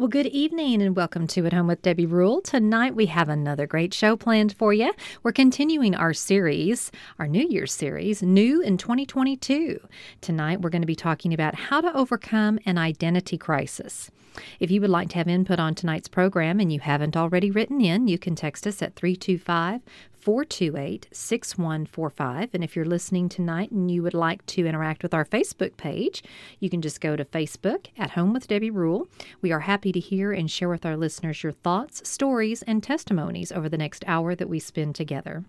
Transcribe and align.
Well, 0.00 0.08
good 0.08 0.28
evening 0.28 0.80
and 0.80 0.96
welcome 0.96 1.26
to 1.26 1.44
At 1.44 1.52
Home 1.52 1.66
with 1.66 1.82
Debbie 1.82 2.06
Rule. 2.06 2.40
Tonight 2.40 2.94
we 2.96 3.04
have 3.04 3.28
another 3.28 3.66
great 3.66 3.92
show 3.92 4.16
planned 4.16 4.56
for 4.56 4.72
you. 4.72 4.94
We're 5.22 5.32
continuing 5.32 5.94
our 5.94 6.14
series, 6.14 6.90
our 7.18 7.28
New 7.28 7.46
Year's 7.46 7.74
series, 7.74 8.22
New 8.22 8.62
in 8.62 8.78
2022. 8.78 9.78
Tonight 10.22 10.62
we're 10.62 10.70
going 10.70 10.80
to 10.80 10.86
be 10.86 10.96
talking 10.96 11.34
about 11.34 11.54
how 11.54 11.82
to 11.82 11.94
overcome 11.94 12.58
an 12.64 12.78
identity 12.78 13.36
crisis. 13.36 14.10
If 14.58 14.70
you 14.70 14.80
would 14.80 14.88
like 14.88 15.10
to 15.10 15.16
have 15.16 15.28
input 15.28 15.60
on 15.60 15.74
tonight's 15.74 16.08
program 16.08 16.60
and 16.60 16.72
you 16.72 16.80
haven't 16.80 17.14
already 17.14 17.50
written 17.50 17.82
in, 17.82 18.08
you 18.08 18.18
can 18.18 18.34
text 18.34 18.66
us 18.66 18.80
at 18.80 18.96
325 18.96 19.82
428 20.20 21.08
6145. 21.12 22.50
And 22.52 22.62
if 22.62 22.76
you're 22.76 22.84
listening 22.84 23.28
tonight 23.28 23.70
and 23.70 23.90
you 23.90 24.02
would 24.02 24.14
like 24.14 24.44
to 24.46 24.66
interact 24.66 25.02
with 25.02 25.14
our 25.14 25.24
Facebook 25.24 25.76
page, 25.76 26.22
you 26.58 26.68
can 26.68 26.82
just 26.82 27.00
go 27.00 27.16
to 27.16 27.24
Facebook 27.24 27.86
at 27.96 28.10
Home 28.10 28.32
with 28.32 28.48
Debbie 28.48 28.70
Rule. 28.70 29.08
We 29.40 29.52
are 29.52 29.60
happy 29.60 29.92
to 29.92 30.00
hear 30.00 30.32
and 30.32 30.50
share 30.50 30.68
with 30.68 30.84
our 30.84 30.96
listeners 30.96 31.42
your 31.42 31.52
thoughts, 31.52 32.08
stories, 32.08 32.62
and 32.62 32.82
testimonies 32.82 33.50
over 33.50 33.68
the 33.68 33.78
next 33.78 34.04
hour 34.06 34.34
that 34.34 34.48
we 34.48 34.58
spend 34.58 34.94
together. 34.94 35.44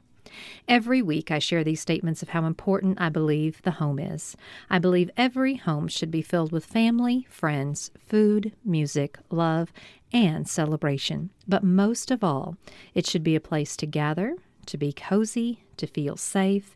Every 0.67 1.01
week, 1.01 1.31
I 1.31 1.39
share 1.39 1.63
these 1.63 1.81
statements 1.81 2.21
of 2.21 2.29
how 2.29 2.45
important 2.45 3.01
I 3.01 3.09
believe 3.09 3.61
the 3.63 3.71
home 3.71 3.99
is. 3.99 4.37
I 4.69 4.79
believe 4.79 5.09
every 5.17 5.55
home 5.55 5.87
should 5.87 6.11
be 6.11 6.21
filled 6.21 6.51
with 6.51 6.65
family, 6.65 7.27
friends, 7.29 7.91
food, 7.99 8.53
music, 8.63 9.17
love, 9.29 9.73
and 10.13 10.47
celebration. 10.47 11.31
But 11.47 11.63
most 11.63 12.11
of 12.11 12.23
all, 12.23 12.55
it 12.93 13.05
should 13.05 13.23
be 13.23 13.35
a 13.35 13.41
place 13.41 13.75
to 13.77 13.85
gather, 13.85 14.35
to 14.67 14.77
be 14.77 14.93
cozy, 14.93 15.63
to 15.77 15.87
feel 15.87 16.17
safe, 16.17 16.75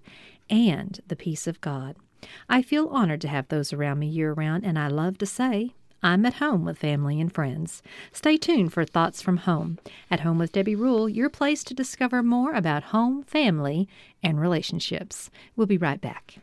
and 0.49 0.99
the 1.07 1.15
peace 1.15 1.47
of 1.47 1.61
God. 1.61 1.95
I 2.49 2.61
feel 2.61 2.87
honored 2.89 3.21
to 3.21 3.27
have 3.27 3.47
those 3.47 3.73
around 3.73 3.99
me 3.99 4.07
year 4.07 4.33
round, 4.33 4.65
and 4.65 4.79
I 4.79 4.87
love 4.87 5.17
to 5.19 5.25
say, 5.25 5.73
I'm 6.03 6.25
at 6.25 6.35
home 6.35 6.65
with 6.65 6.77
family 6.77 7.19
and 7.19 7.33
friends. 7.33 7.81
Stay 8.11 8.37
tuned 8.37 8.73
for 8.73 8.85
Thoughts 8.85 9.21
from 9.21 9.37
Home. 9.37 9.79
At 10.11 10.19
Home 10.19 10.37
with 10.37 10.51
Debbie 10.51 10.75
Rule, 10.75 11.09
your 11.09 11.29
place 11.29 11.63
to 11.63 11.73
discover 11.73 12.21
more 12.21 12.53
about 12.53 12.83
home, 12.83 13.23
family, 13.23 13.87
and 14.21 14.39
relationships. 14.39 15.31
We'll 15.55 15.67
be 15.67 15.77
right 15.77 15.99
back. 15.99 16.37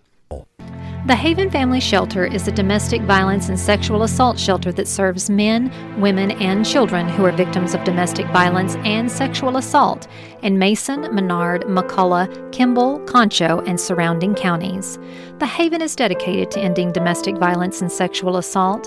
The 1.05 1.17
Haven 1.17 1.51
Family 1.51 1.81
Shelter 1.81 2.25
is 2.25 2.47
a 2.47 2.53
domestic 2.53 3.03
violence 3.03 3.49
and 3.49 3.59
sexual 3.59 4.05
assault 4.05 4.39
shelter 4.39 4.71
that 4.71 4.87
serves 4.87 5.29
men, 5.29 5.73
women, 6.01 6.31
and 6.41 6.65
children 6.65 7.09
who 7.09 7.25
are 7.25 7.33
victims 7.33 7.75
of 7.75 7.83
domestic 7.83 8.25
violence 8.29 8.77
and 8.85 9.11
sexual 9.11 9.57
assault 9.57 10.07
in 10.43 10.61
Mason, 10.61 11.13
Menard, 11.13 11.63
McCulloch, 11.63 12.53
Kimble, 12.53 13.01
Concho, 13.01 13.59
and 13.67 13.81
surrounding 13.81 14.37
counties. 14.37 14.97
The 15.41 15.47
Haven 15.47 15.83
is 15.83 15.97
dedicated 15.97 16.53
to 16.53 16.61
ending 16.61 16.93
domestic 16.93 17.37
violence 17.37 17.83
and 17.83 17.91
sexual 17.91 18.37
assault. 18.37 18.85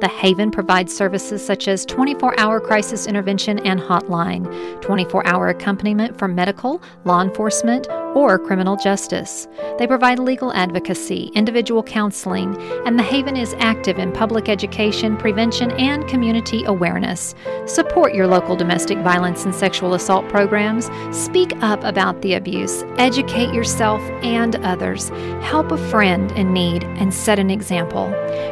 The 0.00 0.08
Haven 0.08 0.50
provides 0.50 0.96
services 0.96 1.44
such 1.44 1.68
as 1.68 1.84
24 1.84 2.40
hour 2.40 2.60
crisis 2.60 3.06
intervention 3.06 3.58
and 3.58 3.78
hotline, 3.78 4.80
24 4.80 5.26
hour 5.26 5.48
accompaniment 5.48 6.18
for 6.18 6.28
medical, 6.28 6.80
law 7.04 7.20
enforcement, 7.20 7.88
or 8.18 8.36
criminal 8.36 8.74
justice. 8.74 9.46
They 9.78 9.86
provide 9.86 10.18
legal 10.18 10.52
advocacy, 10.52 11.30
individual 11.36 11.84
counseling, 11.84 12.60
and 12.84 12.98
the 12.98 13.02
Haven 13.04 13.36
is 13.36 13.54
active 13.60 13.96
in 13.96 14.10
public 14.10 14.48
education, 14.48 15.16
prevention, 15.16 15.70
and 15.72 16.04
community 16.08 16.64
awareness. 16.64 17.36
Support 17.66 18.14
your 18.14 18.26
local 18.26 18.56
domestic 18.56 18.98
violence 18.98 19.44
and 19.44 19.54
sexual 19.54 19.94
assault 19.94 20.28
programs. 20.28 20.90
Speak 21.16 21.52
up 21.62 21.84
about 21.84 22.20
the 22.22 22.34
abuse. 22.34 22.82
Educate 22.96 23.54
yourself 23.54 24.02
and 24.24 24.56
others. 24.64 25.10
Help 25.40 25.70
a 25.70 25.78
friend 25.88 26.32
in 26.32 26.52
need 26.52 26.82
and 26.82 27.14
set 27.14 27.38
an 27.38 27.50
example. 27.50 28.10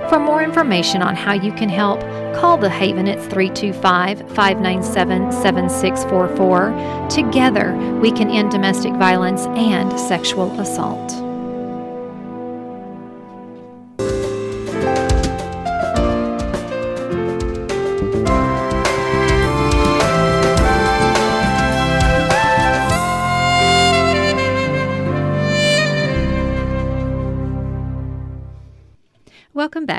For 0.09 0.21
more 0.21 0.45
information 0.45 1.03
on 1.03 1.17
how 1.17 1.33
you 1.33 1.51
can 1.51 1.69
help, 1.69 2.01
call 2.37 2.57
the 2.57 2.71
Haven 2.71 3.09
at 3.09 3.19
325 3.19 4.19
597 4.35 5.33
7644. 5.33 7.09
Together, 7.09 7.75
we 8.01 8.11
can 8.13 8.31
end 8.31 8.51
domestic 8.51 8.93
violence 8.95 9.47
and 9.47 9.99
sexual 9.99 10.61
assault. 10.61 11.26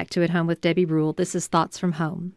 Back 0.08 0.12
to 0.12 0.24
At 0.24 0.30
Home 0.30 0.48
with 0.48 0.62
Debbie 0.62 0.86
Rule. 0.86 1.12
This 1.12 1.36
is 1.36 1.48
Thoughts 1.48 1.78
from 1.78 1.92
Home. 1.94 2.32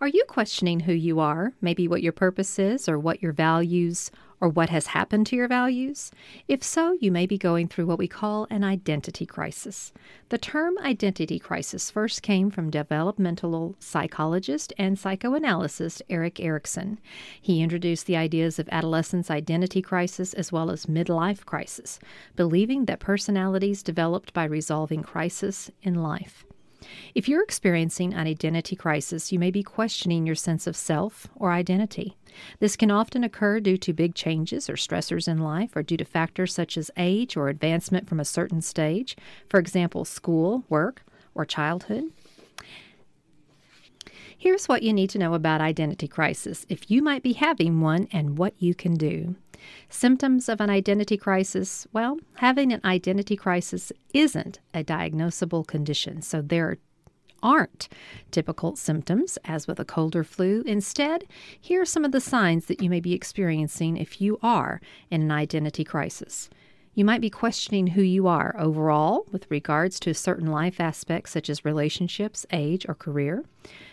Are 0.00 0.06
you 0.06 0.24
questioning 0.28 0.78
who 0.78 0.92
you 0.92 1.18
are, 1.18 1.54
maybe 1.60 1.88
what 1.88 2.04
your 2.04 2.12
purpose 2.12 2.56
is, 2.56 2.88
or 2.88 3.00
what 3.00 3.20
your 3.20 3.32
values, 3.32 4.12
or 4.40 4.48
what 4.48 4.70
has 4.70 4.86
happened 4.86 5.26
to 5.26 5.34
your 5.34 5.48
values? 5.48 6.12
If 6.46 6.62
so, 6.62 6.96
you 7.00 7.10
may 7.10 7.26
be 7.26 7.36
going 7.36 7.66
through 7.66 7.86
what 7.86 7.98
we 7.98 8.06
call 8.06 8.46
an 8.48 8.62
identity 8.62 9.26
crisis. 9.26 9.92
The 10.28 10.38
term 10.38 10.78
identity 10.78 11.40
crisis 11.40 11.90
first 11.90 12.22
came 12.22 12.48
from 12.48 12.70
developmental 12.70 13.74
psychologist 13.80 14.72
and 14.78 14.96
psychoanalyst 14.96 16.02
Erik 16.08 16.38
Erikson. 16.38 17.00
He 17.40 17.60
introduced 17.60 18.06
the 18.06 18.16
ideas 18.16 18.60
of 18.60 18.68
adolescence 18.70 19.32
identity 19.32 19.82
crisis 19.82 20.32
as 20.32 20.52
well 20.52 20.70
as 20.70 20.86
midlife 20.86 21.44
crisis, 21.44 21.98
believing 22.36 22.84
that 22.84 23.00
personalities 23.00 23.82
developed 23.82 24.32
by 24.32 24.44
resolving 24.44 25.02
crisis 25.02 25.72
in 25.82 25.94
life. 25.96 26.44
If 27.14 27.28
you're 27.28 27.42
experiencing 27.42 28.14
an 28.14 28.26
identity 28.26 28.76
crisis, 28.76 29.32
you 29.32 29.38
may 29.38 29.50
be 29.50 29.62
questioning 29.62 30.26
your 30.26 30.34
sense 30.34 30.66
of 30.66 30.76
self 30.76 31.28
or 31.36 31.52
identity. 31.52 32.16
This 32.58 32.76
can 32.76 32.90
often 32.90 33.24
occur 33.24 33.60
due 33.60 33.76
to 33.78 33.92
big 33.92 34.14
changes 34.14 34.70
or 34.70 34.74
stressors 34.74 35.28
in 35.28 35.38
life, 35.38 35.76
or 35.76 35.82
due 35.82 35.96
to 35.96 36.04
factors 36.04 36.54
such 36.54 36.78
as 36.78 36.90
age 36.96 37.36
or 37.36 37.48
advancement 37.48 38.08
from 38.08 38.20
a 38.20 38.24
certain 38.24 38.62
stage, 38.62 39.16
for 39.48 39.58
example, 39.58 40.04
school, 40.04 40.64
work, 40.68 41.02
or 41.34 41.44
childhood. 41.44 42.04
Here's 44.36 44.68
what 44.68 44.82
you 44.82 44.94
need 44.94 45.10
to 45.10 45.18
know 45.18 45.34
about 45.34 45.60
identity 45.60 46.08
crisis 46.08 46.64
if 46.70 46.90
you 46.90 47.02
might 47.02 47.22
be 47.22 47.34
having 47.34 47.82
one 47.82 48.08
and 48.10 48.38
what 48.38 48.54
you 48.58 48.74
can 48.74 48.94
do. 48.94 49.34
Symptoms 49.88 50.48
of 50.48 50.60
an 50.60 50.70
identity 50.70 51.16
crisis 51.16 51.86
well, 51.92 52.18
having 52.36 52.72
an 52.72 52.80
identity 52.84 53.36
crisis 53.36 53.92
isn't 54.14 54.60
a 54.74 54.84
diagnosable 54.84 55.66
condition, 55.66 56.22
so 56.22 56.42
there 56.42 56.78
aren't 57.42 57.88
typical 58.30 58.76
symptoms 58.76 59.38
as 59.44 59.66
with 59.66 59.80
a 59.80 59.84
cold 59.84 60.14
or 60.14 60.24
flu. 60.24 60.62
Instead, 60.66 61.24
here 61.58 61.82
are 61.82 61.86
some 61.86 62.04
of 62.04 62.12
the 62.12 62.20
signs 62.20 62.66
that 62.66 62.82
you 62.82 62.90
may 62.90 63.00
be 63.00 63.14
experiencing 63.14 63.96
if 63.96 64.20
you 64.20 64.38
are 64.42 64.80
in 65.10 65.22
an 65.22 65.30
identity 65.30 65.84
crisis. 65.84 66.50
You 66.94 67.04
might 67.04 67.20
be 67.20 67.30
questioning 67.30 67.88
who 67.88 68.02
you 68.02 68.26
are 68.26 68.54
overall 68.58 69.24
with 69.30 69.50
regards 69.50 70.00
to 70.00 70.12
certain 70.12 70.48
life 70.48 70.80
aspects 70.80 71.30
such 71.30 71.48
as 71.48 71.64
relationships, 71.64 72.44
age, 72.52 72.84
or 72.88 72.94
career. 72.94 73.44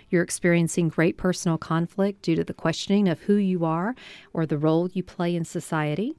You're 0.09 0.23
experiencing 0.23 0.89
great 0.89 1.17
personal 1.17 1.57
conflict 1.57 2.21
due 2.21 2.35
to 2.35 2.43
the 2.43 2.53
questioning 2.53 3.07
of 3.07 3.21
who 3.21 3.35
you 3.35 3.65
are 3.65 3.95
or 4.33 4.45
the 4.45 4.57
role 4.57 4.89
you 4.93 5.03
play 5.03 5.35
in 5.35 5.45
society. 5.45 6.15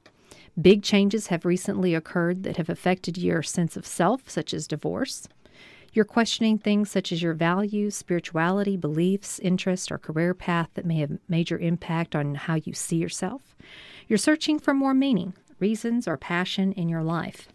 Big 0.59 0.83
changes 0.83 1.27
have 1.27 1.45
recently 1.45 1.95
occurred 1.95 2.43
that 2.43 2.57
have 2.57 2.69
affected 2.69 3.17
your 3.17 3.41
sense 3.41 3.77
of 3.77 3.85
self, 3.85 4.29
such 4.29 4.53
as 4.53 4.67
divorce. 4.67 5.27
You're 5.91 6.05
questioning 6.05 6.57
things 6.57 6.91
such 6.91 7.11
as 7.11 7.21
your 7.21 7.33
values, 7.33 7.95
spirituality, 7.95 8.77
beliefs, 8.77 9.39
interests, 9.39 9.89
or 9.89 9.97
career 9.97 10.33
path 10.33 10.69
that 10.75 10.85
may 10.85 10.99
have 10.99 11.17
major 11.27 11.57
impact 11.57 12.15
on 12.15 12.35
how 12.35 12.55
you 12.55 12.73
see 12.73 12.97
yourself. 12.97 13.55
You're 14.07 14.17
searching 14.17 14.59
for 14.59 14.73
more 14.73 14.93
meaning, 14.93 15.33
reasons, 15.59 16.07
or 16.07 16.17
passion 16.17 16.73
in 16.73 16.89
your 16.89 17.03
life. 17.03 17.49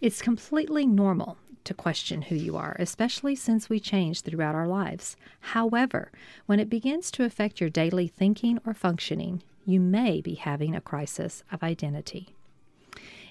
It's 0.00 0.22
completely 0.22 0.86
normal 0.86 1.36
to 1.68 1.74
question 1.74 2.22
who 2.22 2.34
you 2.34 2.56
are, 2.56 2.74
especially 2.78 3.36
since 3.36 3.68
we 3.68 3.78
change 3.78 4.22
throughout 4.22 4.54
our 4.54 4.66
lives. 4.66 5.16
However, 5.40 6.10
when 6.46 6.58
it 6.58 6.70
begins 6.70 7.10
to 7.12 7.24
affect 7.24 7.60
your 7.60 7.70
daily 7.70 8.08
thinking 8.08 8.58
or 8.66 8.74
functioning, 8.74 9.42
you 9.66 9.78
may 9.78 10.22
be 10.22 10.34
having 10.34 10.74
a 10.74 10.80
crisis 10.80 11.44
of 11.52 11.62
identity. 11.62 12.34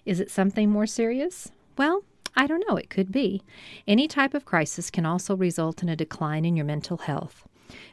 Is 0.06 0.20
it 0.20 0.30
something 0.30 0.70
more 0.70 0.86
serious? 0.86 1.52
Well, 1.78 2.04
I 2.36 2.46
don't 2.46 2.64
know, 2.70 2.78
it 2.78 2.92
could 2.92 3.12
be. 3.12 3.42
Any 3.88 4.08
type 4.08 4.36
of 4.36 4.46
crisis 4.46 4.92
can 4.92 5.06
also 5.06 5.36
result 5.36 5.82
in 5.82 5.90
a 5.90 5.96
decline 5.96 6.46
in 6.46 6.56
your 6.56 6.66
mental 6.66 6.98
health. 6.98 7.48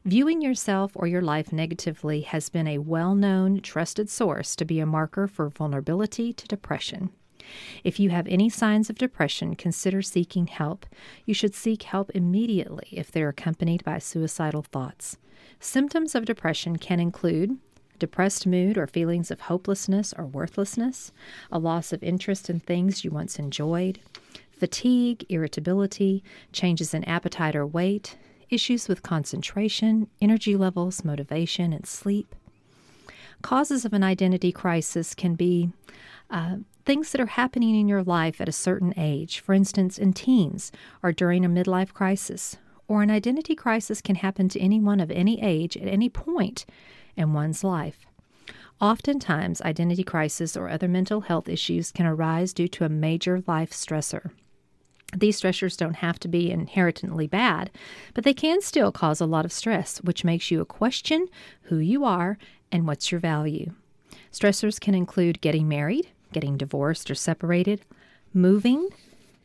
Viewing 0.04 0.42
yourself 0.42 0.92
or 0.94 1.06
your 1.06 1.22
life 1.22 1.52
negatively 1.52 2.20
has 2.20 2.50
been 2.50 2.68
a 2.68 2.78
well 2.78 3.14
known, 3.14 3.60
trusted 3.60 4.10
source 4.10 4.54
to 4.56 4.66
be 4.66 4.78
a 4.78 4.86
marker 4.86 5.26
for 5.26 5.48
vulnerability 5.48 6.34
to 6.34 6.46
depression. 6.46 7.10
If 7.82 8.00
you 8.00 8.10
have 8.10 8.26
any 8.28 8.48
signs 8.48 8.90
of 8.90 8.98
depression, 8.98 9.54
consider 9.56 10.02
seeking 10.02 10.46
help. 10.46 10.86
You 11.24 11.34
should 11.34 11.54
seek 11.54 11.84
help 11.84 12.10
immediately 12.10 12.88
if 12.92 13.10
they're 13.10 13.28
accompanied 13.28 13.84
by 13.84 13.98
suicidal 13.98 14.62
thoughts. 14.62 15.18
Symptoms 15.60 16.14
of 16.14 16.24
depression 16.24 16.76
can 16.76 17.00
include 17.00 17.58
depressed 17.98 18.46
mood 18.46 18.76
or 18.76 18.86
feelings 18.86 19.30
of 19.30 19.42
hopelessness 19.42 20.12
or 20.18 20.26
worthlessness, 20.26 21.12
a 21.50 21.58
loss 21.58 21.92
of 21.92 22.02
interest 22.02 22.50
in 22.50 22.60
things 22.60 23.04
you 23.04 23.10
once 23.10 23.38
enjoyed, 23.38 24.00
fatigue, 24.50 25.24
irritability, 25.28 26.22
changes 26.52 26.94
in 26.94 27.04
appetite 27.04 27.56
or 27.56 27.66
weight, 27.66 28.16
issues 28.50 28.88
with 28.88 29.02
concentration, 29.02 30.08
energy 30.20 30.56
levels, 30.56 31.04
motivation, 31.04 31.72
and 31.72 31.86
sleep. 31.86 32.34
Causes 33.44 33.84
of 33.84 33.92
an 33.92 34.02
identity 34.02 34.50
crisis 34.52 35.14
can 35.14 35.34
be 35.34 35.68
uh, 36.30 36.56
things 36.86 37.12
that 37.12 37.20
are 37.20 37.26
happening 37.26 37.78
in 37.78 37.86
your 37.86 38.02
life 38.02 38.40
at 38.40 38.48
a 38.48 38.52
certain 38.52 38.94
age, 38.96 39.38
for 39.38 39.52
instance, 39.52 39.98
in 39.98 40.14
teens 40.14 40.72
or 41.02 41.12
during 41.12 41.44
a 41.44 41.48
midlife 41.50 41.92
crisis. 41.92 42.56
Or 42.88 43.02
an 43.02 43.10
identity 43.10 43.54
crisis 43.54 44.00
can 44.00 44.16
happen 44.16 44.48
to 44.48 44.60
anyone 44.60 44.98
of 44.98 45.10
any 45.10 45.42
age 45.42 45.76
at 45.76 45.88
any 45.88 46.08
point 46.08 46.64
in 47.18 47.34
one's 47.34 47.62
life. 47.62 48.06
Oftentimes, 48.80 49.60
identity 49.60 50.04
crisis 50.04 50.56
or 50.56 50.70
other 50.70 50.88
mental 50.88 51.20
health 51.20 51.46
issues 51.46 51.92
can 51.92 52.06
arise 52.06 52.54
due 52.54 52.68
to 52.68 52.86
a 52.86 52.88
major 52.88 53.42
life 53.46 53.72
stressor. 53.72 54.30
These 55.14 55.38
stressors 55.38 55.76
don't 55.76 55.96
have 55.96 56.18
to 56.20 56.28
be 56.28 56.50
inherently 56.50 57.26
bad, 57.26 57.70
but 58.14 58.24
they 58.24 58.34
can 58.34 58.62
still 58.62 58.90
cause 58.90 59.20
a 59.20 59.26
lot 59.26 59.44
of 59.44 59.52
stress, 59.52 59.98
which 59.98 60.24
makes 60.24 60.50
you 60.50 60.64
question 60.64 61.28
who 61.64 61.76
you 61.76 62.04
are 62.06 62.38
and 62.74 62.88
what's 62.88 63.12
your 63.12 63.20
value. 63.20 63.72
Stressors 64.32 64.80
can 64.80 64.96
include 64.96 65.40
getting 65.40 65.68
married, 65.68 66.08
getting 66.32 66.56
divorced 66.56 67.08
or 67.08 67.14
separated, 67.14 67.80
moving, 68.34 68.88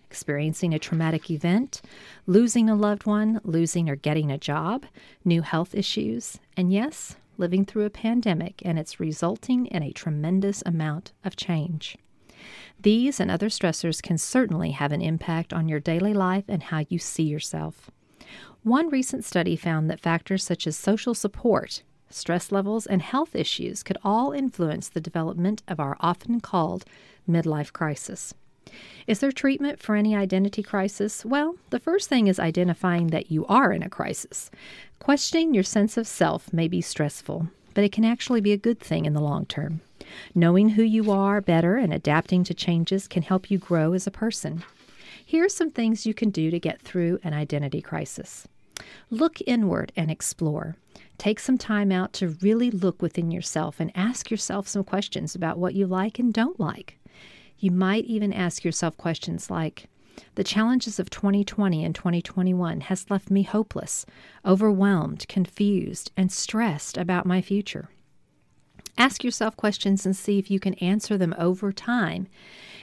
experiencing 0.09 0.73
a 0.73 0.79
traumatic 0.79 1.29
event, 1.29 1.79
losing 2.25 2.67
a 2.67 2.75
loved 2.75 3.05
one, 3.05 3.39
losing 3.43 3.87
or 3.87 3.95
getting 3.95 4.31
a 4.31 4.37
job, 4.39 4.83
new 5.23 5.43
health 5.43 5.75
issues, 5.75 6.39
and 6.57 6.73
yes, 6.73 7.17
living 7.37 7.65
through 7.65 7.85
a 7.85 7.91
pandemic 7.91 8.63
and 8.65 8.79
it's 8.79 8.99
resulting 8.99 9.67
in 9.67 9.83
a 9.83 9.91
tremendous 9.91 10.63
amount 10.65 11.11
of 11.23 11.35
change. 11.35 11.97
These 12.81 13.19
and 13.19 13.29
other 13.29 13.49
stressors 13.49 14.01
can 14.01 14.17
certainly 14.17 14.71
have 14.71 14.91
an 14.91 15.03
impact 15.03 15.53
on 15.53 15.69
your 15.69 15.79
daily 15.79 16.15
life 16.15 16.45
and 16.47 16.63
how 16.63 16.83
you 16.89 16.97
see 16.97 17.23
yourself. 17.23 17.91
One 18.63 18.89
recent 18.89 19.23
study 19.23 19.55
found 19.55 19.87
that 19.89 20.01
factors 20.01 20.43
such 20.43 20.65
as 20.65 20.75
social 20.75 21.13
support, 21.13 21.83
stress 22.09 22.51
levels, 22.51 22.85
and 22.85 23.01
health 23.01 23.35
issues 23.35 23.83
could 23.83 23.97
all 24.03 24.31
influence 24.31 24.89
the 24.89 25.01
development 25.01 25.63
of 25.67 25.79
our 25.79 25.97
often 25.99 26.41
called 26.41 26.85
midlife 27.29 27.71
crisis. 27.71 28.33
Is 29.07 29.19
there 29.19 29.31
treatment 29.31 29.79
for 29.79 29.95
any 29.95 30.15
identity 30.15 30.61
crisis? 30.61 31.25
Well, 31.25 31.55
the 31.71 31.79
first 31.79 32.09
thing 32.09 32.27
is 32.27 32.39
identifying 32.39 33.07
that 33.07 33.31
you 33.31 33.45
are 33.47 33.71
in 33.71 33.81
a 33.81 33.89
crisis. 33.89 34.51
Questioning 34.99 35.53
your 35.53 35.63
sense 35.63 35.97
of 35.97 36.07
self 36.07 36.53
may 36.53 36.67
be 36.67 36.81
stressful, 36.81 37.47
but 37.73 37.83
it 37.83 37.91
can 37.91 38.05
actually 38.05 38.41
be 38.41 38.51
a 38.51 38.57
good 38.57 38.79
thing 38.79 39.05
in 39.05 39.13
the 39.13 39.21
long 39.21 39.45
term. 39.45 39.81
Knowing 40.35 40.69
who 40.69 40.83
you 40.83 41.11
are 41.11 41.41
better 41.41 41.77
and 41.77 41.93
adapting 41.93 42.43
to 42.43 42.53
changes 42.53 43.07
can 43.07 43.23
help 43.23 43.49
you 43.49 43.57
grow 43.57 43.93
as 43.93 44.07
a 44.07 44.11
person. 44.11 44.63
Here 45.25 45.45
are 45.45 45.49
some 45.49 45.69
things 45.69 46.05
you 46.05 46.13
can 46.13 46.29
do 46.29 46.49
to 46.51 46.59
get 46.59 46.81
through 46.81 47.19
an 47.23 47.33
identity 47.33 47.81
crisis. 47.81 48.47
Look 49.09 49.39
inward 49.45 49.91
and 49.95 50.09
explore. 50.09 50.75
Take 51.17 51.39
some 51.39 51.57
time 51.57 51.91
out 51.91 52.13
to 52.13 52.29
really 52.41 52.71
look 52.71 53.01
within 53.01 53.29
yourself 53.31 53.79
and 53.79 53.91
ask 53.93 54.31
yourself 54.31 54.67
some 54.67 54.83
questions 54.83 55.35
about 55.35 55.57
what 55.57 55.75
you 55.75 55.85
like 55.85 56.19
and 56.19 56.33
don't 56.33 56.59
like. 56.59 56.97
You 57.57 57.71
might 57.71 58.05
even 58.05 58.31
ask 58.31 58.63
yourself 58.63 58.95
questions 58.97 59.49
like 59.49 59.87
The 60.35 60.45
challenges 60.45 60.99
of 60.99 61.09
2020 61.09 61.83
and 61.83 61.93
2021 61.93 62.81
has 62.81 63.09
left 63.09 63.29
me 63.29 63.43
hopeless, 63.43 64.05
overwhelmed, 64.45 65.27
confused, 65.27 66.11
and 66.15 66.31
stressed 66.31 66.97
about 66.97 67.25
my 67.25 67.41
future. 67.41 67.89
Ask 68.97 69.23
yourself 69.23 69.57
questions 69.57 70.05
and 70.05 70.15
see 70.15 70.39
if 70.39 70.49
you 70.51 70.59
can 70.59 70.73
answer 70.75 71.17
them 71.17 71.35
over 71.37 71.71
time 71.71 72.27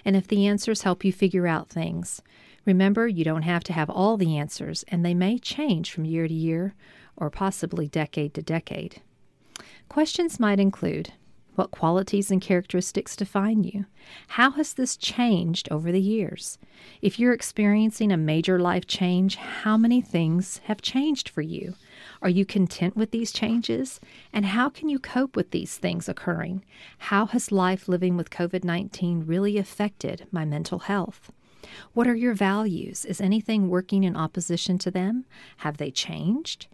and 0.05 0.17
if 0.17 0.29
the 0.29 0.47
answers 0.47 0.83
help 0.83 1.05
you 1.05 1.13
figure 1.13 1.47
out 1.47 1.69
things. 1.69 2.23
Remember, 2.67 3.07
you 3.09 3.25
don't 3.25 3.43
have 3.43 3.65
to 3.65 3.73
have 3.73 3.89
all 3.89 4.17
the 4.17 4.37
answers, 4.37 4.85
and 4.89 5.05
they 5.05 5.15
may 5.15 5.39
change 5.39 5.91
from 5.91 6.05
year 6.05 6.29
to 6.29 6.35
year 6.35 6.75
or 7.17 7.31
possibly 7.31 7.89
decade 7.89 8.35
to 8.35 8.43
decade. 8.43 9.01
Questions 9.89 10.39
might 10.39 10.61
include 10.61 11.13
what 11.57 11.71
qualities 11.71 12.31
and 12.31 12.43
characteristics 12.43 13.17
define 13.17 13.65
you? 13.65 13.87
How 14.29 14.51
has 14.51 14.75
this 14.75 14.95
changed 14.95 15.69
over 15.71 15.91
the 15.91 16.01
years? 16.01 16.59
If 17.01 17.19
you're 17.19 17.33
experiencing 17.33 18.13
a 18.13 18.19
major 18.19 18.59
life 18.59 18.87
change, 18.87 19.37
how 19.37 19.79
many 19.79 20.03
things 20.03 20.61
have 20.65 20.83
changed 20.83 21.31
for 21.31 21.41
you? 21.41 21.75
Are 22.21 22.29
you 22.29 22.45
content 22.45 22.95
with 22.95 23.11
these 23.11 23.33
changes? 23.33 24.01
And 24.35 24.45
how 24.45 24.69
can 24.69 24.91
you 24.91 24.99
cope 24.99 25.35
with 25.35 25.51
these 25.51 25.79
things 25.79 26.11
occurring? 26.11 26.63
How 26.99 27.25
has 27.27 27.51
life 27.51 27.89
living 27.89 28.19
with 28.19 28.29
COVID 28.29 28.63
19 28.63 29.25
really 29.25 29.57
affected 29.57 30.27
my 30.31 30.45
mental 30.45 30.81
health? 30.81 31.33
What 31.93 32.07
are 32.07 32.15
your 32.15 32.35
values? 32.35 33.05
Is 33.05 33.21
anything 33.21 33.69
working 33.69 34.05
in 34.05 34.17
opposition 34.17 34.79
to 34.79 34.91
them? 34.91 35.25
Have 35.59 35.77
they 35.77 35.91
changed? 35.91 36.67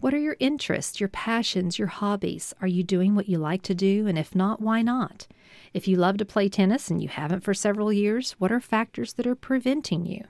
What 0.00 0.12
are 0.12 0.18
your 0.18 0.36
interests, 0.40 1.00
your 1.00 1.08
passions, 1.08 1.78
your 1.78 1.88
hobbies? 1.88 2.52
Are 2.60 2.68
you 2.68 2.82
doing 2.82 3.14
what 3.14 3.28
you 3.28 3.38
like 3.38 3.62
to 3.62 3.74
do? 3.74 4.06
And 4.06 4.18
if 4.18 4.34
not, 4.34 4.60
why 4.60 4.82
not? 4.82 5.26
If 5.72 5.88
you 5.88 5.96
love 5.96 6.18
to 6.18 6.24
play 6.24 6.48
tennis 6.48 6.90
and 6.90 7.02
you 7.02 7.08
haven't 7.08 7.40
for 7.40 7.54
several 7.54 7.92
years, 7.92 8.32
what 8.32 8.52
are 8.52 8.60
factors 8.60 9.14
that 9.14 9.26
are 9.26 9.34
preventing 9.34 10.04
you? 10.06 10.24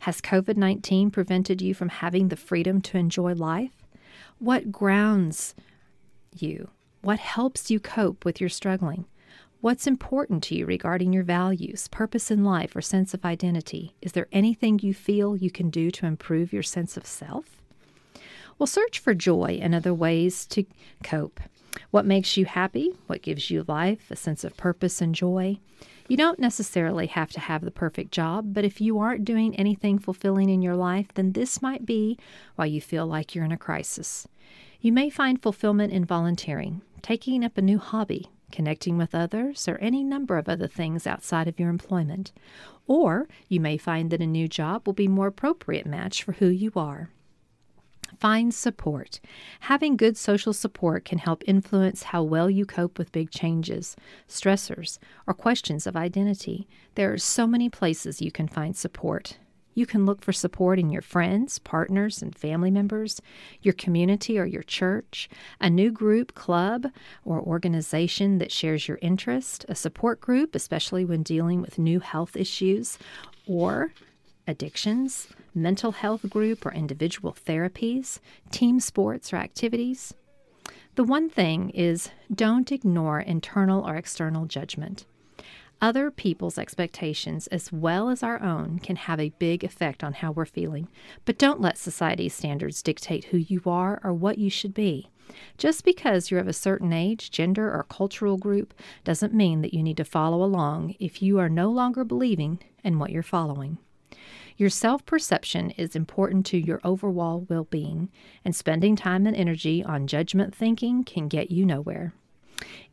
Has 0.00 0.20
COVID 0.20 0.56
19 0.56 1.10
prevented 1.10 1.60
you 1.62 1.74
from 1.74 1.88
having 1.88 2.28
the 2.28 2.36
freedom 2.36 2.80
to 2.82 2.98
enjoy 2.98 3.34
life? 3.34 3.86
What 4.38 4.72
grounds 4.72 5.54
you? 6.36 6.70
What 7.00 7.18
helps 7.18 7.70
you 7.70 7.80
cope 7.80 8.24
with 8.24 8.40
your 8.40 8.50
struggling? 8.50 9.04
What's 9.62 9.86
important 9.86 10.42
to 10.42 10.56
you 10.56 10.66
regarding 10.66 11.12
your 11.12 11.22
values, 11.22 11.86
purpose 11.86 12.32
in 12.32 12.42
life, 12.42 12.74
or 12.74 12.80
sense 12.80 13.14
of 13.14 13.24
identity? 13.24 13.94
Is 14.02 14.10
there 14.10 14.26
anything 14.32 14.80
you 14.82 14.92
feel 14.92 15.36
you 15.36 15.52
can 15.52 15.70
do 15.70 15.92
to 15.92 16.06
improve 16.06 16.52
your 16.52 16.64
sense 16.64 16.96
of 16.96 17.06
self? 17.06 17.62
Well, 18.58 18.66
search 18.66 18.98
for 18.98 19.14
joy 19.14 19.60
and 19.62 19.72
other 19.72 19.94
ways 19.94 20.46
to 20.46 20.64
cope. 21.04 21.38
What 21.92 22.04
makes 22.04 22.36
you 22.36 22.44
happy? 22.44 22.90
What 23.06 23.22
gives 23.22 23.52
you 23.52 23.64
life, 23.68 24.10
a 24.10 24.16
sense 24.16 24.42
of 24.42 24.56
purpose 24.56 25.00
and 25.00 25.14
joy? 25.14 25.60
You 26.08 26.16
don't 26.16 26.40
necessarily 26.40 27.06
have 27.06 27.30
to 27.30 27.38
have 27.38 27.64
the 27.64 27.70
perfect 27.70 28.10
job, 28.10 28.52
but 28.52 28.64
if 28.64 28.80
you 28.80 28.98
aren't 28.98 29.24
doing 29.24 29.54
anything 29.54 30.00
fulfilling 30.00 30.50
in 30.50 30.60
your 30.60 30.74
life, 30.74 31.14
then 31.14 31.34
this 31.34 31.62
might 31.62 31.86
be 31.86 32.18
why 32.56 32.66
you 32.66 32.80
feel 32.80 33.06
like 33.06 33.32
you're 33.32 33.44
in 33.44 33.52
a 33.52 33.56
crisis. 33.56 34.26
You 34.80 34.90
may 34.92 35.08
find 35.08 35.40
fulfillment 35.40 35.92
in 35.92 36.04
volunteering, 36.04 36.82
taking 37.00 37.44
up 37.44 37.56
a 37.56 37.62
new 37.62 37.78
hobby, 37.78 38.28
connecting 38.52 38.96
with 38.96 39.14
others, 39.14 39.66
or 39.66 39.78
any 39.78 40.04
number 40.04 40.38
of 40.38 40.48
other 40.48 40.68
things 40.68 41.06
outside 41.06 41.48
of 41.48 41.58
your 41.58 41.70
employment. 41.70 42.30
Or 42.86 43.28
you 43.48 43.58
may 43.58 43.76
find 43.76 44.10
that 44.10 44.20
a 44.20 44.26
new 44.26 44.46
job 44.46 44.86
will 44.86 44.92
be 44.92 45.08
more 45.08 45.26
appropriate 45.26 45.86
match 45.86 46.22
for 46.22 46.32
who 46.32 46.46
you 46.46 46.70
are. 46.76 47.10
Find 48.18 48.54
support. 48.54 49.20
Having 49.60 49.96
good 49.96 50.16
social 50.16 50.52
support 50.52 51.04
can 51.04 51.18
help 51.18 51.42
influence 51.46 52.04
how 52.04 52.22
well 52.22 52.50
you 52.50 52.64
cope 52.66 52.98
with 52.98 53.10
big 53.10 53.30
changes, 53.30 53.96
stressors, 54.28 54.98
or 55.26 55.34
questions 55.34 55.86
of 55.86 55.96
identity. 55.96 56.68
There 56.94 57.12
are 57.12 57.18
so 57.18 57.46
many 57.46 57.68
places 57.68 58.22
you 58.22 58.30
can 58.30 58.48
find 58.48 58.76
support. 58.76 59.38
You 59.74 59.86
can 59.86 60.04
look 60.04 60.22
for 60.22 60.32
support 60.32 60.78
in 60.78 60.90
your 60.90 61.02
friends, 61.02 61.58
partners, 61.58 62.22
and 62.22 62.36
family 62.36 62.70
members, 62.70 63.22
your 63.62 63.74
community 63.74 64.38
or 64.38 64.44
your 64.44 64.62
church, 64.62 65.28
a 65.60 65.70
new 65.70 65.90
group, 65.90 66.34
club, 66.34 66.88
or 67.24 67.40
organization 67.40 68.38
that 68.38 68.52
shares 68.52 68.86
your 68.86 68.98
interest, 69.00 69.64
a 69.68 69.74
support 69.74 70.20
group, 70.20 70.54
especially 70.54 71.04
when 71.04 71.22
dealing 71.22 71.62
with 71.62 71.78
new 71.78 72.00
health 72.00 72.36
issues 72.36 72.98
or 73.46 73.92
addictions, 74.46 75.28
mental 75.54 75.92
health 75.92 76.28
group 76.28 76.66
or 76.66 76.72
individual 76.72 77.32
therapies, 77.32 78.18
team 78.50 78.80
sports 78.80 79.32
or 79.32 79.36
activities. 79.36 80.14
The 80.94 81.04
one 81.04 81.30
thing 81.30 81.70
is 81.70 82.10
don't 82.32 82.70
ignore 82.70 83.20
internal 83.20 83.86
or 83.86 83.96
external 83.96 84.44
judgment. 84.44 85.06
Other 85.82 86.12
people's 86.12 86.58
expectations, 86.58 87.48
as 87.48 87.72
well 87.72 88.08
as 88.08 88.22
our 88.22 88.40
own, 88.40 88.78
can 88.78 88.94
have 88.94 89.18
a 89.18 89.32
big 89.40 89.64
effect 89.64 90.04
on 90.04 90.12
how 90.12 90.30
we're 90.30 90.44
feeling, 90.44 90.86
but 91.24 91.38
don't 91.38 91.60
let 91.60 91.76
society's 91.76 92.34
standards 92.34 92.84
dictate 92.84 93.24
who 93.26 93.38
you 93.38 93.60
are 93.66 94.00
or 94.04 94.14
what 94.14 94.38
you 94.38 94.48
should 94.48 94.74
be. 94.74 95.10
Just 95.58 95.84
because 95.84 96.30
you're 96.30 96.38
of 96.38 96.46
a 96.46 96.52
certain 96.52 96.92
age, 96.92 97.32
gender, 97.32 97.68
or 97.68 97.84
cultural 97.90 98.38
group 98.38 98.74
doesn't 99.02 99.34
mean 99.34 99.60
that 99.62 99.74
you 99.74 99.82
need 99.82 99.96
to 99.96 100.04
follow 100.04 100.44
along 100.44 100.94
if 101.00 101.20
you 101.20 101.40
are 101.40 101.48
no 101.48 101.68
longer 101.68 102.04
believing 102.04 102.60
in 102.84 103.00
what 103.00 103.10
you're 103.10 103.24
following. 103.24 103.78
Your 104.56 104.70
self 104.70 105.04
perception 105.04 105.70
is 105.70 105.96
important 105.96 106.46
to 106.46 106.58
your 106.58 106.80
overall 106.84 107.44
well 107.48 107.64
being, 107.64 108.08
and 108.44 108.54
spending 108.54 108.94
time 108.94 109.26
and 109.26 109.34
energy 109.36 109.82
on 109.82 110.06
judgment 110.06 110.54
thinking 110.54 111.02
can 111.02 111.26
get 111.26 111.50
you 111.50 111.66
nowhere. 111.66 112.14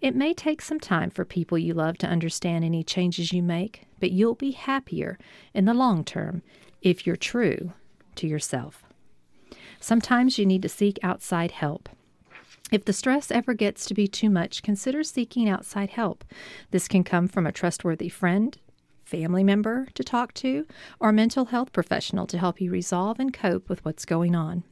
It 0.02 0.16
may 0.16 0.34
take 0.34 0.62
some 0.62 0.80
time 0.80 1.10
for 1.10 1.26
people 1.26 1.58
you 1.58 1.74
love 1.74 1.98
to 2.00 2.08
understand 2.08 2.64
any 2.64 2.84
changes 2.84 3.34
you 3.34 3.44
make. 3.44 3.88
but 4.00 4.12
you'll 4.12 4.36
be 4.36 4.52
happier 4.52 5.18
in 5.54 5.66
the 5.66 5.74
long 5.74 6.04
term 6.04 6.42
if 6.82 7.06
you're 7.06 7.16
true 7.16 7.74
to 8.16 8.28
yourself. 8.28 8.84
Sometimes 9.80 10.38
you 10.38 10.46
need 10.46 10.62
to 10.62 10.70
seek 10.70 11.00
outside 11.04 11.52
help. 11.52 11.90
If 12.72 12.86
the 12.86 12.94
stress 12.94 13.32
ever 13.32 13.54
gets 13.54 13.86
to 13.86 13.94
be 13.94 14.08
too 14.08 14.30
much, 14.30 14.62
consider 14.62 15.04
seeking 15.04 15.50
outside 15.50 15.92
help. 15.92 16.24
This 16.72 16.88
can 16.88 17.04
come 17.04 17.28
from 17.28 17.48
a 17.48 17.52
trustworthy 17.52 18.10
friend, 18.10 18.58
family 19.04 19.44
member 19.44 19.88
to 19.96 20.04
talk 20.04 20.34
to, 20.36 20.68
or 21.00 21.12
mental 21.12 21.46
health 21.46 21.74
professional 21.74 22.28
to 22.28 22.38
help 22.38 22.62
you 22.62 22.70
resolve 22.72 23.20
and 23.20 23.34
cope 23.34 23.68
with 23.70 23.84
what's 23.84 24.06
going 24.06 24.36
on. 24.36 24.64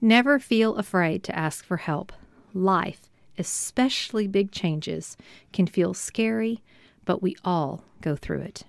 Never 0.00 0.38
feel 0.40 0.74
afraid 0.76 1.22
to 1.24 1.38
ask 1.38 1.64
for 1.64 1.76
help. 1.76 2.12
Life, 2.52 3.08
especially 3.38 4.26
big 4.26 4.52
changes, 4.52 5.16
can 5.52 5.66
feel 5.66 5.94
scary, 5.94 6.62
but 7.04 7.22
we 7.22 7.36
all 7.44 7.84
go 8.00 8.16
through 8.16 8.40
it. 8.40 8.64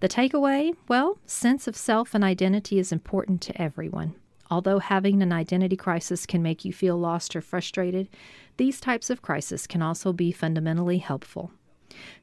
The 0.00 0.08
takeaway 0.08 0.74
well, 0.88 1.18
sense 1.26 1.68
of 1.68 1.76
self 1.76 2.14
and 2.14 2.24
identity 2.24 2.78
is 2.78 2.90
important 2.90 3.40
to 3.42 3.62
everyone. 3.62 4.16
Although 4.50 4.80
having 4.80 5.22
an 5.22 5.32
identity 5.32 5.76
crisis 5.76 6.26
can 6.26 6.42
make 6.42 6.64
you 6.64 6.72
feel 6.72 6.98
lost 6.98 7.34
or 7.34 7.40
frustrated, 7.40 8.08
these 8.56 8.80
types 8.80 9.08
of 9.10 9.22
crises 9.22 9.66
can 9.66 9.80
also 9.80 10.12
be 10.12 10.32
fundamentally 10.32 10.98
helpful. 10.98 11.52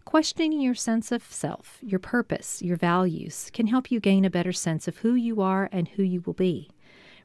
Questioning 0.06 0.60
your 0.60 0.76
sense 0.76 1.12
of 1.12 1.24
self, 1.24 1.80
your 1.82 2.00
purpose, 2.00 2.62
your 2.62 2.78
values 2.78 3.50
can 3.54 3.68
help 3.68 3.90
you 3.90 4.00
gain 4.00 4.26
a 4.26 4.30
better 4.30 4.54
sense 4.54 4.88
of 4.88 4.98
who 4.98 5.16
you 5.16 5.42
are 5.42 5.70
and 5.72 5.88
who 5.88 6.04
you 6.04 6.22
will 6.26 6.34
be. 6.34 6.70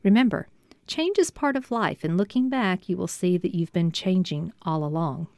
Remember, 0.03 0.49
change 0.87 1.19
is 1.19 1.31
part 1.31 1.57
of 1.57 1.71
life, 1.71 2.05
and 2.05 2.17
looking 2.17 2.49
back, 2.49 2.89
you 2.89 2.97
will 2.97 3.09
see 3.09 3.37
that 3.39 3.55
you've 3.55 3.73
been 3.73 3.93
changing 3.93 4.53
all 4.63 4.85
along. 4.85 5.29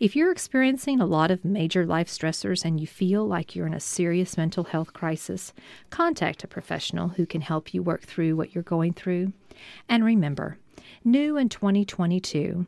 If 0.00 0.16
you're 0.16 0.32
experiencing 0.32 1.00
a 1.00 1.06
lot 1.06 1.30
of 1.30 1.44
major 1.44 1.86
life 1.86 2.08
stressors 2.08 2.64
and 2.64 2.80
you 2.80 2.86
feel 2.88 3.24
like 3.24 3.54
you're 3.54 3.68
in 3.68 3.74
a 3.74 3.80
serious 3.80 4.36
mental 4.36 4.64
health 4.64 4.92
crisis, 4.92 5.52
contact 5.90 6.42
a 6.42 6.48
professional 6.48 7.10
who 7.10 7.24
can 7.24 7.40
help 7.40 7.72
you 7.72 7.82
work 7.82 8.02
through 8.02 8.34
what 8.34 8.54
you're 8.54 8.64
going 8.64 8.94
through. 8.94 9.32
And 9.88 10.04
remember, 10.04 10.58
new 11.04 11.36
in 11.36 11.48
2022, 11.48 12.66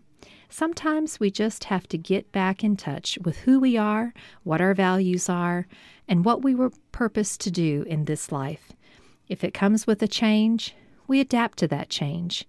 sometimes 0.49 1.19
we 1.19 1.31
just 1.31 1.65
have 1.65 1.89
to 1.89 1.99
get 1.99 2.31
back 2.31 2.63
in 2.63 2.77
touch 2.77 3.19
with 3.25 3.39
who 3.39 3.59
we 3.59 3.77
are, 3.77 4.15
what 4.45 4.61
our 4.61 4.75
values 4.75 5.29
are, 5.29 5.67
and 6.07 6.25
what 6.25 6.43
we 6.43 6.55
were 6.55 6.71
purposed 6.93 7.41
to 7.41 7.51
do 7.51 7.83
in 7.89 8.05
this 8.05 8.31
life. 8.31 8.73
If 9.29 9.43
it 9.43 9.55
comes 9.55 9.87
with 9.87 10.01
a 10.03 10.09
change, 10.09 10.75
we 11.07 11.21
adapt 11.21 11.59
to 11.59 11.69
that 11.69 11.89
change, 11.89 12.47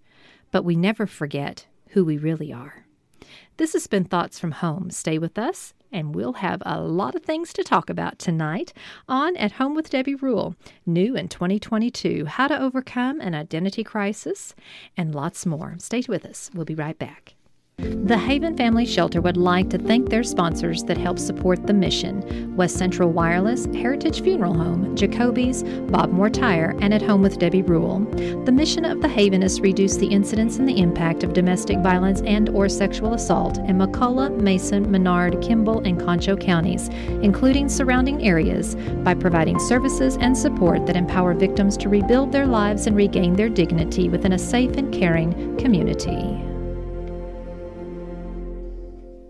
but 0.51 0.63
we 0.63 0.75
never 0.75 1.05
forget 1.05 1.67
who 1.89 2.05
we 2.05 2.17
really 2.17 2.51
are. 2.51 2.85
This 3.57 3.73
has 3.73 3.87
been 3.87 4.03
Thoughts 4.03 4.39
from 4.39 4.51
Home. 4.51 4.89
Stay 4.89 5.17
with 5.17 5.37
us, 5.37 5.73
and 5.91 6.13
we'll 6.13 6.33
have 6.33 6.61
a 6.65 6.81
lot 6.81 7.15
of 7.15 7.23
things 7.23 7.53
to 7.53 7.63
talk 7.63 7.89
about 7.89 8.19
tonight 8.19 8.73
on 9.07 9.37
At 9.37 9.53
Home 9.53 9.75
with 9.75 9.89
Debbie 9.89 10.15
Rule, 10.15 10.55
new 10.85 11.15
in 11.15 11.29
2022, 11.29 12.25
how 12.25 12.47
to 12.47 12.59
overcome 12.59 13.21
an 13.21 13.33
identity 13.33 13.83
crisis, 13.83 14.55
and 14.97 15.15
lots 15.15 15.45
more. 15.45 15.75
Stay 15.79 16.03
with 16.07 16.25
us. 16.25 16.51
We'll 16.53 16.65
be 16.65 16.75
right 16.75 16.99
back. 16.99 17.34
The 18.05 18.17
Haven 18.19 18.55
Family 18.55 18.85
Shelter 18.85 19.19
would 19.19 19.35
like 19.35 19.69
to 19.71 19.77
thank 19.77 20.09
their 20.09 20.23
sponsors 20.23 20.83
that 20.83 20.95
help 20.95 21.17
support 21.19 21.65
the 21.65 21.73
mission 21.73 22.55
West 22.55 22.77
Central 22.77 23.11
Wireless, 23.11 23.65
Heritage 23.65 24.21
Funeral 24.21 24.53
Home, 24.53 24.95
Jacoby's, 24.95 25.63
Bob 25.89 26.11
Moore 26.11 26.29
Tire, 26.29 26.77
and 26.81 26.93
At 26.93 27.01
Home 27.01 27.21
with 27.21 27.39
Debbie 27.39 27.63
Rule. 27.63 27.99
The 28.45 28.51
mission 28.51 28.85
of 28.85 29.01
the 29.01 29.07
Haven 29.07 29.43
is 29.43 29.57
to 29.57 29.63
reduce 29.63 29.97
the 29.97 30.07
incidence 30.07 30.57
and 30.57 30.69
the 30.69 30.79
impact 30.79 31.23
of 31.23 31.33
domestic 31.33 31.79
violence 31.79 32.21
and 32.21 32.47
or 32.49 32.69
sexual 32.69 33.15
assault 33.15 33.57
in 33.57 33.77
McCulloch, 33.77 34.39
Mason, 34.39 34.89
Menard, 34.89 35.41
Kimble, 35.41 35.79
and 35.79 35.99
Concho 35.99 36.37
counties, 36.37 36.89
including 37.23 37.67
surrounding 37.67 38.23
areas, 38.23 38.75
by 39.03 39.15
providing 39.15 39.59
services 39.59 40.15
and 40.21 40.37
support 40.37 40.85
that 40.85 40.95
empower 40.95 41.33
victims 41.33 41.75
to 41.77 41.89
rebuild 41.89 42.31
their 42.31 42.45
lives 42.45 42.87
and 42.87 42.95
regain 42.95 43.33
their 43.33 43.49
dignity 43.49 44.09
within 44.09 44.33
a 44.33 44.39
safe 44.39 44.77
and 44.77 44.93
caring 44.93 45.57
community. 45.57 46.41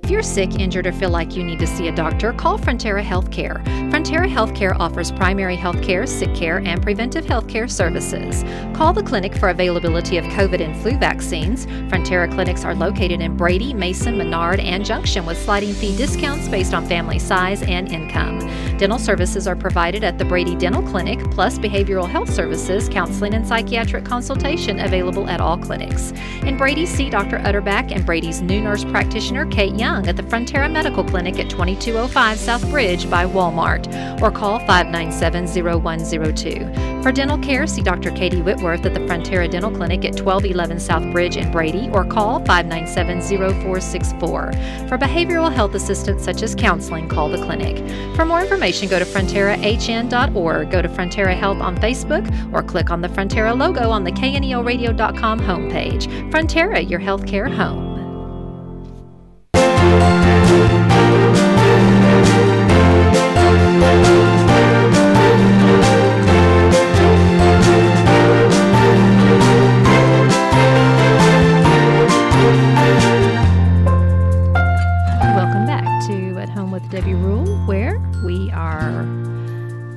If 0.06 0.12
you're 0.12 0.22
sick, 0.22 0.60
injured, 0.60 0.86
or 0.86 0.92
feel 0.92 1.10
like 1.10 1.36
you 1.36 1.44
need 1.44 1.58
to 1.58 1.66
see 1.66 1.88
a 1.88 1.92
doctor, 1.92 2.32
call 2.32 2.60
Frontera 2.60 3.04
Healthcare. 3.04 3.66
Frontera 3.90 4.32
Healthcare 4.32 4.76
offers 4.80 5.12
primary 5.12 5.56
health 5.56 5.82
care, 5.82 6.06
sick 6.06 6.36
care, 6.36 6.60
and 6.60 6.80
preventive 6.80 7.26
health 7.26 7.48
care 7.48 7.68
services. 7.68 8.44
Call 8.76 8.94
the 8.94 9.02
clinic 9.02 9.36
for 9.36 9.50
availability 9.50 10.20
of 10.20 10.26
COVID 10.26 10.62
and 10.62 10.80
flu 10.80 10.96
vaccines. 11.00 11.66
Frontera 11.66 12.32
clinics 12.32 12.64
are 12.64 12.76
located 12.76 13.20
in 13.20 13.36
Brady, 13.36 13.74
Mason, 13.74 14.16
Menard, 14.16 14.60
and 14.60 14.86
Junction 14.86 15.26
with 15.26 15.42
sliding 15.42 15.74
fee 15.74 15.98
discounts 15.98 16.48
based 16.50 16.76
on 16.76 16.86
family 16.86 17.18
size 17.18 17.64
and 17.64 17.92
income. 17.92 18.38
Dental 18.78 19.00
services 19.00 19.48
are 19.48 19.56
provided 19.56 20.04
at 20.04 20.20
the 20.20 20.26
Brady 20.26 20.54
Dental 20.54 20.84
Clinic, 20.84 21.20
plus 21.32 21.58
behavioral 21.58 22.08
health 22.08 22.32
services, 22.32 22.90
counseling, 22.90 23.34
and 23.34 23.48
psychiatric 23.48 24.06
consultation 24.06 24.82
available 24.82 25.28
at 25.30 25.42
all 25.42 25.58
clinics. 25.58 26.12
In 26.44 26.58
Brady, 26.58 26.86
see 26.86 27.10
Dr. 27.10 27.40
Utterback 27.40 27.92
and 27.92 28.06
Brady's 28.06 28.44
new 28.44 28.62
nurse 28.62 28.84
practitioner, 28.84 29.48
Kate 29.48 29.74
Young 29.74 29.95
Young 29.96 30.08
at 30.10 30.18
the 30.18 30.24
Frontera 30.24 30.70
Medical 30.70 31.06
Clinic 31.06 31.40
at 31.40 31.50
2205 31.50 32.38
South 32.38 32.70
Bridge 32.70 33.10
by 33.10 33.26
Walmart 33.26 33.88
or 34.22 34.30
call 34.30 34.60
597 34.60 35.48
0102. 35.72 37.02
For 37.02 37.14
dental 37.14 37.38
care, 37.38 37.66
see 37.66 37.82
Dr. 37.82 38.12
Katie 38.12 38.42
Whitworth 38.42 38.86
at 38.86 38.94
the 38.94 39.00
Frontera 39.02 39.50
Dental 39.50 39.72
Clinic 39.72 40.04
at 40.04 40.20
1211 40.20 40.82
South 40.82 41.10
Bridge 41.14 41.38
in 41.38 41.50
Brady 41.50 41.90
or 41.94 42.04
call 42.04 42.40
597 42.40 43.22
0464. 43.22 44.52
For 44.90 44.98
behavioral 44.98 45.54
health 45.54 45.76
assistance 45.76 46.26
such 46.26 46.44
as 46.44 46.56
counseling, 46.56 47.08
call 47.08 47.30
the 47.30 47.38
clinic. 47.38 47.78
For 48.18 48.26
more 48.26 48.42
information, 48.42 48.90
go 48.90 49.00
to 49.00 49.06
fronterahn.org, 49.06 50.72
go 50.72 50.82
to 50.82 50.90
Frontera 50.90 51.38
Health 51.38 51.62
on 51.62 51.78
Facebook, 51.78 52.54
or 52.54 52.62
click 52.62 52.92
on 52.92 53.00
the 53.00 53.08
Frontera 53.08 53.58
logo 53.58 53.90
on 53.90 54.04
the 54.04 54.12
KNELradio.com 54.12 55.40
homepage. 55.40 56.32
Frontera, 56.32 56.90
your 56.90 57.00
healthcare 57.00 57.50
home. 57.50 57.85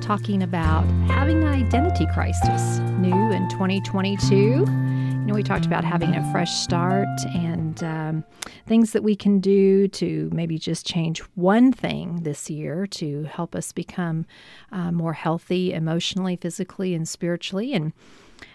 Talking 0.09 0.41
about 0.41 0.85
having 1.07 1.43
an 1.43 1.47
identity 1.47 2.05
crisis 2.07 2.79
new 2.97 3.31
in 3.31 3.47
2022. 3.49 4.65
Know, 5.29 5.35
we 5.35 5.43
talked 5.43 5.67
about 5.67 5.83
having 5.83 6.15
a 6.15 6.31
fresh 6.31 6.51
start 6.51 7.07
and 7.35 7.83
um, 7.83 8.23
things 8.65 8.93
that 8.93 9.03
we 9.03 9.15
can 9.15 9.39
do 9.39 9.87
to 9.89 10.27
maybe 10.33 10.57
just 10.57 10.87
change 10.87 11.19
one 11.35 11.71
thing 11.71 12.23
this 12.23 12.49
year 12.49 12.87
to 12.87 13.25
help 13.25 13.55
us 13.55 13.71
become 13.71 14.25
uh, 14.71 14.91
more 14.91 15.13
healthy 15.13 15.71
emotionally, 15.71 16.35
physically, 16.35 16.95
and 16.95 17.07
spiritually. 17.07 17.75
And 17.75 17.93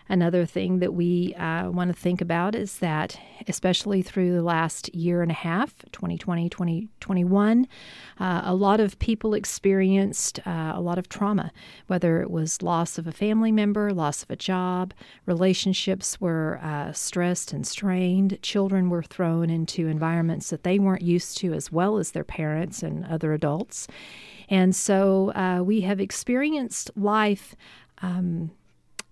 Another 0.09 0.45
thing 0.45 0.81
that 0.81 0.93
we 0.93 1.35
uh, 1.35 1.71
want 1.71 1.89
to 1.89 1.99
think 1.99 2.21
about 2.21 2.55
is 2.55 2.79
that, 2.79 3.19
especially 3.49 4.03
through 4.03 4.35
the 4.35 4.43
last 4.43 4.95
year 4.95 5.23
and 5.23 5.31
a 5.31 5.35
half, 5.35 5.77
2020, 5.93 6.51
2021, 6.51 7.67
uh, 8.21 8.43
a 8.45 8.55
lot 8.55 8.81
of 8.81 8.99
people 8.99 9.33
experienced 9.33 10.41
uh, 10.47 10.73
a 10.75 10.81
lot 10.81 10.99
of 10.99 11.09
trauma, 11.09 11.51
whether 11.87 12.21
it 12.21 12.31
was 12.31 12.63
loss 12.63 12.99
of 12.99 13.07
a 13.07 13.13
family 13.13 13.51
member, 13.51 13.95
loss 13.95 14.23
of 14.23 14.31
a 14.31 14.37
job, 14.37 14.93
relationships 15.25 16.21
were 16.21 16.61
uh, 16.63 16.93
stressed 16.93 17.55
and 17.55 17.67
strained, 17.67 18.39
children 18.43 18.91
were 18.91 19.03
thrown 19.03 19.49
into 19.49 19.89
environments 19.89 20.51
that 20.51 20.65
they 20.65 20.79
weren't 20.79 21.03
used 21.03 21.39
to, 21.39 21.55
as 21.55 21.73
well 21.73 21.97
as 21.97 22.11
their 22.11 22.25
parents 22.25 22.83
and 22.83 23.07
other 23.07 23.33
adults. 23.33 23.89
And 24.51 24.77
so 24.77 25.33
uh, 25.35 25.63
we 25.65 25.81
have 25.81 25.99
experienced 25.99 26.91
life. 26.95 27.57
Um, 28.03 28.51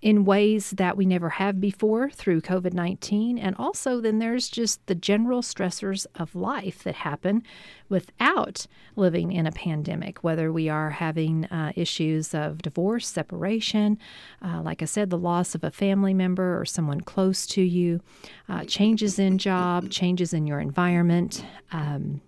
in 0.02 0.24
ways 0.24 0.72
that 0.72 0.96
we 0.96 1.06
never 1.06 1.30
have 1.30 1.60
before 1.60 2.10
through 2.10 2.40
COVID 2.40 2.74
19. 2.74 3.38
And 3.38 3.54
also, 3.56 4.00
then 4.00 4.18
there's 4.18 4.48
just 4.48 4.84
the 4.86 4.96
general 4.96 5.42
stressors 5.42 6.06
of 6.16 6.34
life 6.34 6.82
that 6.82 6.96
happen 6.96 7.44
without 7.88 8.66
living 8.96 9.30
in 9.30 9.46
a 9.46 9.52
pandemic, 9.52 10.24
whether 10.24 10.52
we 10.52 10.68
are 10.68 10.90
having 10.90 11.44
uh, 11.46 11.72
issues 11.76 12.34
of 12.34 12.62
divorce, 12.62 13.06
separation, 13.06 13.96
uh, 14.44 14.60
like 14.60 14.82
I 14.82 14.86
said, 14.86 15.10
the 15.10 15.18
loss 15.18 15.54
of 15.54 15.62
a 15.62 15.70
family 15.70 16.14
member 16.14 16.60
or 16.60 16.64
someone 16.64 17.00
close 17.00 17.46
to 17.48 17.62
you, 17.62 18.00
uh, 18.48 18.64
changes 18.64 19.20
in 19.20 19.38
job, 19.38 19.88
changes 19.90 20.34
in 20.34 20.46
your 20.46 20.58
environment. 20.58 21.44
Um, 21.70 22.20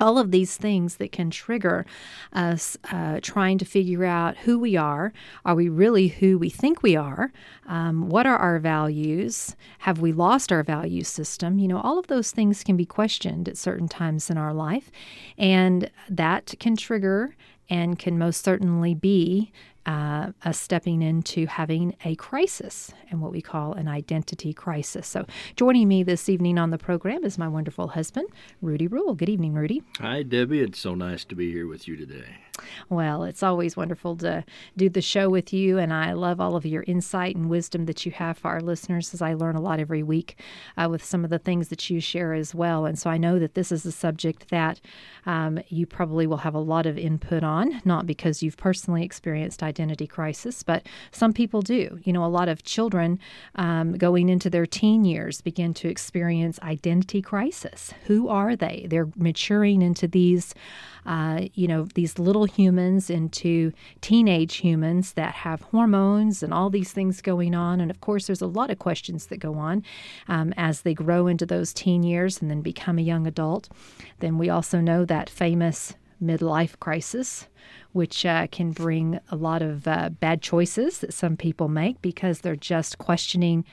all 0.00 0.18
of 0.18 0.30
these 0.30 0.56
things 0.56 0.96
that 0.96 1.12
can 1.12 1.30
trigger 1.30 1.86
us 2.32 2.76
uh, 2.92 3.20
trying 3.22 3.58
to 3.58 3.64
figure 3.64 4.04
out 4.04 4.36
who 4.38 4.58
we 4.58 4.76
are. 4.76 5.12
Are 5.44 5.54
we 5.54 5.68
really 5.68 6.08
who 6.08 6.38
we 6.38 6.50
think 6.50 6.82
we 6.82 6.96
are? 6.96 7.32
Um, 7.66 8.08
what 8.08 8.26
are 8.26 8.36
our 8.36 8.58
values? 8.58 9.56
Have 9.80 10.00
we 10.00 10.12
lost 10.12 10.52
our 10.52 10.62
value 10.62 11.04
system? 11.04 11.58
You 11.58 11.68
know, 11.68 11.80
all 11.80 11.98
of 11.98 12.08
those 12.08 12.30
things 12.30 12.62
can 12.62 12.76
be 12.76 12.86
questioned 12.86 13.48
at 13.48 13.56
certain 13.56 13.88
times 13.88 14.30
in 14.30 14.36
our 14.38 14.52
life, 14.52 14.90
and 15.38 15.90
that 16.08 16.54
can 16.60 16.76
trigger 16.76 17.34
and 17.68 17.98
can 17.98 18.18
most 18.18 18.44
certainly 18.44 18.94
be 18.94 19.50
uh, 19.86 20.32
a 20.44 20.52
stepping 20.52 21.00
into 21.00 21.46
having 21.46 21.96
a 22.04 22.14
crisis 22.16 22.92
and 23.10 23.22
what 23.22 23.32
we 23.32 23.40
call 23.40 23.72
an 23.72 23.88
identity 23.88 24.52
crisis. 24.52 25.06
So, 25.06 25.26
joining 25.54 25.88
me 25.88 26.02
this 26.02 26.28
evening 26.28 26.58
on 26.58 26.70
the 26.70 26.78
program 26.78 27.24
is 27.24 27.38
my 27.38 27.48
wonderful 27.48 27.88
husband, 27.88 28.28
Rudy 28.60 28.88
Rule. 28.88 29.14
Good 29.14 29.28
evening, 29.28 29.54
Rudy. 29.54 29.82
Hi, 30.00 30.22
Debbie. 30.22 30.60
It's 30.60 30.78
so 30.78 30.94
nice 30.94 31.24
to 31.26 31.34
be 31.34 31.52
here 31.52 31.66
with 31.66 31.86
you 31.86 31.96
today. 31.96 32.36
Well, 32.88 33.24
it's 33.24 33.42
always 33.42 33.76
wonderful 33.76 34.16
to 34.18 34.44
do 34.76 34.88
the 34.88 35.02
show 35.02 35.28
with 35.28 35.52
you, 35.52 35.78
and 35.78 35.92
I 35.92 36.12
love 36.12 36.40
all 36.40 36.56
of 36.56 36.64
your 36.64 36.84
insight 36.86 37.36
and 37.36 37.50
wisdom 37.50 37.86
that 37.86 38.06
you 38.06 38.12
have 38.12 38.38
for 38.38 38.48
our 38.48 38.60
listeners 38.60 39.12
as 39.12 39.22
I 39.22 39.34
learn 39.34 39.56
a 39.56 39.60
lot 39.60 39.80
every 39.80 40.02
week 40.02 40.38
uh, 40.76 40.88
with 40.90 41.04
some 41.04 41.24
of 41.24 41.30
the 41.30 41.38
things 41.38 41.68
that 41.68 41.90
you 41.90 42.00
share 42.00 42.32
as 42.32 42.54
well. 42.54 42.86
And 42.86 42.98
so 42.98 43.10
I 43.10 43.18
know 43.18 43.38
that 43.38 43.54
this 43.54 43.72
is 43.72 43.84
a 43.84 43.92
subject 43.92 44.50
that 44.50 44.80
um, 45.26 45.58
you 45.68 45.86
probably 45.86 46.26
will 46.26 46.36
have 46.38 46.54
a 46.54 46.60
lot 46.60 46.86
of 46.86 46.96
input 46.96 47.42
on, 47.42 47.80
not 47.84 48.06
because 48.06 48.42
you've 48.42 48.56
personally 48.56 49.04
experienced 49.04 49.62
identity 49.62 50.06
crisis, 50.06 50.62
but 50.62 50.86
some 51.10 51.32
people 51.32 51.62
do. 51.62 51.98
You 52.04 52.12
know, 52.12 52.24
a 52.24 52.26
lot 52.26 52.48
of 52.48 52.62
children 52.62 53.18
um, 53.56 53.92
going 53.92 54.28
into 54.28 54.50
their 54.50 54.66
teen 54.66 55.04
years 55.04 55.40
begin 55.40 55.74
to 55.74 55.88
experience 55.88 56.58
identity 56.62 57.22
crisis. 57.22 57.92
Who 58.06 58.28
are 58.28 58.56
they? 58.56 58.86
They're 58.88 59.08
maturing 59.16 59.82
into 59.82 60.06
these 60.06 60.54
uh, 61.06 61.46
you 61.54 61.68
know, 61.68 61.84
these 61.94 62.18
little 62.18 62.44
humans 62.44 63.08
into 63.08 63.72
teenage 64.00 64.56
humans 64.56 65.12
that 65.12 65.32
have 65.32 65.62
hormones 65.62 66.42
and 66.42 66.52
all 66.52 66.68
these 66.68 66.92
things 66.92 67.22
going 67.22 67.54
on. 67.54 67.80
And 67.80 67.90
of 67.90 68.00
course, 68.00 68.26
there's 68.26 68.42
a 68.42 68.46
lot 68.46 68.70
of 68.70 68.78
questions 68.78 69.26
that 69.26 69.38
go 69.38 69.54
on 69.54 69.82
um, 70.28 70.52
as 70.56 70.82
they 70.82 70.94
grow 70.94 71.26
into 71.26 71.46
those 71.46 71.72
teen 71.72 72.02
years 72.02 72.42
and 72.42 72.50
then 72.50 72.60
become 72.60 72.98
a 72.98 73.02
young 73.02 73.26
adult. 73.26 73.68
Then 74.18 74.36
we 74.36 74.50
also 74.50 74.80
know 74.80 75.04
that 75.04 75.30
famous 75.30 75.94
midlife 76.22 76.78
crisis, 76.80 77.46
which 77.92 78.24
uh, 78.24 78.46
can 78.50 78.72
bring 78.72 79.20
a 79.30 79.36
lot 79.36 79.62
of 79.62 79.86
uh, 79.86 80.08
bad 80.08 80.42
choices 80.42 80.98
that 81.00 81.14
some 81.14 81.36
people 81.36 81.68
make 81.68 82.00
because 82.02 82.40
they're 82.40 82.56
just 82.56 82.98
questioning 82.98 83.64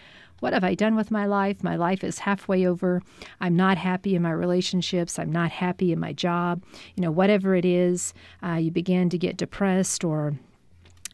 what 0.43 0.51
have 0.51 0.65
I 0.65 0.75
done 0.75 0.97
with 0.97 1.09
my 1.09 1.25
life? 1.25 1.63
My 1.63 1.77
life 1.77 2.03
is 2.03 2.19
halfway 2.19 2.67
over. 2.67 3.01
I'm 3.39 3.55
not 3.55 3.77
happy 3.77 4.13
in 4.13 4.23
my 4.23 4.31
relationships. 4.31 5.17
I'm 5.17 5.31
not 5.31 5.51
happy 5.51 5.93
in 5.93 6.01
my 6.01 6.11
job. 6.11 6.65
You 6.95 7.01
know, 7.01 7.11
whatever 7.11 7.55
it 7.55 7.63
is, 7.63 8.13
uh, 8.45 8.55
you 8.55 8.69
begin 8.69 9.09
to 9.09 9.17
get 9.17 9.37
depressed 9.37 10.03
or. 10.03 10.33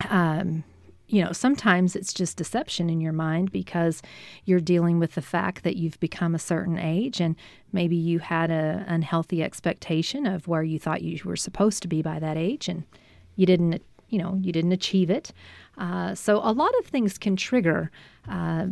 Um, 0.10 0.64
you 1.08 1.24
know, 1.24 1.32
sometimes 1.32 1.96
it's 1.96 2.14
just 2.14 2.38
deception 2.38 2.90
in 2.90 3.02
your 3.02 3.14
mind 3.14 3.52
because 3.52 4.02
you're 4.46 4.60
dealing 4.60 5.00
with 5.00 5.16
the 5.16 5.24
fact 5.24 5.64
that 5.64 5.76
you've 5.76 6.00
become 6.00 6.36
a 6.36 6.40
certain 6.40 6.78
age 6.78 7.20
and 7.20 7.36
maybe 7.72 7.96
you 7.96 8.20
had 8.20 8.52
an 8.52 8.82
unhealthy 8.88 9.42
expectation 9.42 10.28
of 10.28 10.48
where 10.48 10.62
you 10.62 10.78
thought 10.78 11.02
you 11.02 11.20
were 11.26 11.36
supposed 11.36 11.82
to 11.82 11.88
be 11.88 12.04
by 12.04 12.20
that 12.20 12.38
age 12.38 12.70
and 12.70 12.84
you 13.36 13.48
didn't, 13.48 13.82
you 14.10 14.20
know, 14.20 14.40
you 14.40 14.52
didn't 14.52 14.72
achieve 14.72 15.10
it. 15.10 15.32
Uh, 15.80 16.14
so 16.14 16.38
a 16.44 16.54
lot 16.54 16.72
of 16.80 16.86
things 16.86 17.18
can 17.18 17.36
trigger 17.36 17.90
uh, 18.28 18.68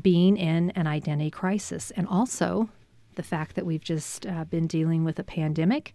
being 0.00 0.36
in 0.36 0.70
an 0.70 0.86
identity 0.86 1.30
crisis, 1.30 1.90
and 1.92 2.06
also 2.06 2.68
the 3.14 3.22
fact 3.22 3.56
that 3.56 3.66
we've 3.66 3.84
just 3.84 4.26
uh, 4.26 4.44
been 4.44 4.66
dealing 4.66 5.04
with 5.04 5.18
a 5.18 5.24
pandemic 5.24 5.94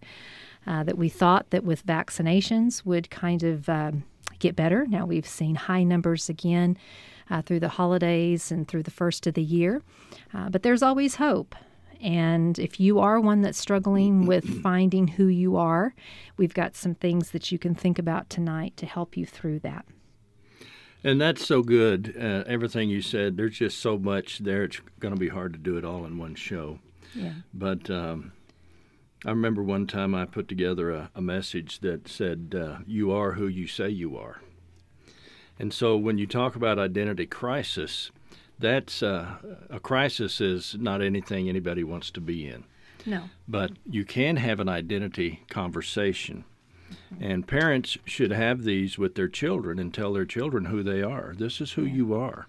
uh, 0.66 0.84
that 0.84 0.98
we 0.98 1.08
thought 1.08 1.50
that 1.50 1.64
with 1.64 1.86
vaccinations 1.86 2.84
would 2.84 3.10
kind 3.10 3.42
of 3.42 3.68
um, 3.68 4.04
get 4.38 4.54
better. 4.54 4.86
Now 4.86 5.06
we've 5.06 5.26
seen 5.26 5.54
high 5.54 5.82
numbers 5.82 6.28
again 6.28 6.76
uh, 7.30 7.42
through 7.42 7.60
the 7.60 7.68
holidays 7.68 8.50
and 8.52 8.66
through 8.66 8.84
the 8.84 8.90
first 8.90 9.26
of 9.26 9.34
the 9.34 9.42
year, 9.42 9.82
uh, 10.32 10.48
but 10.48 10.62
there's 10.62 10.82
always 10.82 11.16
hope. 11.16 11.54
And 12.00 12.58
if 12.58 12.78
you 12.78 13.00
are 13.00 13.20
one 13.20 13.40
that's 13.40 13.58
struggling 13.58 14.26
with 14.26 14.44
finding 14.62 15.08
who 15.08 15.26
you 15.26 15.56
are, 15.56 15.94
we've 16.36 16.54
got 16.54 16.76
some 16.76 16.94
things 16.94 17.32
that 17.32 17.50
you 17.50 17.58
can 17.58 17.74
think 17.74 17.98
about 17.98 18.30
tonight 18.30 18.76
to 18.76 18.86
help 18.86 19.16
you 19.16 19.26
through 19.26 19.60
that. 19.60 19.84
And 21.04 21.20
that's 21.20 21.46
so 21.46 21.62
good. 21.62 22.14
Uh, 22.18 22.44
everything 22.46 22.90
you 22.90 23.02
said, 23.02 23.36
there's 23.36 23.58
just 23.58 23.78
so 23.78 23.98
much 23.98 24.38
there. 24.38 24.64
It's 24.64 24.80
going 24.98 25.14
to 25.14 25.20
be 25.20 25.28
hard 25.28 25.52
to 25.52 25.58
do 25.58 25.76
it 25.76 25.84
all 25.84 26.04
in 26.04 26.18
one 26.18 26.34
show. 26.34 26.80
Yeah. 27.14 27.32
But 27.54 27.88
um, 27.88 28.32
I 29.24 29.30
remember 29.30 29.62
one 29.62 29.86
time 29.86 30.14
I 30.14 30.24
put 30.24 30.48
together 30.48 30.90
a, 30.90 31.10
a 31.14 31.20
message 31.20 31.80
that 31.80 32.08
said, 32.08 32.54
uh, 32.58 32.78
You 32.86 33.12
are 33.12 33.32
who 33.32 33.46
you 33.46 33.66
say 33.66 33.88
you 33.90 34.16
are. 34.16 34.40
And 35.58 35.72
so 35.72 35.96
when 35.96 36.18
you 36.18 36.26
talk 36.26 36.56
about 36.56 36.78
identity 36.78 37.26
crisis, 37.26 38.10
that's 38.58 39.02
uh, 39.02 39.36
a 39.70 39.80
crisis 39.80 40.40
is 40.40 40.76
not 40.78 41.02
anything 41.02 41.48
anybody 41.48 41.84
wants 41.84 42.10
to 42.12 42.20
be 42.20 42.46
in. 42.46 42.64
No. 43.06 43.24
But 43.46 43.72
you 43.88 44.04
can 44.04 44.36
have 44.36 44.60
an 44.60 44.68
identity 44.68 45.44
conversation 45.48 46.44
and 47.20 47.46
parents 47.46 47.98
should 48.04 48.30
have 48.30 48.64
these 48.64 48.98
with 48.98 49.14
their 49.14 49.28
children 49.28 49.78
and 49.78 49.92
tell 49.92 50.12
their 50.12 50.24
children 50.24 50.66
who 50.66 50.82
they 50.82 51.02
are. 51.02 51.34
This 51.36 51.60
is 51.60 51.72
who 51.72 51.84
you 51.84 52.14
are. 52.14 52.46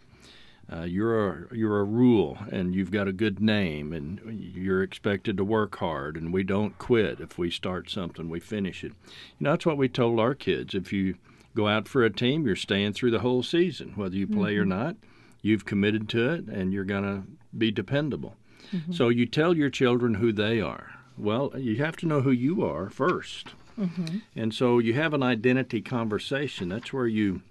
Uh, 0.71 0.84
you're 0.84 1.30
a 1.30 1.56
you're 1.56 1.80
a 1.80 1.84
rule, 1.84 2.38
and 2.52 2.75
you've 2.75 2.91
got 2.91 3.08
a 3.08 3.13
good 3.13 3.39
name, 3.39 3.91
and 3.91 4.21
you're 4.54 4.84
expected 4.84 5.36
to 5.36 5.43
work 5.43 5.78
hard. 5.78 6.15
And 6.15 6.32
we 6.32 6.43
don't 6.43 6.78
quit. 6.78 7.19
If 7.19 7.39
we 7.39 7.49
start 7.49 7.89
something, 7.89 8.30
we 8.30 8.39
finish 8.39 8.84
it. 8.84 8.93
You 9.39 9.45
know 9.45 9.52
that's 9.52 9.65
what 9.65 9.78
we 9.78 9.89
told 9.89 10.19
our 10.19 10.36
kids. 10.36 10.75
If 10.75 10.93
you 10.93 11.15
go 11.56 11.67
out 11.67 11.88
for 11.88 12.04
a 12.04 12.12
team, 12.12 12.45
you're 12.45 12.56
staying 12.56 12.93
through 12.93 13.12
the 13.12 13.19
whole 13.19 13.41
season, 13.41 13.93
whether 13.95 14.15
you 14.15 14.28
play 14.28 14.54
mm-hmm. 14.54 14.62
or 14.62 14.65
not. 14.65 14.95
You've 15.41 15.65
committed 15.65 16.08
to 16.10 16.34
it, 16.34 16.47
and 16.47 16.71
you're 16.71 16.84
gonna 16.84 17.23
be 17.58 17.71
dependable. 17.71 18.36
Mm-hmm. 18.71 18.91
So 18.91 19.10
you 19.10 19.25
tell 19.25 19.56
your 19.56 19.71
children 19.71 20.15
who 20.15 20.32
they 20.32 20.62
are. 20.62 20.91
Well, 21.17 21.52
you 21.58 21.78
have 21.78 21.97
to 21.97 22.06
know 22.06 22.21
who 22.21 22.32
you 22.32 22.63
are 22.63 22.89
first. 22.89 23.56
Mm-hmm. 23.80 24.18
And 24.36 24.54
so 24.54 24.80
you 24.80 24.94
have 24.94 25.13
an 25.13 25.24
identity 25.24 25.82
conversation. 25.82 26.70
That's 26.70 26.92
where 26.92 27.08
you 27.08 27.42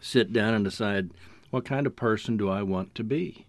sit 0.00 0.32
down 0.32 0.54
and 0.54 0.64
decide 0.64 1.10
what 1.50 1.64
kind 1.64 1.86
of 1.86 1.96
person 1.96 2.36
do 2.36 2.48
I 2.48 2.62
want 2.62 2.94
to 2.94 3.04
be. 3.04 3.46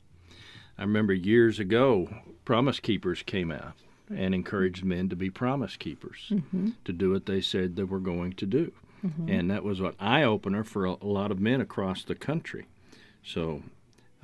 I 0.78 0.84
remember 0.84 1.14
years 1.14 1.60
ago, 1.60 2.10
Promise 2.46 2.80
Keepers 2.80 3.24
came 3.24 3.52
out 3.52 3.74
and 4.16 4.34
encouraged 4.34 4.84
men 4.84 5.10
to 5.10 5.16
be 5.16 5.30
promise 5.30 5.76
keepers, 5.76 6.28
mm-hmm. 6.32 6.70
to 6.86 6.94
do 6.94 7.12
what 7.12 7.26
they 7.26 7.42
said 7.42 7.76
they 7.76 7.84
were 7.84 8.00
going 8.00 8.34
to 8.34 8.46
do. 8.46 8.72
Mm-hmm. 9.06 9.30
And 9.30 9.52
that 9.52 9.64
was 9.64 9.80
an 9.80 9.94
eye 10.00 10.24
opener 10.24 10.64
for 10.64 10.86
a, 10.86 11.06
lot 11.06 11.32
of 11.32 11.40
men 11.40 11.62
across 11.62 12.04
the 12.04 12.16
country. 12.16 12.68
So 13.24 13.64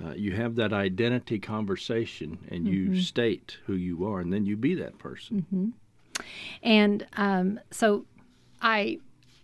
uh, 0.03 0.11
you 0.11 0.33
have 0.33 0.55
that 0.55 0.73
identity 0.73 1.39
conversation 1.39 2.39
and 2.49 2.67
you 2.67 2.89
mm-hmm. 2.89 2.99
state 2.99 3.57
who 3.65 3.73
you 3.73 4.05
are, 4.07 4.19
and 4.19 4.33
then 4.33 4.45
you 4.45 4.57
be 4.57 4.73
that 4.75 4.97
person. 4.97 5.45
And 6.63 7.05
um, 7.17 7.59
so 7.71 8.05
I 8.61 8.99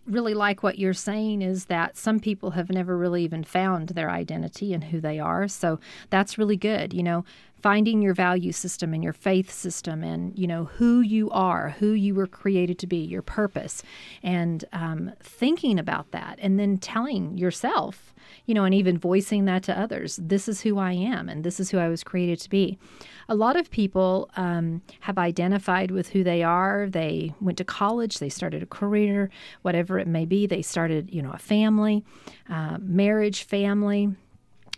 really 0.06 0.34
like 0.34 0.62
what 0.62 0.78
you're 0.78 0.92
saying 0.92 1.42
is 1.42 1.66
that 1.66 1.96
some 1.96 2.18
people 2.18 2.50
have 2.52 2.70
never 2.70 2.96
really 2.96 3.22
even 3.22 3.44
found 3.44 3.90
their 3.90 4.10
identity 4.10 4.72
and 4.72 4.84
who 4.84 5.00
they 5.00 5.20
are. 5.20 5.46
So 5.46 5.78
that's 6.10 6.38
really 6.38 6.56
good. 6.56 6.92
You 6.92 7.02
know, 7.04 7.24
finding 7.62 8.02
your 8.02 8.12
value 8.12 8.52
system 8.52 8.92
and 8.92 9.04
your 9.04 9.12
faith 9.12 9.50
system 9.50 10.02
and 10.02 10.36
you 10.38 10.46
know 10.46 10.64
who 10.64 11.00
you 11.00 11.30
are 11.30 11.70
who 11.78 11.92
you 11.92 12.14
were 12.14 12.26
created 12.26 12.78
to 12.78 12.86
be 12.86 12.96
your 12.96 13.22
purpose 13.22 13.82
and 14.22 14.64
um, 14.72 15.12
thinking 15.20 15.78
about 15.78 16.10
that 16.10 16.38
and 16.42 16.58
then 16.58 16.76
telling 16.76 17.38
yourself 17.38 18.12
you 18.46 18.54
know 18.54 18.64
and 18.64 18.74
even 18.74 18.98
voicing 18.98 19.44
that 19.44 19.62
to 19.62 19.78
others 19.78 20.18
this 20.20 20.48
is 20.48 20.62
who 20.62 20.78
i 20.78 20.92
am 20.92 21.28
and 21.28 21.44
this 21.44 21.60
is 21.60 21.70
who 21.70 21.78
i 21.78 21.88
was 21.88 22.02
created 22.02 22.38
to 22.40 22.50
be. 22.50 22.78
A 23.28 23.34
lot 23.36 23.56
of 23.56 23.70
people 23.70 24.28
um, 24.36 24.82
have 25.00 25.16
identified 25.16 25.90
with 25.90 26.08
who 26.08 26.24
they 26.24 26.42
are. 26.42 26.88
They 26.90 27.32
went 27.40 27.56
to 27.58 27.64
college 27.64 28.18
they 28.18 28.28
started 28.28 28.62
a 28.62 28.66
career 28.66 29.30
whatever 29.62 29.98
it 29.98 30.08
may 30.08 30.24
be. 30.24 30.46
They 30.46 30.62
started 30.62 31.12
you 31.12 31.22
know 31.22 31.30
a 31.30 31.38
family 31.38 32.04
uh, 32.50 32.78
marriage 32.80 33.44
family 33.44 34.14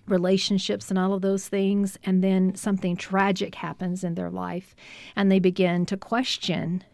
relationships 0.06 0.90
and 0.90 0.98
all 0.98 1.14
of 1.14 1.22
those 1.22 1.48
things, 1.48 1.98
and 2.04 2.22
then 2.22 2.54
something 2.54 2.96
tragic 2.96 3.56
happens 3.56 4.04
in 4.04 4.14
their 4.14 4.30
life, 4.30 4.74
and 5.16 5.30
they 5.30 5.38
begin 5.38 5.86
to 5.86 5.96
question 5.96 6.84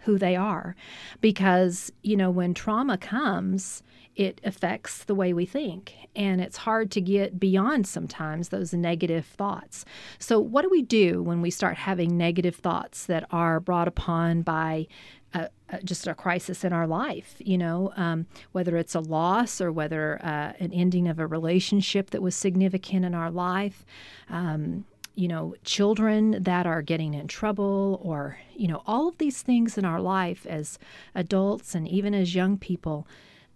who 0.00 0.18
they 0.18 0.36
are. 0.36 0.74
Because, 1.20 1.92
you 2.02 2.16
know, 2.16 2.30
when 2.30 2.54
trauma 2.54 2.96
comes, 2.96 3.82
it 4.14 4.40
affects 4.44 5.04
the 5.04 5.14
way 5.14 5.32
we 5.32 5.44
think. 5.44 5.94
And 6.16 6.40
it's 6.40 6.56
hard 6.56 6.90
to 6.92 7.00
get 7.00 7.38
beyond 7.38 7.86
sometimes 7.86 8.48
those 8.48 8.72
negative 8.72 9.26
thoughts. 9.26 9.84
So, 10.18 10.40
what 10.40 10.62
do 10.62 10.70
we 10.70 10.82
do 10.82 11.22
when 11.22 11.42
we 11.42 11.50
start 11.50 11.76
having 11.76 12.16
negative 12.16 12.56
thoughts 12.56 13.06
that 13.06 13.26
are 13.30 13.60
brought 13.60 13.88
upon 13.88 14.42
by 14.42 14.86
a, 15.34 15.48
a, 15.68 15.82
just 15.82 16.06
a 16.06 16.14
crisis 16.14 16.64
in 16.64 16.72
our 16.72 16.86
life, 16.86 17.36
you 17.38 17.58
know, 17.58 17.92
um, 17.96 18.26
whether 18.52 18.76
it's 18.76 18.94
a 18.94 19.00
loss 19.00 19.60
or 19.60 19.72
whether 19.72 20.18
uh, 20.22 20.52
an 20.58 20.72
ending 20.72 21.08
of 21.08 21.18
a 21.18 21.26
relationship 21.26 22.10
that 22.10 22.22
was 22.22 22.34
significant 22.34 23.04
in 23.04 23.14
our 23.14 23.30
life. 23.30 23.84
Um, 24.30 24.84
you 25.16 25.28
know, 25.28 25.54
children 25.64 26.42
that 26.42 26.66
are 26.66 26.82
getting 26.82 27.14
in 27.14 27.26
trouble, 27.26 27.98
or, 28.04 28.38
you 28.54 28.68
know, 28.68 28.82
all 28.86 29.08
of 29.08 29.16
these 29.16 29.40
things 29.40 29.78
in 29.78 29.84
our 29.86 29.98
life 29.98 30.44
as 30.46 30.78
adults 31.14 31.74
and 31.74 31.88
even 31.88 32.14
as 32.14 32.34
young 32.34 32.58
people 32.58 33.08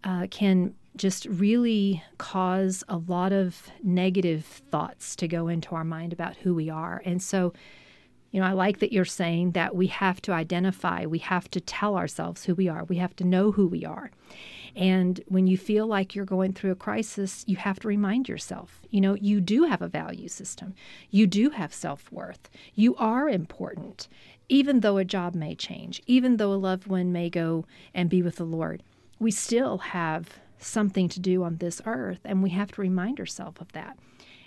uh, 0.03 0.27
can 0.31 0.75
just 0.97 1.27
really 1.27 2.03
cause 2.17 2.83
a 2.89 2.97
lot 2.97 3.33
of 3.33 3.69
negative 3.83 4.45
thoughts 4.45 5.15
to 5.17 5.29
go 5.29 5.49
into 5.49 5.75
our 5.75 5.85
mind 5.85 6.13
about 6.15 6.37
who 6.37 6.55
we 6.55 6.71
are. 6.71 7.03
And 7.05 7.23
so, 7.23 7.53
You 8.31 8.41
know, 8.41 8.47
I 8.47 8.53
like 8.53 8.79
that 8.79 8.93
you're 8.93 9.05
saying 9.05 9.53
that 9.53 9.75
we 9.75 9.89
have 9.89 10.23
to 10.23 10.33
identify, 10.33 11.05
we 11.05 11.19
have 11.19 11.51
to 11.51 11.61
tell 11.61 11.97
ourselves 11.97 12.45
who 12.45 12.55
we 12.55 12.69
are, 12.69 12.85
we 12.85 12.97
have 12.97 13.17
to 13.17 13.25
know 13.25 13.53
who 13.53 13.67
we 13.67 13.85
are. 13.85 14.11
And 14.77 15.21
when 15.27 15.49
you 15.49 15.59
feel 15.59 15.87
like 15.87 16.15
you're 16.15 16.25
going 16.25 16.53
through 16.53 16.71
a 16.71 16.77
crisis, 16.77 17.45
you 17.49 17.57
have 17.57 17.81
to 17.81 17.89
remind 17.89 18.29
yourself, 18.29 18.83
you 18.91 19.01
know, 19.01 19.15
you 19.15 19.41
do 19.41 19.65
have 19.65 19.83
a 19.83 19.89
value 19.89 20.29
system. 20.29 20.75
You 21.11 21.27
do 21.27 21.51
have 21.51 21.75
self 21.75 22.11
worth. 22.13 22.49
You 22.75 22.95
are 22.97 23.29
important, 23.29 24.07
even 24.49 24.81
though 24.81 24.97
a 24.97 25.05
job 25.05 25.35
may 25.35 25.57
change, 25.57 26.01
even 26.07 26.37
though 26.37 26.53
a 26.53 26.55
loved 26.55 26.87
one 26.87 27.13
may 27.13 27.31
go 27.31 27.67
and 27.93 28.09
be 28.09 28.23
with 28.23 28.37
the 28.37 28.45
Lord. 28.45 28.83
We 29.19 29.33
still 29.33 29.79
have 29.79 30.39
something 30.59 31.09
to 31.09 31.21
do 31.21 31.43
on 31.43 31.57
this 31.57 31.83
earth, 31.85 32.21
and 32.25 32.43
we 32.43 32.51
have 32.51 32.71
to 32.73 32.81
remind 32.81 33.19
ourselves 33.19 33.61
of 33.61 33.73
that. 33.73 33.99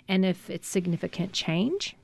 And 0.08 0.24
if 0.24 0.48
it's 0.48 0.68
significant 0.68 1.32
change, 1.32 1.96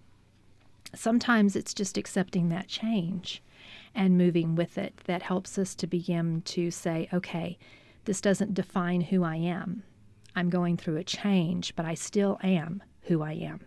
sometimes 0.94 1.56
it's 1.56 1.74
just 1.74 1.96
accepting 1.96 2.48
that 2.48 2.68
change 2.68 3.42
and 3.94 4.18
moving 4.18 4.54
with 4.54 4.78
it 4.78 5.00
that 5.04 5.22
helps 5.22 5.58
us 5.58 5.74
to 5.76 5.86
begin 5.86 6.42
to 6.42 6.70
say, 6.70 7.08
okay, 7.12 7.58
this 8.04 8.20
doesn't 8.20 8.54
define 8.54 9.02
who 9.02 9.24
I 9.24 9.36
am. 9.36 9.82
I'm 10.34 10.48
going 10.48 10.76
through 10.76 10.96
a 10.96 11.04
change, 11.04 11.74
but 11.76 11.84
I 11.84 11.94
still 11.94 12.38
am 12.42 12.82
who 13.02 13.22
I 13.22 13.32
am. 13.32 13.60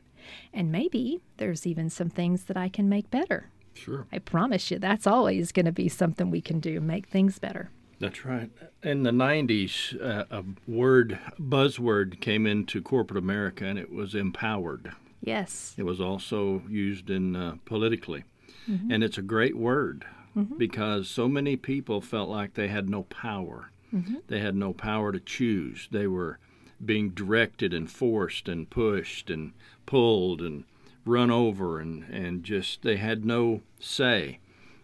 And 0.54 0.72
maybe 0.72 1.20
there's 1.38 1.68
even 1.68 1.90
some 1.90 2.10
things 2.10 2.46
that 2.46 2.58
I 2.58 2.70
can 2.70 2.88
make 2.88 3.12
better. 3.12 3.50
Sure. 3.74 4.08
I 4.12 4.20
promise 4.20 4.72
you, 4.72 4.80
that's 4.80 5.08
always 5.08 5.52
going 5.52 5.66
to 5.66 5.72
be 5.72 5.90
something 5.90 6.30
we 6.30 6.42
can 6.42 6.60
do, 6.60 6.80
make 6.80 7.08
things 7.08 7.40
better. 7.40 7.70
That's 8.00 8.26
right. 8.26 8.50
In 8.82 9.04
the 9.04 9.12
90s, 9.12 10.00
uh, 10.02 10.26
a 10.30 10.44
word, 10.68 11.20
buzzword 11.40 12.20
came 12.20 12.46
into 12.46 12.82
corporate 12.82 13.18
America, 13.18 13.66
and 13.66 13.80
it 13.80 13.92
was 13.92 14.14
empowered. 14.14 14.94
Yes. 15.24 15.74
It 15.78 15.84
was 15.84 16.02
also 16.02 16.62
used 16.70 17.10
in 17.10 17.36
uh, 17.36 17.56
politically. 17.66 18.26
Mm-hmm. 18.70 18.92
And 18.92 19.04
it's 19.04 19.18
a 19.18 19.24
great 19.24 19.58
word 19.58 20.06
mm-hmm. 20.36 20.58
because 20.58 21.10
so 21.10 21.28
many 21.28 21.56
people 21.56 22.02
felt 22.02 22.30
like 22.30 22.54
they 22.54 22.68
had 22.68 22.90
no 22.90 23.04
power. 23.04 23.72
Mm-hmm. 23.94 24.16
They 24.28 24.40
had 24.40 24.56
no 24.56 24.74
power 24.74 25.12
to 25.12 25.20
choose. 25.20 25.88
They 25.92 26.08
were 26.08 26.40
being 26.84 27.12
directed 27.12 27.74
and 27.74 27.90
forced 27.90 28.50
and 28.50 28.70
pushed 28.70 29.30
and 29.30 29.54
pulled 29.86 30.42
and 30.42 30.66
run 31.06 31.32
over 31.32 31.80
and, 31.80 32.04
and 32.10 32.44
just 32.44 32.82
they 32.82 32.98
had 32.98 33.24
no 33.24 33.62
say. 33.80 34.40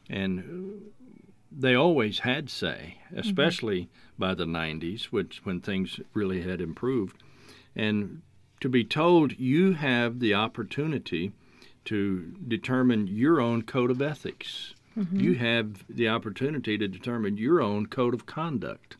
And 0.09 0.91
they 1.51 1.75
always 1.75 2.19
had 2.19 2.49
say, 2.49 2.99
mm-hmm. 3.07 3.19
especially 3.19 3.89
by 4.17 4.33
the 4.35 4.45
90s, 4.45 5.05
which 5.05 5.41
when 5.43 5.59
things 5.59 5.99
really 6.13 6.43
had 6.43 6.61
improved. 6.61 7.21
And 7.75 8.21
to 8.59 8.69
be 8.69 8.83
told 8.83 9.39
you 9.39 9.73
have 9.73 10.19
the 10.19 10.33
opportunity 10.33 11.31
to 11.85 12.33
determine 12.47 13.07
your 13.07 13.39
own 13.39 13.63
code 13.63 13.91
of 13.91 14.01
ethics. 14.01 14.73
Mm-hmm. 14.97 15.19
You 15.19 15.35
have 15.35 15.85
the 15.89 16.09
opportunity 16.09 16.77
to 16.77 16.87
determine 16.87 17.37
your 17.37 17.61
own 17.61 17.87
code 17.87 18.13
of 18.13 18.25
conduct. 18.25 18.97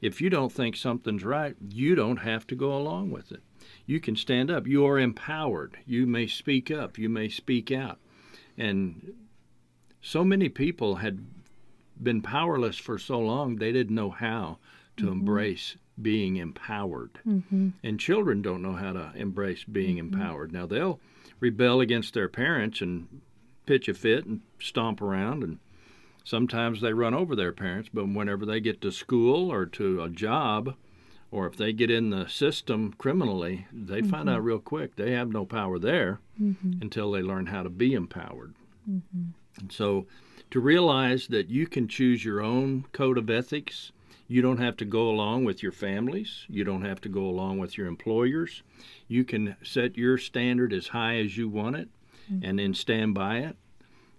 If 0.00 0.20
you 0.20 0.30
don't 0.30 0.52
think 0.52 0.76
something's 0.76 1.24
right, 1.24 1.54
you 1.68 1.94
don't 1.94 2.18
have 2.18 2.46
to 2.48 2.56
go 2.56 2.76
along 2.76 3.10
with 3.10 3.30
it. 3.30 3.42
You 3.86 4.00
can 4.00 4.16
stand 4.16 4.50
up. 4.50 4.66
You 4.66 4.86
are 4.86 4.98
empowered. 4.98 5.78
You 5.86 6.06
may 6.06 6.26
speak 6.26 6.70
up. 6.70 6.98
You 6.98 7.08
may 7.08 7.28
speak 7.28 7.70
out. 7.70 7.98
And 8.56 9.14
so 10.00 10.24
many 10.24 10.48
people 10.48 10.96
had 10.96 11.24
been 12.02 12.22
powerless 12.22 12.78
for 12.78 12.98
so 12.98 13.18
long, 13.20 13.56
they 13.56 13.72
didn't 13.72 13.94
know 13.94 14.10
how 14.10 14.58
to 14.96 15.04
mm-hmm. 15.04 15.12
embrace 15.12 15.76
being 16.00 16.36
empowered. 16.36 17.18
Mm-hmm. 17.26 17.70
And 17.82 18.00
children 18.00 18.42
don't 18.42 18.62
know 18.62 18.74
how 18.74 18.92
to 18.92 19.12
embrace 19.14 19.64
being 19.64 19.96
mm-hmm. 19.96 20.14
empowered. 20.14 20.52
Now, 20.52 20.66
they'll 20.66 21.00
rebel 21.40 21.80
against 21.80 22.14
their 22.14 22.28
parents 22.28 22.80
and 22.80 23.20
pitch 23.66 23.88
a 23.88 23.94
fit 23.94 24.24
and 24.26 24.40
stomp 24.60 25.00
around 25.00 25.42
and 25.42 25.58
sometimes 26.24 26.80
they 26.80 26.92
run 26.92 27.14
over 27.14 27.34
their 27.34 27.52
parents 27.52 27.88
but 27.92 28.08
whenever 28.08 28.46
they 28.46 28.60
get 28.60 28.80
to 28.80 28.92
school 28.92 29.52
or 29.52 29.66
to 29.66 30.02
a 30.02 30.08
job 30.08 30.74
or 31.30 31.46
if 31.46 31.56
they 31.56 31.72
get 31.72 31.90
in 31.90 32.10
the 32.10 32.28
system 32.28 32.94
criminally 32.98 33.66
they 33.72 34.00
mm-hmm. 34.00 34.10
find 34.10 34.30
out 34.30 34.42
real 34.42 34.58
quick 34.58 34.96
they 34.96 35.12
have 35.12 35.28
no 35.28 35.44
power 35.44 35.78
there 35.78 36.20
mm-hmm. 36.40 36.72
until 36.80 37.10
they 37.10 37.22
learn 37.22 37.46
how 37.46 37.62
to 37.62 37.70
be 37.70 37.92
empowered 37.94 38.54
mm-hmm. 38.88 39.24
and 39.60 39.72
so 39.72 40.06
to 40.50 40.60
realize 40.60 41.28
that 41.28 41.48
you 41.48 41.66
can 41.66 41.88
choose 41.88 42.24
your 42.24 42.40
own 42.40 42.84
code 42.92 43.18
of 43.18 43.30
ethics 43.30 43.92
you 44.32 44.40
don't 44.40 44.58
have 44.58 44.78
to 44.78 44.86
go 44.86 45.10
along 45.10 45.44
with 45.44 45.62
your 45.62 45.72
families. 45.72 46.46
You 46.48 46.64
don't 46.64 46.86
have 46.86 47.02
to 47.02 47.10
go 47.10 47.24
along 47.24 47.58
with 47.58 47.76
your 47.76 47.86
employers. 47.86 48.62
You 49.06 49.24
can 49.24 49.56
set 49.62 49.98
your 49.98 50.16
standard 50.16 50.72
as 50.72 50.88
high 50.88 51.16
as 51.18 51.36
you 51.36 51.50
want 51.50 51.76
it 51.76 51.90
mm-hmm. 52.32 52.42
and 52.42 52.58
then 52.58 52.72
stand 52.72 53.14
by 53.14 53.40
it. 53.40 53.56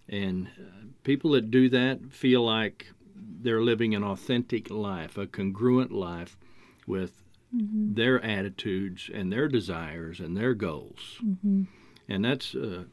And 0.08 0.50
uh, 0.60 0.86
people 1.04 1.32
that 1.32 1.50
do 1.50 1.68
that 1.70 2.12
feel 2.12 2.46
like 2.46 2.92
they're 3.16 3.64
living 3.64 3.96
an 3.96 4.04
authentic 4.04 4.70
life, 4.70 5.18
a 5.18 5.26
congruent 5.26 5.92
life 5.92 6.38
with 6.86 7.24
mm-hmm. 7.56 7.96
their 7.96 8.24
attitudes 8.24 9.10
and 9.12 9.34
their 9.34 9.48
desires 9.48 10.20
and 10.20 10.38
their 10.38 10.54
goals. 10.54 11.18
Mm-hmm. 11.24 11.64
And 12.08 12.24
that's 12.24 12.54
uh, 12.54 12.84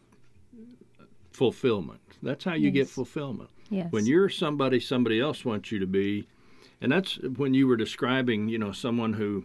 fulfillment. 1.33 2.01
That's 2.23 2.45
how 2.45 2.55
you 2.55 2.69
yes. 2.69 2.75
get 2.75 2.89
fulfillment. 2.89 3.51
Yes. 3.69 3.93
When 3.93 4.07
you're 4.07 4.31
somebody 4.31 4.81
somebody 4.81 5.21
else 5.21 5.45
wants 5.45 5.71
you 5.71 5.81
to 5.81 5.87
be, 5.87 6.27
and 6.81 6.91
that's 6.91 7.17
when 7.37 7.55
you 7.55 7.67
were 7.67 7.77
describing, 7.77 8.49
you 8.49 8.59
know, 8.59 8.73
someone 8.73 9.15
who 9.15 9.45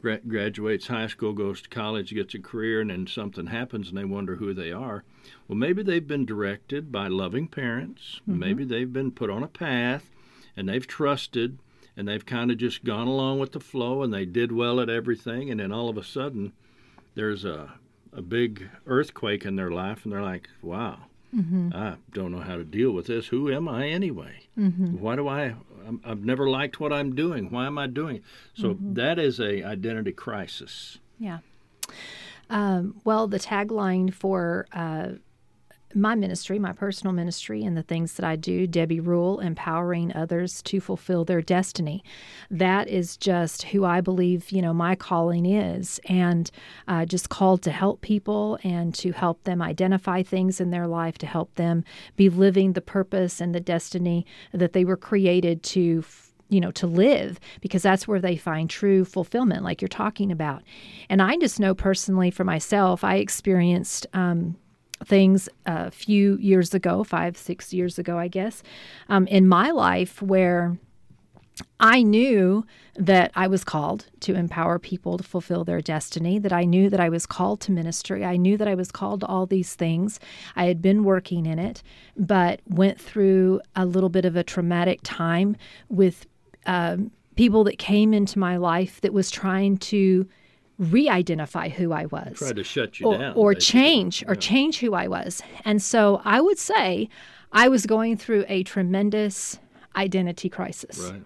gra- 0.00 0.20
graduates 0.26 0.86
high 0.86 1.06
school, 1.06 1.32
goes 1.32 1.62
to 1.62 1.68
college, 1.68 2.14
gets 2.14 2.34
a 2.34 2.38
career, 2.38 2.80
and 2.80 2.90
then 2.90 3.06
something 3.06 3.46
happens 3.46 3.88
and 3.88 3.98
they 3.98 4.04
wonder 4.04 4.36
who 4.36 4.54
they 4.54 4.72
are. 4.72 5.04
Well, 5.48 5.56
maybe 5.56 5.82
they've 5.82 6.06
been 6.06 6.26
directed 6.26 6.92
by 6.92 7.08
loving 7.08 7.48
parents. 7.48 8.20
Mm-hmm. 8.22 8.38
Maybe 8.38 8.64
they've 8.64 8.92
been 8.92 9.10
put 9.10 9.30
on 9.30 9.42
a 9.42 9.48
path 9.48 10.10
and 10.56 10.68
they've 10.68 10.86
trusted 10.86 11.58
and 11.96 12.06
they've 12.06 12.24
kind 12.24 12.50
of 12.50 12.58
just 12.58 12.84
gone 12.84 13.08
along 13.08 13.40
with 13.40 13.52
the 13.52 13.60
flow 13.60 14.02
and 14.02 14.12
they 14.12 14.24
did 14.24 14.52
well 14.52 14.80
at 14.80 14.88
everything. 14.88 15.50
And 15.50 15.60
then 15.60 15.72
all 15.72 15.88
of 15.88 15.96
a 15.96 16.04
sudden, 16.04 16.52
there's 17.14 17.44
a, 17.44 17.74
a 18.12 18.22
big 18.22 18.70
earthquake 18.86 19.44
in 19.44 19.56
their 19.56 19.70
life 19.70 20.04
and 20.04 20.12
they're 20.12 20.22
like, 20.22 20.48
wow. 20.62 20.98
Mm-hmm. 21.34 21.70
I 21.72 21.94
don't 22.12 22.32
know 22.32 22.40
how 22.40 22.56
to 22.56 22.64
deal 22.64 22.90
with 22.90 23.06
this. 23.06 23.28
Who 23.28 23.52
am 23.52 23.68
I 23.68 23.88
anyway? 23.88 24.48
Mm-hmm. 24.58 24.98
Why 24.98 25.14
do 25.14 25.28
I 25.28 25.54
i 26.04 26.08
have 26.08 26.24
never 26.24 26.48
liked 26.48 26.80
what 26.80 26.92
I'm 26.92 27.14
doing. 27.14 27.50
Why 27.50 27.66
am 27.66 27.78
I 27.78 27.86
doing 27.86 28.16
it? 28.16 28.22
So 28.54 28.70
mm-hmm. 28.70 28.94
that 28.94 29.18
is 29.18 29.40
a 29.40 29.62
identity 29.62 30.12
crisis. 30.12 30.98
Yeah. 31.18 31.38
Um, 32.48 33.00
well, 33.04 33.28
the 33.28 33.38
tagline 33.38 34.12
for 34.12 34.66
uh, 34.72 35.12
my 35.94 36.14
ministry, 36.14 36.58
my 36.58 36.72
personal 36.72 37.12
ministry, 37.12 37.64
and 37.64 37.76
the 37.76 37.82
things 37.82 38.14
that 38.14 38.24
I 38.24 38.36
do, 38.36 38.66
Debbie 38.66 39.00
Rule, 39.00 39.40
empowering 39.40 40.14
others 40.14 40.62
to 40.62 40.80
fulfill 40.80 41.24
their 41.24 41.42
destiny. 41.42 42.04
That 42.50 42.88
is 42.88 43.16
just 43.16 43.64
who 43.64 43.84
I 43.84 44.00
believe, 44.00 44.50
you 44.50 44.62
know, 44.62 44.72
my 44.72 44.94
calling 44.94 45.46
is, 45.46 46.00
and 46.04 46.50
uh, 46.86 47.06
just 47.06 47.28
called 47.28 47.62
to 47.62 47.72
help 47.72 48.00
people 48.00 48.58
and 48.62 48.94
to 48.96 49.12
help 49.12 49.42
them 49.44 49.60
identify 49.60 50.22
things 50.22 50.60
in 50.60 50.70
their 50.70 50.86
life, 50.86 51.18
to 51.18 51.26
help 51.26 51.54
them 51.56 51.84
be 52.16 52.28
living 52.28 52.72
the 52.72 52.80
purpose 52.80 53.40
and 53.40 53.54
the 53.54 53.60
destiny 53.60 54.24
that 54.52 54.72
they 54.72 54.84
were 54.84 54.96
created 54.96 55.62
to 55.62 56.04
you 56.48 56.60
know 56.60 56.72
to 56.72 56.86
live 56.86 57.38
because 57.60 57.82
that's 57.82 58.08
where 58.08 58.20
they 58.20 58.36
find 58.36 58.68
true 58.68 59.04
fulfillment 59.04 59.62
like 59.62 59.80
you're 59.80 59.88
talking 59.88 60.32
about 60.32 60.62
and 61.08 61.22
i 61.22 61.36
just 61.36 61.60
know 61.60 61.76
personally 61.76 62.28
for 62.28 62.42
myself 62.42 63.04
i 63.04 63.16
experienced 63.16 64.04
um, 64.14 64.56
things 65.04 65.48
a 65.66 65.90
few 65.90 66.36
years 66.38 66.74
ago, 66.74 67.04
five, 67.04 67.36
six 67.36 67.72
years 67.72 67.98
ago, 67.98 68.18
I 68.18 68.28
guess, 68.28 68.62
um, 69.08 69.26
in 69.26 69.48
my 69.48 69.70
life 69.70 70.20
where 70.22 70.76
I 71.78 72.02
knew 72.02 72.64
that 72.96 73.30
I 73.34 73.46
was 73.46 73.64
called 73.64 74.06
to 74.20 74.34
empower 74.34 74.78
people 74.78 75.16
to 75.18 75.24
fulfill 75.24 75.64
their 75.64 75.80
destiny, 75.80 76.38
that 76.38 76.52
I 76.52 76.64
knew 76.64 76.90
that 76.90 77.00
I 77.00 77.08
was 77.08 77.26
called 77.26 77.60
to 77.62 77.72
ministry. 77.72 78.24
I 78.24 78.36
knew 78.36 78.56
that 78.56 78.68
I 78.68 78.74
was 78.74 78.90
called 78.90 79.20
to 79.20 79.26
all 79.26 79.46
these 79.46 79.74
things. 79.74 80.20
I 80.56 80.64
had 80.64 80.82
been 80.82 81.04
working 81.04 81.46
in 81.46 81.58
it, 81.58 81.82
but 82.16 82.60
went 82.66 83.00
through 83.00 83.60
a 83.76 83.86
little 83.86 84.10
bit 84.10 84.24
of 84.24 84.36
a 84.36 84.44
traumatic 84.44 85.00
time 85.02 85.56
with 85.88 86.26
um, 86.66 87.10
people 87.36 87.64
that 87.64 87.78
came 87.78 88.12
into 88.12 88.38
my 88.38 88.56
life 88.56 89.00
that 89.00 89.12
was 89.12 89.30
trying 89.30 89.78
to 89.78 90.28
re-identify 90.80 91.68
who 91.68 91.92
I 91.92 92.06
was. 92.06 92.38
Try 92.38 92.52
to 92.52 92.64
shut 92.64 92.98
you 92.98 93.06
or, 93.06 93.18
down. 93.18 93.34
Or 93.36 93.54
change, 93.54 94.24
or 94.26 94.34
change 94.34 94.78
who 94.78 94.94
I 94.94 95.06
was. 95.06 95.42
And 95.64 95.80
so 95.82 96.22
I 96.24 96.40
would 96.40 96.58
say 96.58 97.08
I 97.52 97.68
was 97.68 97.84
going 97.86 98.16
through 98.16 98.46
a 98.48 98.62
tremendous 98.62 99.58
identity 99.94 100.48
crisis. 100.48 100.98
Right. 100.98 101.22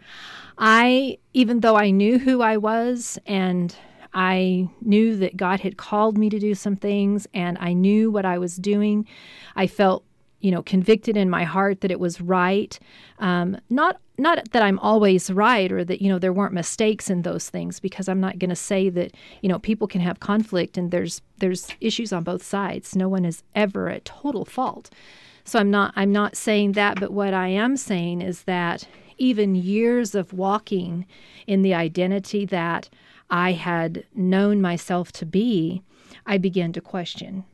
I, 0.59 1.19
even 1.33 1.61
though 1.61 1.77
I 1.77 1.91
knew 1.91 2.19
who 2.19 2.43
I 2.43 2.57
was 2.57 3.19
and 3.27 3.75
I 4.13 4.69
knew 4.83 5.17
that 5.17 5.37
God 5.37 5.61
had 5.61 5.77
called 5.77 6.19
me 6.19 6.29
to 6.31 6.39
do 6.39 6.55
some 6.55 6.77
things 6.77 7.27
and 7.33 7.57
I 7.61 7.73
knew 7.73 8.11
what 8.11 8.25
I 8.25 8.39
was 8.39 8.57
doing, 8.57 9.07
I 9.55 9.67
felt 9.69 10.05
you 10.41 10.51
know, 10.51 10.63
convicted 10.63 11.17
in 11.17 11.31
my 11.31 11.43
heart 11.45 11.81
that 11.81 11.91
it 11.91 11.99
was 11.99 12.21
right. 12.21 12.79
Um, 13.19 13.57
not 13.71 13.99
not 14.17 14.53
that 14.53 14.63
I'm 14.63 14.79
always 14.79 15.31
right 15.31 15.71
or 15.73 15.85
that 15.85 16.01
you 16.01 16.09
know 16.09 16.19
there 16.19 16.33
weren't 16.33 16.53
mistakes 16.53 17.11
in 17.11 17.23
those 17.23 17.51
things 17.51 17.81
because 17.81 18.09
I'm 18.09 18.21
not 18.21 18.39
going 18.39 18.51
to 18.51 18.57
say 18.57 18.89
that 18.91 19.13
you 19.43 19.49
know 19.49 19.59
people 19.59 19.89
can 19.89 20.01
have 20.01 20.21
conflict 20.21 20.79
and 20.79 20.91
there's 20.91 21.21
there's 21.39 21.69
issues 21.81 22.13
on 22.13 22.23
both 22.23 22.43
sides. 22.43 22.95
No 22.95 23.09
one 23.09 23.25
is 23.25 23.43
ever 23.55 23.89
at 23.89 24.05
total 24.05 24.45
fault. 24.45 24.91
So 25.45 25.59
I'm 25.59 25.71
not 25.71 25.93
I'm 25.97 26.13
not 26.13 26.37
saying 26.37 26.73
that, 26.73 27.01
but 27.01 27.13
what 27.13 27.35
I 27.35 27.49
am 27.49 27.77
saying 27.77 28.23
is 28.23 28.45
that 28.45 28.87
even 29.19 29.55
years 29.55 30.15
of 30.15 30.33
walking 30.33 31.07
in 31.47 31.63
the 31.63 31.75
identity 31.75 32.45
that 32.47 32.89
I 33.31 33.53
had 33.53 34.05
known 34.15 34.61
myself 34.61 35.13
to 35.13 35.27
be, 35.27 35.83
I 36.27 36.39
began 36.39 36.73
to 36.73 36.81
question 36.81 37.45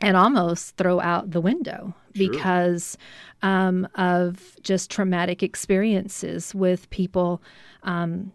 and 0.00 0.16
almost 0.16 0.76
throw 0.76 1.00
out 1.00 1.30
the 1.30 1.40
window 1.40 1.94
sure. 2.14 2.30
because 2.30 2.98
um, 3.42 3.88
of 3.94 4.56
just 4.62 4.90
traumatic 4.90 5.42
experiences 5.42 6.54
with 6.54 6.88
people, 6.90 7.42
um, 7.82 8.32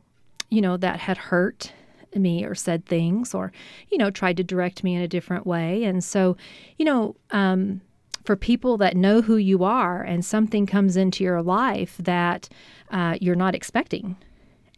you 0.49 0.61
know, 0.61 0.77
that 0.77 0.99
had 0.99 1.17
hurt 1.17 1.71
me 2.15 2.43
or 2.43 2.55
said 2.55 2.85
things 2.85 3.33
or, 3.33 3.51
you 3.89 3.97
know, 3.97 4.09
tried 4.09 4.37
to 4.37 4.43
direct 4.43 4.83
me 4.83 4.95
in 4.95 5.01
a 5.01 5.07
different 5.07 5.45
way. 5.45 5.83
And 5.83 6.03
so, 6.03 6.35
you 6.77 6.85
know, 6.85 7.15
um, 7.31 7.81
for 8.25 8.35
people 8.35 8.77
that 8.77 8.95
know 8.95 9.21
who 9.21 9.37
you 9.37 9.63
are 9.63 10.03
and 10.03 10.23
something 10.23 10.65
comes 10.65 10.97
into 10.97 11.23
your 11.23 11.41
life 11.41 11.95
that 11.97 12.49
uh, 12.91 13.17
you're 13.21 13.35
not 13.35 13.55
expecting, 13.55 14.15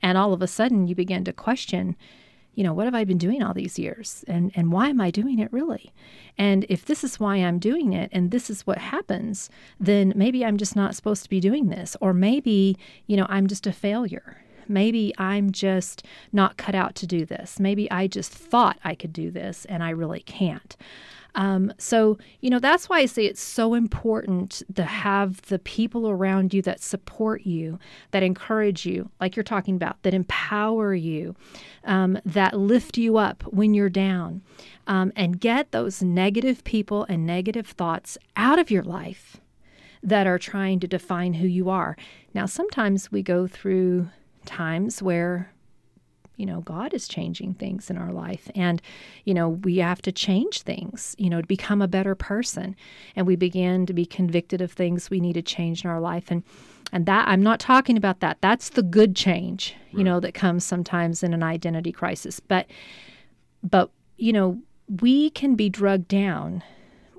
and 0.02 0.18
all 0.18 0.34
of 0.34 0.42
a 0.42 0.48
sudden 0.48 0.88
you 0.88 0.96
begin 0.96 1.24
to 1.26 1.34
question, 1.34 1.96
you 2.56 2.64
know, 2.64 2.74
what 2.74 2.86
have 2.86 2.96
I 2.96 3.04
been 3.04 3.18
doing 3.18 3.42
all 3.42 3.54
these 3.54 3.80
years? 3.80 4.24
And, 4.28 4.52
and 4.56 4.72
why 4.72 4.90
am 4.90 5.02
I 5.02 5.12
doing 5.12 5.40
it 5.40 5.52
really? 5.52 5.92
And 6.38 6.66
if 6.70 6.86
this 6.86 7.04
is 7.04 7.20
why 7.20 7.38
I'm 7.38 7.60
doing 7.60 7.94
it 7.94 8.10
and 8.14 8.32
this 8.32 8.50
is 8.50 8.66
what 8.68 8.78
happens, 8.78 9.50
then 9.80 10.14
maybe 10.16 10.46
I'm 10.46 10.58
just 10.58 10.76
not 10.76 10.96
supposed 10.96 11.24
to 11.24 11.30
be 11.30 11.40
doing 11.40 11.70
this. 11.70 11.96
Or 12.00 12.14
maybe, 12.14 12.78
you 13.08 13.18
know, 13.18 13.26
I'm 13.30 13.48
just 13.48 13.68
a 13.68 13.74
failure. 13.74 14.44
Maybe 14.68 15.14
I'm 15.18 15.52
just 15.52 16.06
not 16.32 16.58
cut 16.58 16.76
out 16.76 16.96
to 16.96 17.08
do 17.08 17.26
this. 17.26 17.60
Maybe 17.60 17.90
I 17.92 18.08
just 18.08 18.32
thought 18.32 18.80
I 18.84 18.96
could 18.96 19.14
do 19.14 19.30
this 19.32 19.66
and 19.66 19.84
I 19.84 19.90
really 19.90 20.22
can't. 20.22 20.76
Um, 21.36 21.74
so, 21.78 22.18
you 22.42 22.50
know, 22.50 22.60
that's 22.60 22.90
why 22.90 23.00
I 23.00 23.06
say 23.06 23.26
it's 23.26 23.42
so 23.42 23.74
important 23.74 24.62
to 24.76 24.84
have 24.84 25.42
the 25.44 25.60
people 25.60 26.10
around 26.10 26.54
you 26.54 26.62
that 26.62 26.82
support 26.82 27.42
you, 27.44 27.80
that 28.12 28.24
encourage 28.24 28.86
you, 28.86 29.10
like 29.20 29.36
you're 29.36 29.44
talking 29.44 29.76
about, 29.76 30.02
that 30.04 30.14
empower 30.14 30.94
you, 30.94 31.36
um, 31.86 32.20
that 32.26 32.58
lift 32.58 32.98
you 32.98 33.18
up 33.18 33.44
when 33.44 33.74
you're 33.74 33.90
down, 33.90 34.42
um, 34.86 35.12
and 35.16 35.40
get 35.40 35.72
those 35.72 36.04
negative 36.04 36.64
people 36.64 37.06
and 37.10 37.26
negative 37.26 37.68
thoughts 37.68 38.18
out 38.36 38.60
of 38.60 38.70
your 38.70 38.84
life 38.84 39.38
that 40.04 40.28
are 40.28 40.40
trying 40.40 40.80
to 40.82 40.88
define 40.88 41.36
who 41.36 41.48
you 41.48 41.70
are. 41.70 41.98
Now, 42.34 42.46
sometimes 42.46 43.12
we 43.12 43.24
go 43.24 43.48
through 43.48 44.10
times 44.46 45.02
where 45.02 45.52
you 46.36 46.46
know, 46.46 46.62
God 46.62 46.94
is 46.94 47.08
changing 47.08 47.54
things 47.56 47.90
in 47.90 47.98
our 47.98 48.12
life. 48.12 48.50
And, 48.56 48.82
you 49.26 49.34
know, 49.34 49.50
we 49.50 49.78
have 49.78 50.02
to 50.04 50.12
change 50.12 50.62
things, 50.62 51.16
you 51.18 51.30
know, 51.30 51.42
to 51.42 51.48
become 51.48 51.82
a 51.82 51.88
better 51.88 52.16
person. 52.16 52.76
And 53.16 53.28
we 53.28 53.36
begin 53.36 53.86
to 53.86 53.94
be 53.94 54.06
convicted 54.06 54.62
of 54.62 54.72
things 54.72 55.10
we 55.10 55.20
need 55.20 55.34
to 55.34 55.42
change 55.42 55.84
in 55.84 55.90
our 55.90 56.00
life. 56.00 56.32
And, 56.32 56.44
and 56.92 57.06
that, 57.06 57.28
I'm 57.28 57.44
not 57.44 57.60
talking 57.60 57.98
about 57.98 58.20
that. 58.22 58.38
That's 58.42 58.70
the 58.70 58.84
good 58.84 59.16
change, 59.16 59.76
you 59.92 60.04
know, 60.04 60.20
that 60.20 60.34
comes 60.34 60.64
sometimes 60.64 61.24
in 61.24 61.34
an 61.34 61.44
identity 61.44 61.92
crisis. 61.92 62.40
But, 62.40 62.68
but, 63.64 63.92
you 64.18 64.34
know, 64.34 64.60
we 65.02 65.30
can 65.30 65.56
be 65.56 65.70
drugged 65.70 66.08
down 66.08 66.64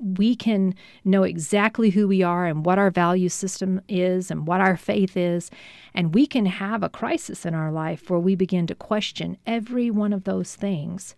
we 0.00 0.34
can 0.36 0.74
know 1.04 1.22
exactly 1.22 1.90
who 1.90 2.08
we 2.08 2.22
are 2.22 2.46
and 2.46 2.64
what 2.64 2.78
our 2.78 2.90
value 2.90 3.28
system 3.28 3.80
is 3.88 4.30
and 4.30 4.46
what 4.46 4.60
our 4.60 4.76
faith 4.76 5.16
is. 5.16 5.50
And 5.94 6.14
we 6.14 6.26
can 6.26 6.46
have 6.46 6.82
a 6.82 6.88
crisis 6.88 7.46
in 7.46 7.54
our 7.54 7.70
life 7.70 8.10
where 8.10 8.20
we 8.20 8.34
begin 8.34 8.66
to 8.68 8.74
question 8.74 9.36
every 9.46 9.90
one 9.90 10.12
of 10.12 10.24
those 10.24 10.56
things. 10.56 11.14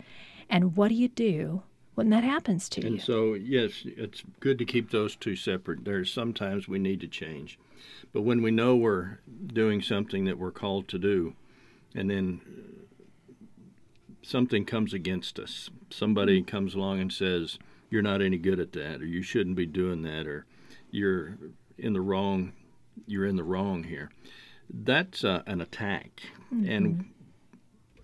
And 0.48 0.76
what 0.76 0.88
do 0.88 0.94
you 0.94 1.08
do 1.08 1.62
when 1.94 2.10
that 2.10 2.24
happens 2.24 2.68
to 2.70 2.80
and 2.80 2.90
you? 2.90 2.94
And 2.96 3.02
so, 3.02 3.34
yes, 3.34 3.82
it's 3.84 4.22
good 4.40 4.58
to 4.58 4.64
keep 4.64 4.90
those 4.90 5.16
two 5.16 5.36
separate. 5.36 5.84
There's 5.84 6.12
sometimes 6.12 6.68
we 6.68 6.78
need 6.78 7.00
to 7.00 7.08
change. 7.08 7.58
But 8.12 8.22
when 8.22 8.42
we 8.42 8.50
know 8.50 8.76
we're 8.76 9.18
doing 9.46 9.82
something 9.82 10.24
that 10.24 10.38
we're 10.38 10.50
called 10.50 10.88
to 10.88 10.98
do, 10.98 11.34
and 11.94 12.10
then 12.10 12.40
something 14.22 14.64
comes 14.64 14.92
against 14.92 15.38
us, 15.38 15.70
somebody 15.90 16.42
comes 16.42 16.74
along 16.74 17.00
and 17.00 17.12
says, 17.12 17.58
you're 17.90 18.02
not 18.02 18.22
any 18.22 18.38
good 18.38 18.60
at 18.60 18.72
that, 18.72 19.00
or 19.00 19.06
you 19.06 19.22
shouldn't 19.22 19.56
be 19.56 19.66
doing 19.66 20.02
that, 20.02 20.26
or 20.26 20.46
you're 20.90 21.38
in 21.78 21.92
the 21.92 22.00
wrong, 22.00 22.52
you're 23.06 23.26
in 23.26 23.36
the 23.36 23.44
wrong 23.44 23.84
here. 23.84 24.10
That's 24.68 25.24
uh, 25.24 25.42
an 25.46 25.60
attack, 25.60 26.22
mm-hmm. 26.52 26.68
and 26.68 27.04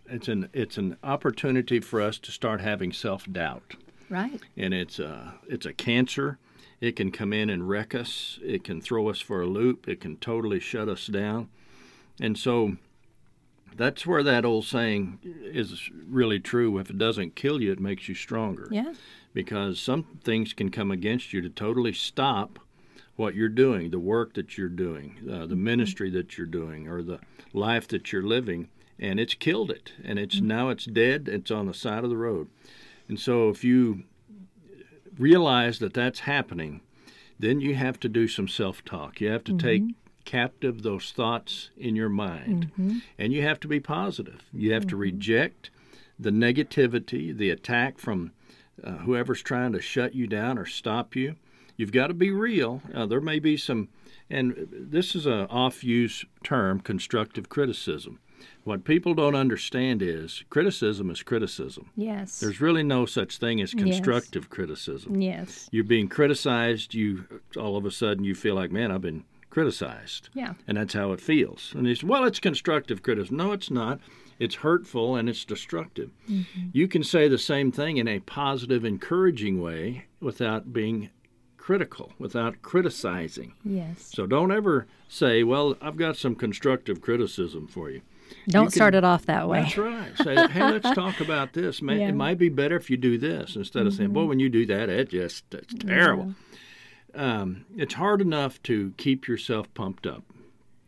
it's 0.06 0.28
an 0.28 0.48
it's 0.52 0.76
an 0.78 0.96
opportunity 1.02 1.80
for 1.80 2.00
us 2.00 2.18
to 2.18 2.30
start 2.30 2.60
having 2.60 2.92
self 2.92 3.30
doubt. 3.30 3.74
Right. 4.08 4.40
And 4.56 4.74
it's 4.74 4.98
a 4.98 5.34
it's 5.48 5.66
a 5.66 5.72
cancer. 5.72 6.38
It 6.80 6.96
can 6.96 7.12
come 7.12 7.32
in 7.32 7.48
and 7.48 7.68
wreck 7.68 7.94
us. 7.94 8.38
It 8.42 8.64
can 8.64 8.80
throw 8.80 9.08
us 9.08 9.20
for 9.20 9.40
a 9.40 9.46
loop. 9.46 9.88
It 9.88 10.00
can 10.00 10.16
totally 10.16 10.58
shut 10.58 10.88
us 10.88 11.06
down. 11.06 11.48
And 12.20 12.36
so 12.36 12.76
that's 13.76 14.06
where 14.06 14.22
that 14.22 14.44
old 14.44 14.64
saying 14.64 15.18
is 15.22 15.90
really 16.08 16.40
true. 16.40 16.78
If 16.78 16.90
it 16.90 16.98
doesn't 16.98 17.34
kill 17.34 17.62
you, 17.62 17.72
it 17.72 17.80
makes 17.80 18.08
you 18.08 18.14
stronger. 18.14 18.68
Yeah 18.70 18.94
because 19.34 19.80
some 19.80 20.04
things 20.22 20.52
can 20.52 20.70
come 20.70 20.90
against 20.90 21.32
you 21.32 21.40
to 21.40 21.48
totally 21.48 21.92
stop 21.92 22.58
what 23.16 23.34
you're 23.34 23.48
doing, 23.48 23.90
the 23.90 23.98
work 23.98 24.34
that 24.34 24.56
you're 24.56 24.68
doing, 24.68 25.16
uh, 25.30 25.40
the 25.40 25.54
mm-hmm. 25.54 25.64
ministry 25.64 26.10
that 26.10 26.36
you're 26.36 26.46
doing, 26.46 26.88
or 26.88 27.02
the 27.02 27.20
life 27.52 27.86
that 27.88 28.12
you're 28.12 28.22
living, 28.22 28.68
and 28.98 29.20
it's 29.20 29.34
killed 29.34 29.70
it, 29.70 29.92
and 30.04 30.18
it's 30.18 30.36
mm-hmm. 30.36 30.48
now 30.48 30.68
it's 30.70 30.86
dead. 30.86 31.28
It's 31.28 31.50
on 31.50 31.66
the 31.66 31.74
side 31.74 32.04
of 32.04 32.10
the 32.10 32.16
road, 32.16 32.48
and 33.08 33.18
so 33.18 33.48
if 33.50 33.62
you 33.64 34.04
realize 35.18 35.78
that 35.80 35.94
that's 35.94 36.20
happening, 36.20 36.80
then 37.38 37.60
you 37.60 37.74
have 37.74 38.00
to 38.00 38.08
do 38.08 38.26
some 38.26 38.48
self-talk. 38.48 39.20
You 39.20 39.28
have 39.28 39.44
to 39.44 39.52
mm-hmm. 39.52 39.66
take 39.66 39.82
captive 40.24 40.82
those 40.82 41.12
thoughts 41.12 41.70
in 41.76 41.96
your 41.96 42.08
mind, 42.08 42.70
mm-hmm. 42.72 42.98
and 43.18 43.32
you 43.32 43.42
have 43.42 43.60
to 43.60 43.68
be 43.68 43.80
positive. 43.80 44.42
You 44.52 44.72
have 44.72 44.86
to 44.88 44.94
mm-hmm. 44.94 45.02
reject 45.02 45.70
the 46.18 46.30
negativity, 46.30 47.36
the 47.36 47.50
attack 47.50 47.98
from 47.98 48.32
uh, 48.82 48.98
whoever's 48.98 49.42
trying 49.42 49.72
to 49.72 49.80
shut 49.80 50.14
you 50.14 50.26
down 50.26 50.58
or 50.58 50.66
stop 50.66 51.16
you. 51.16 51.36
You've 51.76 51.92
got 51.92 52.08
to 52.08 52.14
be 52.14 52.30
real. 52.30 52.82
Uh, 52.94 53.06
there 53.06 53.20
may 53.20 53.38
be 53.38 53.56
some, 53.56 53.88
and 54.30 54.68
this 54.70 55.14
is 55.14 55.26
an 55.26 55.46
off 55.46 55.82
use 55.82 56.24
term, 56.44 56.80
constructive 56.80 57.48
criticism. 57.48 58.18
What 58.64 58.84
people 58.84 59.14
don't 59.14 59.34
understand 59.34 60.02
is 60.02 60.44
criticism 60.50 61.10
is 61.10 61.22
criticism. 61.22 61.90
Yes. 61.96 62.40
There's 62.40 62.60
really 62.60 62.82
no 62.82 63.06
such 63.06 63.38
thing 63.38 63.60
as 63.60 63.72
constructive 63.72 64.44
yes. 64.44 64.50
criticism. 64.50 65.20
Yes. 65.20 65.68
You're 65.72 65.84
being 65.84 66.08
criticized, 66.08 66.94
you 66.94 67.24
all 67.56 67.76
of 67.76 67.84
a 67.84 67.90
sudden 67.90 68.24
you 68.24 68.34
feel 68.34 68.54
like, 68.54 68.70
man, 68.70 68.90
I've 68.90 69.00
been 69.00 69.24
criticized. 69.52 70.30
Yeah. 70.32 70.54
And 70.66 70.78
that's 70.78 70.94
how 70.94 71.12
it 71.12 71.20
feels. 71.20 71.74
And 71.76 71.86
they 71.86 71.94
say, 71.94 72.06
well, 72.06 72.24
it's 72.24 72.40
constructive 72.40 73.02
criticism. 73.02 73.36
No, 73.36 73.52
it's 73.52 73.70
not 73.70 74.00
it's 74.42 74.56
hurtful 74.56 75.14
and 75.14 75.28
it's 75.28 75.44
destructive. 75.44 76.10
Mm-hmm. 76.28 76.68
You 76.72 76.88
can 76.88 77.04
say 77.04 77.28
the 77.28 77.38
same 77.38 77.70
thing 77.70 77.98
in 77.98 78.08
a 78.08 78.18
positive, 78.18 78.84
encouraging 78.84 79.62
way 79.62 80.06
without 80.20 80.72
being 80.72 81.10
critical, 81.56 82.12
without 82.18 82.60
criticizing. 82.60 83.54
Yes. 83.64 84.10
So 84.12 84.26
don't 84.26 84.50
ever 84.50 84.88
say, 85.08 85.44
well, 85.44 85.76
I've 85.80 85.96
got 85.96 86.16
some 86.16 86.34
constructive 86.34 87.00
criticism 87.00 87.68
for 87.68 87.90
you. 87.90 88.02
Don't 88.48 88.64
you 88.64 88.68
can, 88.70 88.72
start 88.72 88.94
it 88.96 89.04
off 89.04 89.26
that 89.26 89.48
way. 89.48 89.62
That's 89.62 89.78
right. 89.78 90.16
Say, 90.16 90.34
hey, 90.48 90.72
let's 90.72 90.90
talk 90.94 91.20
about 91.20 91.52
this. 91.52 91.80
May, 91.80 92.00
yeah. 92.00 92.08
It 92.08 92.16
might 92.16 92.38
be 92.38 92.48
better 92.48 92.74
if 92.74 92.90
you 92.90 92.96
do 92.96 93.18
this 93.18 93.54
instead 93.54 93.80
mm-hmm. 93.80 93.86
of 93.88 93.94
saying, 93.94 94.10
boy, 94.12 94.20
mm-hmm. 94.22 94.30
when 94.30 94.40
you 94.40 94.48
do 94.48 94.66
that, 94.66 94.88
it 94.88 95.10
just, 95.10 95.44
it's 95.52 95.74
terrible. 95.74 96.26
Yeah. 96.26 96.51
Um, 97.14 97.66
it's 97.76 97.94
hard 97.94 98.20
enough 98.20 98.62
to 98.64 98.92
keep 98.96 99.28
yourself 99.28 99.72
pumped 99.74 100.06
up. 100.06 100.22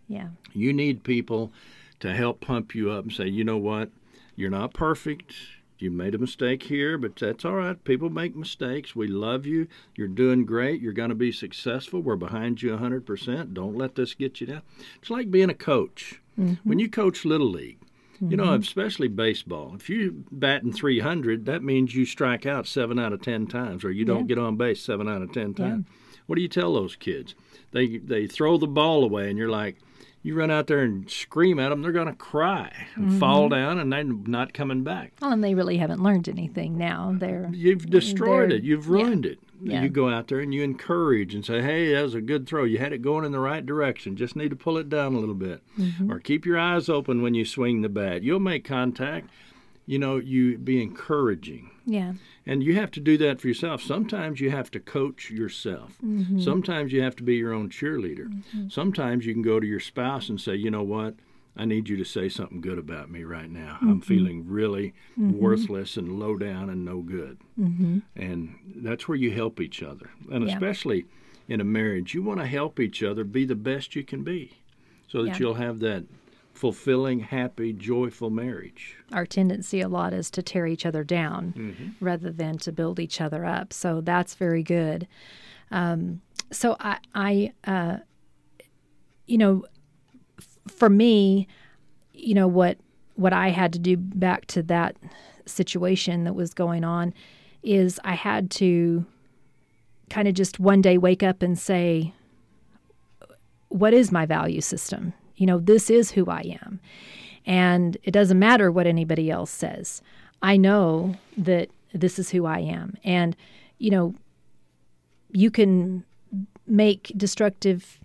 Yeah. 0.08 0.28
You 0.52 0.72
need 0.72 1.04
people 1.04 1.52
to 2.00 2.14
help 2.14 2.40
pump 2.40 2.74
you 2.74 2.90
up 2.90 3.04
and 3.04 3.12
say, 3.12 3.26
you 3.26 3.44
know 3.44 3.56
what, 3.56 3.90
you're 4.36 4.50
not 4.50 4.74
perfect. 4.74 5.34
You 5.78 5.90
made 5.90 6.14
a 6.14 6.18
mistake 6.18 6.62
here, 6.62 6.96
but 6.96 7.16
that's 7.16 7.44
all 7.44 7.56
right. 7.56 7.82
People 7.84 8.08
make 8.08 8.36
mistakes. 8.36 8.94
We 8.94 9.06
love 9.08 9.44
you. 9.44 9.66
You're 9.96 10.08
doing 10.08 10.46
great. 10.46 10.80
You're 10.80 10.92
going 10.92 11.08
to 11.08 11.14
be 11.14 11.32
successful. 11.32 12.00
We're 12.00 12.16
behind 12.16 12.62
you 12.62 12.70
100%. 12.70 13.52
Don't 13.52 13.76
let 13.76 13.94
this 13.94 14.14
get 14.14 14.40
you 14.40 14.46
down. 14.46 14.62
It's 15.00 15.10
like 15.10 15.30
being 15.30 15.50
a 15.50 15.54
coach. 15.54 16.20
Mm-hmm. 16.38 16.68
When 16.68 16.78
you 16.78 16.88
coach 16.88 17.24
Little 17.24 17.50
League, 17.50 17.80
mm-hmm. 18.14 18.30
you 18.30 18.36
know, 18.36 18.44
mm-hmm. 18.44 18.62
especially 18.62 19.08
baseball, 19.08 19.72
if 19.74 19.90
you 19.90 20.24
bat 20.30 20.62
in 20.62 20.72
300, 20.72 21.44
that 21.46 21.62
means 21.62 21.94
you 21.94 22.06
strike 22.06 22.46
out 22.46 22.66
seven 22.66 22.98
out 22.98 23.12
of 23.12 23.20
10 23.20 23.46
times, 23.48 23.84
or 23.84 23.90
you 23.90 24.04
don't 24.04 24.20
yeah. 24.20 24.36
get 24.36 24.38
on 24.38 24.56
base 24.56 24.80
seven 24.80 25.08
out 25.08 25.22
of 25.22 25.32
10 25.32 25.54
times. 25.54 25.84
Yeah. 25.86 25.94
What 26.26 26.36
do 26.36 26.42
you 26.42 26.48
tell 26.48 26.74
those 26.74 26.96
kids? 26.96 27.34
They, 27.72 27.98
they 27.98 28.26
throw 28.26 28.56
the 28.56 28.66
ball 28.66 29.04
away, 29.04 29.28
and 29.28 29.38
you're 29.38 29.50
like, 29.50 29.76
you 30.22 30.34
run 30.34 30.50
out 30.50 30.68
there 30.68 30.78
and 30.80 31.10
scream 31.10 31.58
at 31.58 31.68
them, 31.68 31.82
they're 31.82 31.92
going 31.92 32.06
to 32.06 32.14
cry 32.14 32.72
and 32.94 33.08
Mm-hmm. 33.08 33.18
fall 33.18 33.48
down, 33.50 33.78
and 33.78 33.92
they're 33.92 34.04
not 34.04 34.54
coming 34.54 34.82
back. 34.82 35.12
Well, 35.20 35.32
and 35.32 35.44
they 35.44 35.54
really 35.54 35.76
haven't 35.76 36.02
learned 36.02 36.28
anything 36.28 36.78
now. 36.78 37.14
They're 37.18 37.50
You've 37.52 37.90
destroyed 37.90 38.50
They're- 38.50 38.58
it. 38.58 38.64
You've 38.64 38.86
yeah. 38.86 38.92
ruined 38.92 39.26
it. 39.26 39.38
Yeah. 39.62 39.82
You 39.82 39.88
go 39.88 40.10
out 40.10 40.28
there 40.28 40.40
and 40.40 40.52
you 40.52 40.62
encourage 40.62 41.34
and 41.34 41.44
say, 41.44 41.62
"Hey, 41.62 41.94
that 41.94 42.02
was 42.02 42.14
a 42.14 42.20
good 42.20 42.46
throw. 42.46 42.64
You 42.64 42.78
had 42.78 42.92
it 42.92 43.00
going 43.02 43.24
in 43.24 43.32
the 43.32 43.38
right 43.38 43.64
direction. 43.64 44.14
Just 44.16 44.36
need 44.36 44.50
to 44.50 44.56
pull 44.56 44.76
it 44.76 44.90
down 44.90 45.14
a 45.14 45.18
little 45.18 45.34
bit, 45.34 45.62
Mm-hmm. 45.78 46.10
or 46.12 46.18
keep 46.20 46.44
your 46.44 46.58
eyes 46.58 46.88
open 46.90 47.22
when 47.22 47.34
you 47.34 47.44
swing 47.46 47.80
the 47.80 47.88
bat. 47.88 48.22
You'll 48.22 48.40
make 48.40 48.64
contact. 48.64 49.30
You 49.86 49.98
know, 49.98 50.16
you 50.16 50.58
be 50.58 50.82
encouraging." 50.82 51.70
yeah, 51.86 52.14
And 52.46 52.62
you 52.62 52.74
have 52.74 52.90
to 52.92 53.00
do 53.00 53.16
that 53.18 53.40
for 53.40 53.48
yourself. 53.48 53.82
Sometimes 53.82 54.40
you 54.40 54.50
have 54.50 54.70
to 54.72 54.80
coach 54.80 55.30
yourself. 55.30 55.96
Mm-hmm. 56.04 56.40
Sometimes 56.40 56.92
you 56.92 57.00
have 57.02 57.16
to 57.16 57.22
be 57.22 57.36
your 57.36 57.52
own 57.54 57.70
cheerleader. 57.70 58.30
Sometimes 58.70 59.24
you 59.24 59.32
can 59.32 59.42
go 59.42 59.58
to 59.60 59.66
your 59.66 59.80
spouse 59.80 60.28
and 60.28 60.38
say, 60.40 60.54
you 60.54 60.70
know 60.70 60.82
what? 60.82 61.14
I 61.56 61.64
need 61.64 61.88
you 61.88 61.96
to 61.96 62.04
say 62.04 62.28
something 62.28 62.60
good 62.60 62.78
about 62.78 63.10
me 63.10 63.22
right 63.24 63.48
now. 63.50 63.78
I'm 63.80 63.88
Mm-hmm. 63.88 63.98
feeling 64.00 64.46
really 64.48 64.92
worthless 65.16 65.96
and 65.96 66.18
low 66.18 66.36
down 66.36 66.68
and 66.68 66.84
no 66.84 67.00
good. 67.00 67.38
Mm-hmm. 67.58 67.98
And 68.16 68.56
that's 68.76 69.08
where 69.08 69.16
you 69.16 69.30
help 69.30 69.60
each 69.60 69.82
other. 69.82 70.10
And 70.30 70.46
Yeah. 70.46 70.54
especially 70.54 71.06
in 71.48 71.60
a 71.60 71.64
marriage, 71.64 72.12
you 72.14 72.22
want 72.22 72.40
to 72.40 72.46
help 72.46 72.80
each 72.80 73.02
other 73.02 73.24
be 73.24 73.44
the 73.44 73.54
best 73.54 73.94
you 73.96 74.02
can 74.02 74.22
be 74.24 74.52
so 75.08 75.22
that 75.22 75.30
Yeah. 75.30 75.38
you'll 75.38 75.54
have 75.54 75.78
that 75.80 76.04
fulfilling, 76.54 77.20
happy, 77.20 77.72
joyful 77.72 78.30
marriage. 78.30 78.96
our 79.12 79.26
tendency 79.26 79.80
a 79.80 79.88
lot 79.88 80.12
is 80.14 80.30
to 80.30 80.42
tear 80.42 80.66
each 80.66 80.86
other 80.86 81.04
down 81.04 81.52
Mm-hmm. 81.56 82.04
rather 82.04 82.30
than 82.30 82.56
to 82.58 82.72
build 82.72 82.98
each 83.00 83.20
other 83.20 83.44
up. 83.44 83.72
So 83.72 84.00
that's 84.00 84.34
very 84.34 84.62
good. 84.62 85.06
Um, 85.70 86.20
so 86.52 86.76
I, 86.80 86.98
I 87.14 87.52
uh, 87.66 87.96
you 89.26 89.36
know, 89.38 89.64
f- 90.38 90.58
for 90.68 90.88
me, 90.88 91.48
you 92.12 92.34
know 92.34 92.46
what 92.48 92.78
what 93.16 93.32
I 93.32 93.48
had 93.50 93.72
to 93.74 93.78
do 93.78 93.96
back 93.96 94.46
to 94.46 94.62
that 94.64 94.96
situation 95.46 96.24
that 96.24 96.34
was 96.34 96.54
going 96.54 96.84
on 96.84 97.12
is 97.62 97.98
I 98.04 98.14
had 98.14 98.50
to 98.52 99.04
kind 100.10 100.28
of 100.28 100.34
just 100.34 100.58
one 100.60 100.80
day 100.82 100.98
wake 100.98 101.22
up 101.22 101.42
and 101.42 101.58
say, 101.58 102.12
what 103.68 103.92
is 103.94 104.12
my 104.12 104.26
value 104.26 104.60
system? 104.60 105.12
You 105.36 105.46
know, 105.46 105.58
this 105.58 105.90
is 105.90 106.12
who 106.12 106.26
I 106.26 106.58
am. 106.62 106.80
And 107.46 107.96
it 108.04 108.12
doesn't 108.12 108.38
matter 108.38 108.70
what 108.70 108.86
anybody 108.86 109.30
else 109.30 109.50
says. 109.50 110.02
I 110.42 110.56
know 110.56 111.16
that 111.36 111.68
this 111.92 112.18
is 112.18 112.30
who 112.30 112.46
I 112.46 112.60
am. 112.60 112.96
And, 113.04 113.36
you 113.78 113.90
know, 113.90 114.14
you 115.32 115.50
can 115.50 116.04
make 116.66 117.12
destructive 117.16 117.98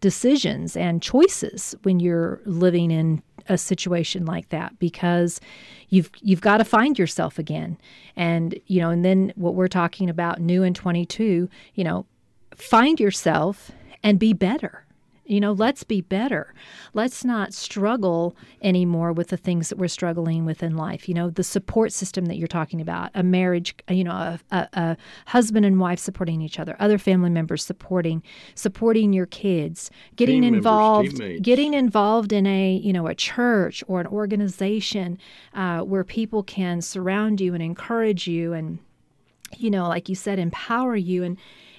decisions 0.00 0.76
and 0.76 1.00
choices 1.00 1.74
when 1.84 2.00
you're 2.00 2.40
living 2.44 2.90
in 2.90 3.22
a 3.48 3.56
situation 3.56 4.24
like 4.24 4.48
that 4.50 4.78
because 4.78 5.40
you've 5.88 6.10
you've 6.20 6.40
got 6.40 6.58
to 6.58 6.64
find 6.64 6.98
yourself 6.98 7.38
again 7.38 7.76
and 8.16 8.58
you 8.66 8.80
know 8.80 8.90
and 8.90 9.04
then 9.04 9.32
what 9.36 9.54
we're 9.54 9.68
talking 9.68 10.08
about 10.08 10.40
new 10.40 10.62
in 10.62 10.74
22 10.74 11.48
you 11.74 11.84
know 11.84 12.06
find 12.54 13.00
yourself 13.00 13.72
and 14.02 14.18
be 14.18 14.32
better 14.32 14.84
you 15.32 15.40
know 15.40 15.52
let's 15.52 15.82
be 15.82 16.00
better. 16.00 16.54
Let's 16.94 17.24
not 17.24 17.54
struggle 17.54 18.36
anymore 18.60 19.12
with 19.12 19.28
the 19.28 19.36
things 19.36 19.70
that 19.70 19.78
we're 19.78 19.88
struggling 19.88 20.44
with 20.44 20.62
in 20.62 20.76
life. 20.76 21.08
You 21.08 21.14
know 21.14 21.30
the 21.30 21.42
support 21.42 21.92
system 21.92 22.26
that 22.26 22.36
you're 22.36 22.46
talking 22.46 22.80
about 22.80 23.10
a 23.14 23.22
marriage 23.22 23.74
you 23.88 24.04
know 24.04 24.12
a, 24.12 24.40
a, 24.50 24.68
a 24.74 24.96
husband 25.26 25.64
and 25.64 25.80
wife 25.80 25.98
supporting 25.98 26.42
each 26.42 26.58
other 26.58 26.76
other 26.78 26.98
family 26.98 27.30
members 27.30 27.64
supporting 27.64 28.22
supporting 28.54 29.12
your 29.12 29.26
kids 29.26 29.90
getting 30.16 30.42
Team 30.42 30.54
involved 30.54 31.16
teammates. 31.16 31.40
getting 31.40 31.74
involved 31.74 32.32
in 32.32 32.46
a 32.46 32.74
you 32.74 32.92
know 32.92 33.06
a 33.06 33.14
church 33.14 33.82
or 33.88 34.00
an 34.00 34.06
organization 34.06 35.18
uh, 35.54 35.80
where 35.80 36.04
people 36.04 36.42
can 36.42 36.80
surround 36.80 37.40
you 37.40 37.54
and 37.54 37.62
encourage 37.62 38.26
you 38.26 38.52
and 38.52 38.78
you 39.56 39.70
know 39.70 39.88
like 39.88 40.08
you 40.08 40.14
said 40.14 40.38
empower 40.38 40.96
you. 40.96 41.22
And 41.22 41.38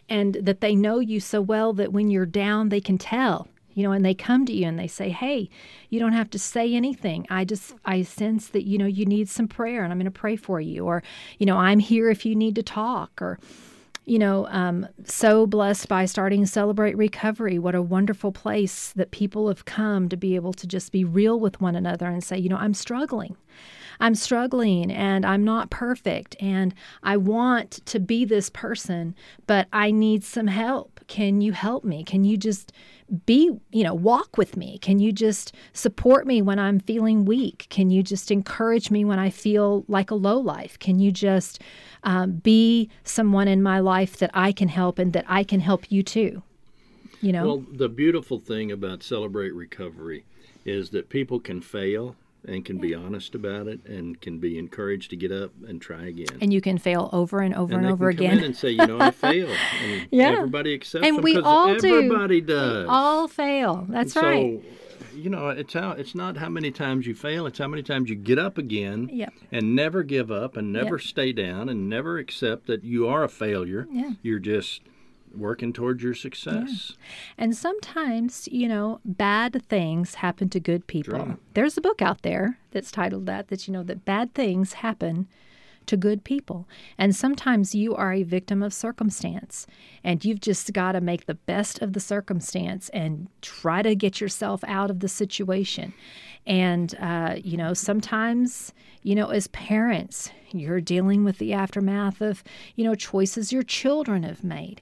and 0.10 0.36
that 0.36 0.62
they 0.62 0.76
know 0.76 1.00
you 1.00 1.20
so 1.20 1.42
well 1.42 1.74
that 1.74 1.92
when 1.92 2.10
you're 2.10 2.26
down 2.26 2.70
they 2.70 2.82
can 2.82 2.98
tell 2.98 3.48
you 3.74 3.84
know 3.84 3.92
and 3.92 4.06
they 4.06 4.14
come 4.14 4.46
to 4.46 4.54
you 4.54 4.68
and 4.68 4.78
they 4.78 4.88
say 4.88 5.10
hey 5.10 5.50
you 5.90 6.00
don't 6.00 6.14
have 6.14 6.30
to 6.30 6.40
say 6.40 6.74
anything 6.74 7.26
i 7.30 7.44
just 7.44 7.74
i 7.86 8.02
sense 8.02 8.48
that 8.50 8.66
you 8.66 8.78
know 8.78 8.86
you 8.86 9.06
need 9.06 9.30
some 9.30 9.48
prayer 9.48 9.84
and 9.84 9.92
i'm 9.92 10.00
going 10.00 10.06
to 10.06 10.12
pray 10.12 10.36
for 10.36 10.60
you 10.60 10.86
or 10.86 11.02
you 11.40 11.46
know 11.46 11.58
i'm 11.58 11.80
here 11.80 12.10
if 12.10 12.26
you 12.26 12.36
need 12.36 12.56
to 12.56 12.64
talk 12.64 13.22
or 13.22 13.40
you 14.06 14.20
know, 14.20 14.48
um, 14.48 14.88
so 15.06 15.48
blessed 15.48 15.88
by 15.88 16.06
starting 16.06 16.46
Celebrate 16.46 16.98
Recovery. 16.98 17.58
What 17.58 17.76
a 17.76 17.82
wonderful 17.82 18.32
place 18.32 18.92
that 18.94 19.12
people 19.12 19.48
have 19.48 19.64
come 19.66 20.10
to 20.10 20.18
be 20.18 20.36
able 20.36 20.54
to 20.54 20.68
just 20.68 20.92
be 20.92 21.06
real 21.06 21.40
with 21.40 21.62
one 21.62 21.76
another 21.76 22.08
and 22.08 22.24
say, 22.24 22.38
you 22.38 22.50
know, 22.50 22.58
I'm 22.58 22.74
struggling. 22.74 23.38
I'm 24.00 24.16
struggling 24.16 24.92
and 24.92 25.26
I'm 25.26 25.44
not 25.44 25.70
perfect 25.70 26.36
and 26.40 26.74
I 27.04 27.18
want 27.18 27.86
to 27.86 28.00
be 28.00 28.26
this 28.26 28.50
person, 28.50 29.16
but 29.48 29.68
I 29.74 29.92
need 29.92 30.24
some 30.24 30.48
help. 30.48 31.00
Can 31.08 31.42
you 31.42 31.52
help 31.52 31.84
me? 31.84 32.04
Can 32.04 32.24
you 32.24 32.38
just 32.38 32.72
be, 33.26 33.52
you 33.72 33.84
know, 33.84 33.94
walk 33.94 34.38
with 34.38 34.58
me? 34.58 34.78
Can 34.80 35.00
you 35.00 35.12
just 35.12 35.54
support 35.74 36.26
me 36.26 36.42
when 36.42 36.60
I'm 36.60 36.80
feeling 36.80 37.26
weak? 37.26 37.68
Can 37.70 37.90
you 37.90 38.02
just 38.02 38.32
encourage 38.32 38.90
me 38.90 39.06
when 39.06 39.20
I 39.20 39.30
feel 39.30 39.86
like 39.88 40.12
a 40.12 40.16
low 40.16 40.38
life? 40.38 40.80
Can 40.80 41.00
you 41.00 41.12
just 41.12 41.62
um, 42.04 42.34
be 42.34 42.90
someone 43.04 43.48
in 43.48 43.62
my 43.62 43.80
life 43.80 44.18
that 44.18 44.32
I 44.34 44.52
can 44.52 44.68
help 44.68 44.98
and 45.00 45.14
that 45.14 45.26
I 45.28 45.44
can 45.44 45.60
help 45.60 45.92
you 45.92 46.04
too? 46.04 46.42
You 47.22 47.32
know? 47.32 47.46
Well, 47.46 47.66
the 47.72 47.90
beautiful 47.90 48.40
thing 48.40 48.72
about 48.72 49.04
Celebrate 49.04 49.54
Recovery 49.54 50.26
is 50.66 50.90
that 50.92 51.10
people 51.10 51.40
can 51.40 51.62
fail 51.62 52.16
and 52.46 52.66
can 52.66 52.78
be 52.78 52.94
honest 52.94 53.36
about 53.36 53.68
it 53.68 53.86
and 53.86 54.20
can 54.20 54.38
be 54.40 54.58
encouraged 54.58 55.10
to 55.12 55.16
get 55.16 55.32
up 55.32 55.52
and 55.68 55.82
try 55.82 56.06
again. 56.08 56.28
and 56.42 56.52
you 56.54 56.60
can 56.62 56.78
fail 56.78 57.10
over 57.14 57.40
and 57.40 57.56
over 57.56 57.74
and, 57.76 57.86
they 57.86 57.90
over 57.92 58.10
again. 58.10 58.40
in 58.40 58.44
and 58.44 58.56
say, 58.56 58.72
you 58.72 58.86
know, 58.86 59.00
I 59.00 59.12
failed. 59.28 59.56
And 59.84 60.08
Yeah. 60.12 60.32
everybody 60.32 60.74
accepts 60.74 61.06
And 61.08 61.18
them 61.18 61.24
we 61.24 61.38
all 61.40 61.76
do. 61.76 61.96
everybody 61.98 62.42
does. 62.42 62.88
All 62.90 63.28
fail. 63.28 63.86
That's 63.90 64.16
right. 64.16 64.60
So, 64.62 65.18
you 65.18 65.30
know, 65.30 65.50
it's 65.50 65.74
how 65.74 65.92
it's 65.92 66.16
not 66.16 66.38
how 66.38 66.50
many 66.50 66.72
times 66.72 67.06
you 67.08 67.14
fail, 67.16 67.46
it's 67.46 67.60
how 67.60 67.68
many 67.68 67.84
times 67.84 68.10
you 68.10 68.16
get 68.16 68.40
up 68.40 68.58
again 68.58 69.10
Yep. 69.14 69.34
and 69.52 69.76
never 69.76 70.02
give 70.04 70.32
up 70.32 70.58
and 70.58 70.74
never 70.74 70.98
stay 71.00 71.32
down 71.32 71.70
and 71.70 71.88
never 71.88 72.18
accept 72.18 72.66
that 72.68 72.84
you 72.84 73.08
are 73.08 73.24
a 73.24 73.30
failure. 73.30 73.88
Yeah. 73.92 74.12
You're 74.22 74.40
just 74.40 74.82
working 75.34 75.74
towards 75.74 76.04
your 76.04 76.14
success. 76.14 76.94
And 77.38 77.56
sometimes, 77.56 78.48
you 78.52 78.68
know, 78.68 79.00
bad 79.06 79.64
things 79.68 80.16
happen 80.16 80.50
to 80.50 80.60
good 80.60 80.88
people. 80.88 81.38
There's 81.54 81.78
a 81.78 81.82
book 81.82 82.02
out 82.02 82.22
there 82.22 82.60
that's 82.72 82.92
titled 82.92 83.26
that, 83.26 83.48
that, 83.48 83.68
you 83.68 83.74
know, 83.74 83.84
that 83.84 84.06
bad 84.06 84.34
things 84.34 84.74
happen 84.74 85.28
to 85.86 85.98
good 85.98 86.24
people. 86.24 86.68
And 86.98 87.16
sometimes 87.16 87.76
you 87.76 87.96
are 87.96 88.14
a 88.14 88.24
victim 88.24 88.64
of 88.64 88.74
circumstance 88.74 89.68
and 90.04 90.24
you've 90.24 90.42
just 90.42 90.72
got 90.74 90.94
to 90.94 91.02
make 91.02 91.26
the 91.26 91.34
best 91.34 91.82
of 91.82 91.94
the 91.94 92.00
circumstance 92.00 92.90
and 92.90 93.28
try 93.42 93.82
to 93.82 93.96
get 93.96 94.22
yourself 94.22 94.64
out 94.66 94.90
of 94.90 95.00
the 95.02 95.10
situation. 95.10 95.94
And, 96.46 96.96
uh, 97.00 97.36
you 97.44 97.58
know, 97.58 97.74
sometimes, 97.74 98.74
you 99.02 99.16
know, 99.16 99.30
as 99.30 99.48
parents, 99.48 100.32
you're 100.52 100.82
dealing 100.82 101.24
with 101.24 101.38
the 101.38 101.54
aftermath 101.54 102.22
of, 102.22 102.44
you 102.76 102.84
know, 102.84 102.96
choices 102.96 103.52
your 103.52 103.64
children 103.64 104.24
have 104.24 104.44
made. 104.44 104.82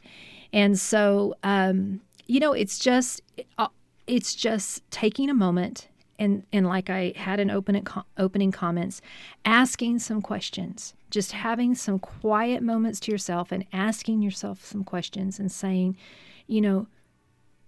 And 0.53 0.79
so, 0.79 1.35
um, 1.43 2.01
you 2.27 2.39
know, 2.39 2.53
it's 2.53 2.79
just, 2.79 3.21
uh, 3.57 3.67
it's 4.07 4.35
just 4.35 4.89
taking 4.91 5.29
a 5.29 5.33
moment 5.33 5.87
and, 6.19 6.43
and 6.53 6.67
like 6.67 6.89
I 6.89 7.13
had 7.15 7.39
in 7.39 7.49
opening, 7.49 7.87
opening 8.15 8.51
comments, 8.51 9.01
asking 9.43 9.99
some 9.99 10.21
questions, 10.21 10.93
just 11.09 11.31
having 11.31 11.73
some 11.73 11.97
quiet 11.97 12.61
moments 12.61 12.99
to 13.01 13.11
yourself 13.11 13.51
and 13.51 13.65
asking 13.73 14.21
yourself 14.21 14.63
some 14.63 14.83
questions 14.83 15.39
and 15.39 15.51
saying, 15.51 15.97
you 16.45 16.61
know, 16.61 16.87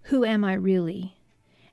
who 0.04 0.24
am 0.24 0.44
I 0.44 0.54
really? 0.54 1.18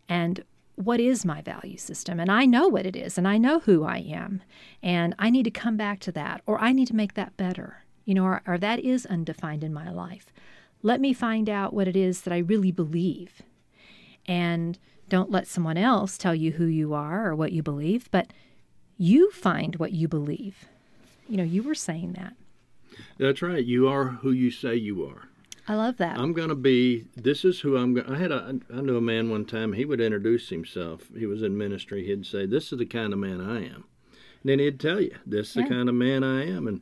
And 0.08 0.42
what 0.76 1.00
is 1.00 1.24
my 1.26 1.42
value 1.42 1.76
system? 1.76 2.18
And 2.18 2.30
I 2.30 2.46
know 2.46 2.66
what 2.66 2.86
it 2.86 2.96
is, 2.96 3.18
and 3.18 3.28
I 3.28 3.36
know 3.36 3.60
who 3.60 3.84
I 3.84 3.98
am. 3.98 4.42
And 4.82 5.14
I 5.18 5.28
need 5.28 5.42
to 5.42 5.50
come 5.50 5.76
back 5.76 6.00
to 6.00 6.12
that, 6.12 6.40
or 6.46 6.58
I 6.58 6.72
need 6.72 6.88
to 6.88 6.96
make 6.96 7.12
that 7.14 7.36
better, 7.36 7.84
you 8.06 8.14
know, 8.14 8.24
or, 8.24 8.42
or 8.46 8.56
that 8.56 8.80
is 8.80 9.04
undefined 9.04 9.62
in 9.62 9.74
my 9.74 9.90
life. 9.90 10.32
Let 10.82 11.00
me 11.00 11.12
find 11.12 11.48
out 11.48 11.74
what 11.74 11.88
it 11.88 11.96
is 11.96 12.22
that 12.22 12.32
I 12.32 12.38
really 12.38 12.72
believe. 12.72 13.42
And 14.26 14.78
don't 15.08 15.30
let 15.30 15.46
someone 15.46 15.76
else 15.76 16.16
tell 16.16 16.34
you 16.34 16.52
who 16.52 16.66
you 16.66 16.94
are 16.94 17.28
or 17.28 17.34
what 17.34 17.52
you 17.52 17.62
believe, 17.62 18.10
but 18.10 18.32
you 18.96 19.30
find 19.30 19.76
what 19.76 19.92
you 19.92 20.08
believe. 20.08 20.66
You 21.28 21.36
know, 21.36 21.42
you 21.44 21.62
were 21.62 21.74
saying 21.74 22.12
that. 22.14 22.34
That's 23.18 23.42
right. 23.42 23.64
You 23.64 23.88
are 23.88 24.04
who 24.06 24.30
you 24.30 24.50
say 24.50 24.74
you 24.76 25.04
are. 25.06 25.28
I 25.68 25.74
love 25.74 25.98
that. 25.98 26.18
I'm 26.18 26.32
going 26.32 26.48
to 26.48 26.54
be. 26.54 27.04
This 27.16 27.44
is 27.44 27.60
who 27.60 27.76
I'm 27.76 27.94
going 27.94 28.06
to, 28.06 28.12
I 28.12 28.18
had 28.18 28.32
a. 28.32 28.58
I 28.74 28.80
knew 28.80 28.96
a 28.96 29.00
man 29.00 29.30
one 29.30 29.44
time. 29.44 29.72
He 29.72 29.84
would 29.84 30.00
introduce 30.00 30.48
himself. 30.48 31.02
He 31.16 31.26
was 31.26 31.42
in 31.42 31.56
ministry. 31.56 32.04
He'd 32.04 32.26
say, 32.26 32.46
"This 32.46 32.72
is 32.72 32.78
the 32.78 32.86
kind 32.86 33.12
of 33.12 33.18
man 33.20 33.40
I 33.40 33.66
am," 33.66 33.84
and 34.42 34.44
then 34.44 34.58
he'd 34.58 34.80
tell 34.80 35.00
you, 35.00 35.14
"This 35.24 35.50
is 35.50 35.56
Yeah. 35.56 35.62
the 35.64 35.68
kind 35.68 35.88
of 35.88 35.94
man 35.94 36.24
I 36.24 36.44
am." 36.46 36.66
And 36.66 36.80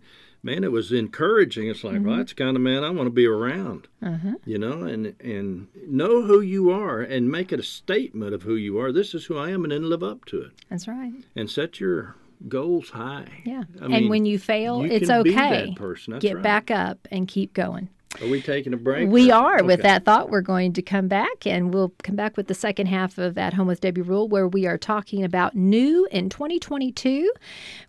man, 0.49 0.65
it 0.65 0.73
was 0.73 0.93
encouraging. 0.93 1.69
It's 1.69 1.85
like, 1.85 1.95
Mm-hmm. 1.97 2.07
well, 2.09 2.17
that's 2.19 2.33
the 2.33 2.43
kind 2.45 2.57
of 2.57 2.63
man 2.63 2.85
I 2.85 2.91
want 2.91 3.07
to 3.07 3.11
be 3.11 3.27
around. 3.27 3.89
Uh-huh. 4.03 4.35
You 4.45 4.59
know, 4.59 4.83
and 4.83 5.15
and 5.21 5.69
know 5.87 6.23
who 6.23 6.41
you 6.41 6.71
are 6.71 7.01
and 7.01 7.31
make 7.31 7.53
it 7.53 7.61
a 7.61 7.63
statement 7.63 8.35
of 8.35 8.43
who 8.43 8.55
you 8.55 8.79
are. 8.81 8.93
This 8.93 9.15
is 9.15 9.27
who 9.27 9.37
I 9.39 9.51
am, 9.51 9.65
and 9.65 9.73
then 9.73 9.89
live 9.89 10.03
up 10.03 10.25
to 10.27 10.41
it 10.43 10.53
That's 10.71 10.87
right. 10.89 11.13
and 11.37 11.51
set 11.51 11.81
your 11.81 12.17
goals 12.49 12.91
high. 12.91 13.27
Yeah. 13.45 13.65
I 13.81 13.85
and 13.87 13.89
mean, 13.95 14.09
when 14.09 14.25
you 14.25 14.39
fail, 14.39 14.85
you 14.87 14.93
it's 14.93 15.11
okay. 15.11 15.33
that 15.67 15.77
person. 15.77 16.13
That's 16.13 16.23
Get 16.23 16.35
right. 16.37 16.43
back 16.43 16.71
up 16.71 17.07
and 17.11 17.27
keep 17.27 17.53
going. 17.53 17.89
Are 18.21 18.27
we 18.29 18.43
taking 18.43 18.75
a 18.75 18.77
break? 18.77 19.09
We 19.09 19.31
or- 19.31 19.35
are. 19.35 19.65
With 19.65 19.83
that 19.83 20.05
thought, 20.05 20.31
we're 20.31 20.41
going 20.41 20.73
to 20.73 20.83
come 20.83 21.07
back 21.07 21.47
and 21.47 21.73
we'll 21.73 21.93
come 22.03 22.17
back 22.17 22.37
with 22.37 22.49
the 22.49 22.55
second 22.55 22.87
half 22.87 23.17
of 23.19 23.39
At 23.39 23.55
Home 23.55 23.69
with 23.69 23.81
Debbie 23.81 24.01
Rule, 24.01 24.29
where 24.29 24.49
we 24.49 24.67
are 24.67 24.79
talking 24.79 25.23
about 25.23 25.55
new 25.55 26.07
in 26.11 26.29
2022. 26.29 27.33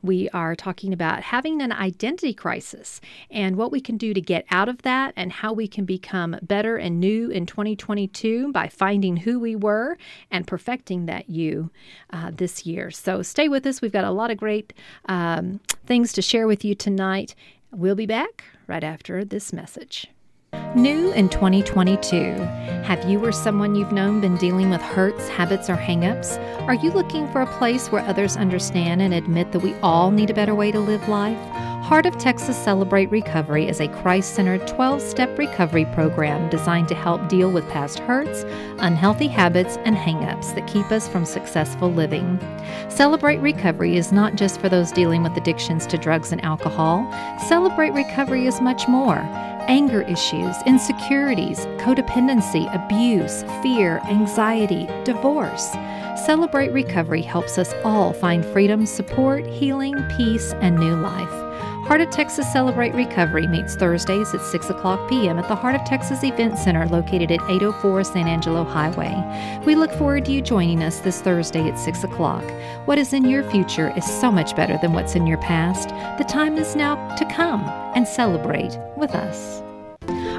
We 0.03 0.29
are 0.29 0.55
talking 0.55 0.93
about 0.93 1.23
having 1.23 1.61
an 1.61 1.71
identity 1.71 2.33
crisis 2.33 3.01
and 3.31 3.55
what 3.55 3.71
we 3.71 3.81
can 3.81 3.97
do 3.97 4.13
to 4.13 4.21
get 4.21 4.45
out 4.51 4.69
of 4.69 4.83
that 4.83 5.13
and 5.15 5.31
how 5.31 5.51
we 5.53 5.67
can 5.67 5.85
become 5.85 6.37
better 6.43 6.77
and 6.77 6.99
new 6.99 7.29
in 7.29 7.45
2022 7.45 8.51
by 8.51 8.67
finding 8.67 9.17
who 9.17 9.39
we 9.39 9.55
were 9.55 9.97
and 10.29 10.45
perfecting 10.45 11.07
that 11.07 11.29
you 11.29 11.71
uh, 12.11 12.31
this 12.31 12.65
year. 12.65 12.91
So 12.91 13.23
stay 13.23 13.49
with 13.49 13.65
us. 13.65 13.81
We've 13.81 13.91
got 13.91 14.05
a 14.05 14.11
lot 14.11 14.29
of 14.29 14.37
great 14.37 14.73
um, 15.05 15.59
things 15.85 16.13
to 16.13 16.21
share 16.21 16.45
with 16.45 16.63
you 16.63 16.75
tonight. 16.75 17.33
We'll 17.71 17.95
be 17.95 18.05
back 18.05 18.43
right 18.67 18.83
after 18.83 19.25
this 19.25 19.51
message. 19.51 20.07
New 20.75 21.11
in 21.13 21.29
2022. 21.29 22.33
Have 22.83 23.03
you 23.09 23.23
or 23.25 23.31
someone 23.31 23.75
you've 23.75 23.91
known 23.91 24.21
been 24.21 24.37
dealing 24.37 24.69
with 24.69 24.81
hurts, 24.81 25.27
habits, 25.27 25.69
or 25.69 25.75
hangups? 25.75 26.37
Are 26.67 26.75
you 26.75 26.91
looking 26.91 27.27
for 27.31 27.41
a 27.41 27.57
place 27.57 27.91
where 27.91 28.05
others 28.05 28.37
understand 28.37 29.01
and 29.01 29.13
admit 29.13 29.51
that 29.51 29.59
we 29.59 29.73
all 29.81 30.11
need 30.11 30.29
a 30.29 30.33
better 30.33 30.53
way 30.53 30.71
to 30.71 30.79
live 30.79 31.07
life? 31.07 31.37
Heart 31.89 32.05
of 32.05 32.19
Texas 32.19 32.55
Celebrate 32.55 33.09
Recovery 33.09 33.67
is 33.67 33.81
a 33.81 33.87
Christ 33.87 34.35
centered 34.35 34.67
12 34.67 35.01
step 35.01 35.35
recovery 35.39 35.85
program 35.85 36.47
designed 36.47 36.87
to 36.89 36.93
help 36.93 37.27
deal 37.27 37.49
with 37.49 37.67
past 37.69 37.97
hurts, 37.97 38.43
unhealthy 38.77 39.27
habits, 39.27 39.77
and 39.85 39.95
hangups 39.95 40.53
that 40.53 40.67
keep 40.67 40.85
us 40.91 41.07
from 41.07 41.25
successful 41.25 41.91
living. 41.91 42.39
Celebrate 42.89 43.39
Recovery 43.39 43.97
is 43.97 44.11
not 44.11 44.35
just 44.35 44.61
for 44.61 44.69
those 44.69 44.91
dealing 44.91 45.23
with 45.23 45.35
addictions 45.35 45.87
to 45.87 45.97
drugs 45.97 46.31
and 46.31 46.45
alcohol. 46.45 47.11
Celebrate 47.47 47.93
Recovery 47.93 48.45
is 48.45 48.61
much 48.61 48.87
more 48.87 49.17
anger 49.67 50.03
issues, 50.03 50.55
insecurities, 50.67 51.65
codependency, 51.79 52.71
abuse, 52.71 53.41
fear, 53.63 53.99
anxiety, 54.05 54.87
divorce. 55.05 55.71
Celebrate 56.23 56.71
Recovery 56.71 57.23
helps 57.23 57.57
us 57.57 57.73
all 57.83 58.13
find 58.13 58.45
freedom, 58.45 58.85
support, 58.85 59.43
healing, 59.47 59.95
peace, 60.15 60.53
and 60.61 60.77
new 60.77 60.95
life. 60.95 61.48
Heart 61.89 62.01
of 62.01 62.11
Texas 62.11 62.53
Celebrate 62.53 62.93
Recovery 62.93 63.47
meets 63.47 63.73
Thursdays 63.73 64.31
at 64.35 64.43
6 64.43 64.69
o'clock 64.69 65.09
p.m. 65.09 65.39
at 65.39 65.47
the 65.47 65.55
Heart 65.55 65.73
of 65.73 65.83
Texas 65.85 66.23
Event 66.23 66.59
Center 66.59 66.85
located 66.85 67.31
at 67.31 67.41
804 67.49 68.03
San 68.03 68.27
Angelo 68.27 68.63
Highway. 68.63 69.15
We 69.65 69.73
look 69.73 69.91
forward 69.93 70.25
to 70.25 70.31
you 70.31 70.43
joining 70.43 70.83
us 70.83 70.99
this 70.99 71.19
Thursday 71.19 71.67
at 71.67 71.79
6 71.79 72.03
o'clock. 72.03 72.43
What 72.85 72.99
is 72.99 73.11
in 73.11 73.25
your 73.25 73.41
future 73.49 73.91
is 73.97 74.05
so 74.05 74.31
much 74.31 74.55
better 74.55 74.77
than 74.77 74.93
what's 74.93 75.15
in 75.15 75.25
your 75.25 75.39
past. 75.39 75.89
The 76.19 76.29
time 76.29 76.59
is 76.59 76.75
now 76.75 77.15
to 77.15 77.25
come 77.25 77.63
and 77.95 78.07
celebrate 78.07 78.77
with 78.95 79.15
us. 79.15 79.63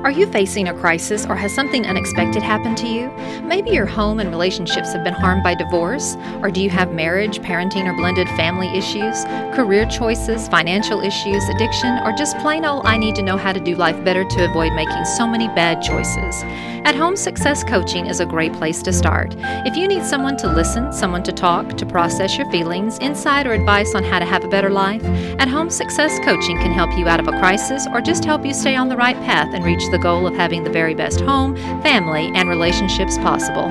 Are 0.03 0.11
you 0.11 0.27
facing 0.27 0.69
a 0.69 0.73
crisis 0.73 1.27
or 1.27 1.37
has 1.37 1.55
something 1.55 1.85
unexpected 1.85 2.43
happened 2.43 2.79
to 2.79 2.89
you? 2.89 3.11
Maybe 3.43 3.71
your 3.71 3.85
home 3.85 4.19
and 4.19 4.31
relationships 4.31 4.95
have 4.95 5.05
been 5.05 5.13
harmed 5.13 5.43
by 5.43 5.55
divorce, 5.55 6.17
or 6.41 6.51
do 6.51 6.63
you 6.63 6.71
have 6.71 6.91
marriage, 6.91 7.41
parenting, 7.41 7.85
or 7.85 7.93
blended 7.93 8.27
family 8.31 8.69
issues, 8.69 9.25
career 9.55 9.85
choices, 9.85 10.49
financial 10.49 11.03
issues, 11.03 11.47
addiction, 11.51 11.99
or 11.99 12.13
just 12.13 12.39
plain 12.39 12.65
old 12.65 12.87
I 12.87 12.97
need 12.97 13.15
to 13.17 13.23
know 13.23 13.37
how 13.37 13.53
to 13.53 13.61
do 13.61 13.77
life 13.77 14.03
better 14.03 14.25
to 14.25 14.49
avoid 14.49 14.73
making 14.73 15.05
so 15.05 15.27
many 15.27 15.49
bad 15.49 15.83
choices? 15.83 16.45
At 16.87 16.95
Home 16.95 17.15
Success 17.15 17.63
Coaching 17.63 18.07
is 18.07 18.21
a 18.21 18.27
great 18.27 18.55
place 18.55 18.81
to 18.85 18.93
start. 18.95 19.37
If 19.67 19.77
you 19.77 19.87
need 19.87 20.03
someone 20.03 20.39
to 20.39 20.51
listen, 20.51 20.95
someone 20.95 21.23
to 21.25 21.33
talk, 21.33 21.77
to 21.77 21.85
process 21.85 22.39
your 22.39 22.51
feelings, 22.51 22.99
insight, 23.01 23.47
or 23.47 23.53
advice 23.53 23.95
on 23.95 24.03
how 24.03 24.19
to 24.19 24.25
have 24.25 24.45
a 24.45 24.49
better 24.49 24.71
life, 24.71 25.05
At 25.39 25.49
Home 25.49 25.69
Success 25.69 26.19
Coaching 26.25 26.57
can 26.57 26.73
help 26.73 26.97
you 26.97 27.07
out 27.07 27.21
of 27.21 27.29
a 27.29 27.39
crisis 27.39 27.87
or 27.93 28.01
just 28.01 28.25
help 28.25 28.47
you 28.47 28.55
stay 28.55 28.77
on 28.77 28.89
the 28.89 28.97
right 28.97 29.17
path 29.17 29.53
and 29.53 29.63
reach 29.63 29.90
the 29.91 29.99
goal 29.99 30.27
of 30.27 30.35
having 30.35 30.65
the 30.65 30.71
very 30.71 30.95
best 30.95 31.21
home, 31.21 31.57
family, 31.83 32.31
and 32.35 32.49
relationships 32.49 33.17
possible. 33.19 33.69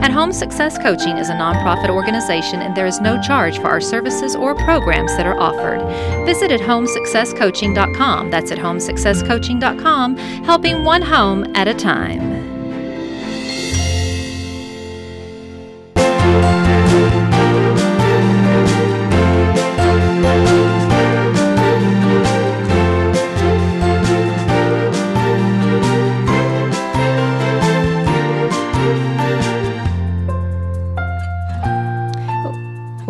At 0.00 0.10
Home 0.10 0.32
Success 0.32 0.78
Coaching 0.78 1.18
is 1.18 1.28
a 1.28 1.34
nonprofit 1.34 1.90
organization 1.90 2.62
and 2.62 2.74
there 2.74 2.86
is 2.86 3.00
no 3.00 3.20
charge 3.20 3.58
for 3.58 3.66
our 3.66 3.80
services 3.80 4.34
or 4.34 4.54
programs 4.54 5.14
that 5.16 5.26
are 5.26 5.38
offered. 5.38 5.80
Visit 6.24 6.50
at 6.50 6.60
homesuccesscoaching.com. 6.60 8.30
That's 8.30 8.50
at 8.50 8.58
homesuccesscoaching.com, 8.58 10.16
helping 10.16 10.84
one 10.84 11.02
home 11.02 11.54
at 11.54 11.68
a 11.68 11.74
time. 11.74 12.49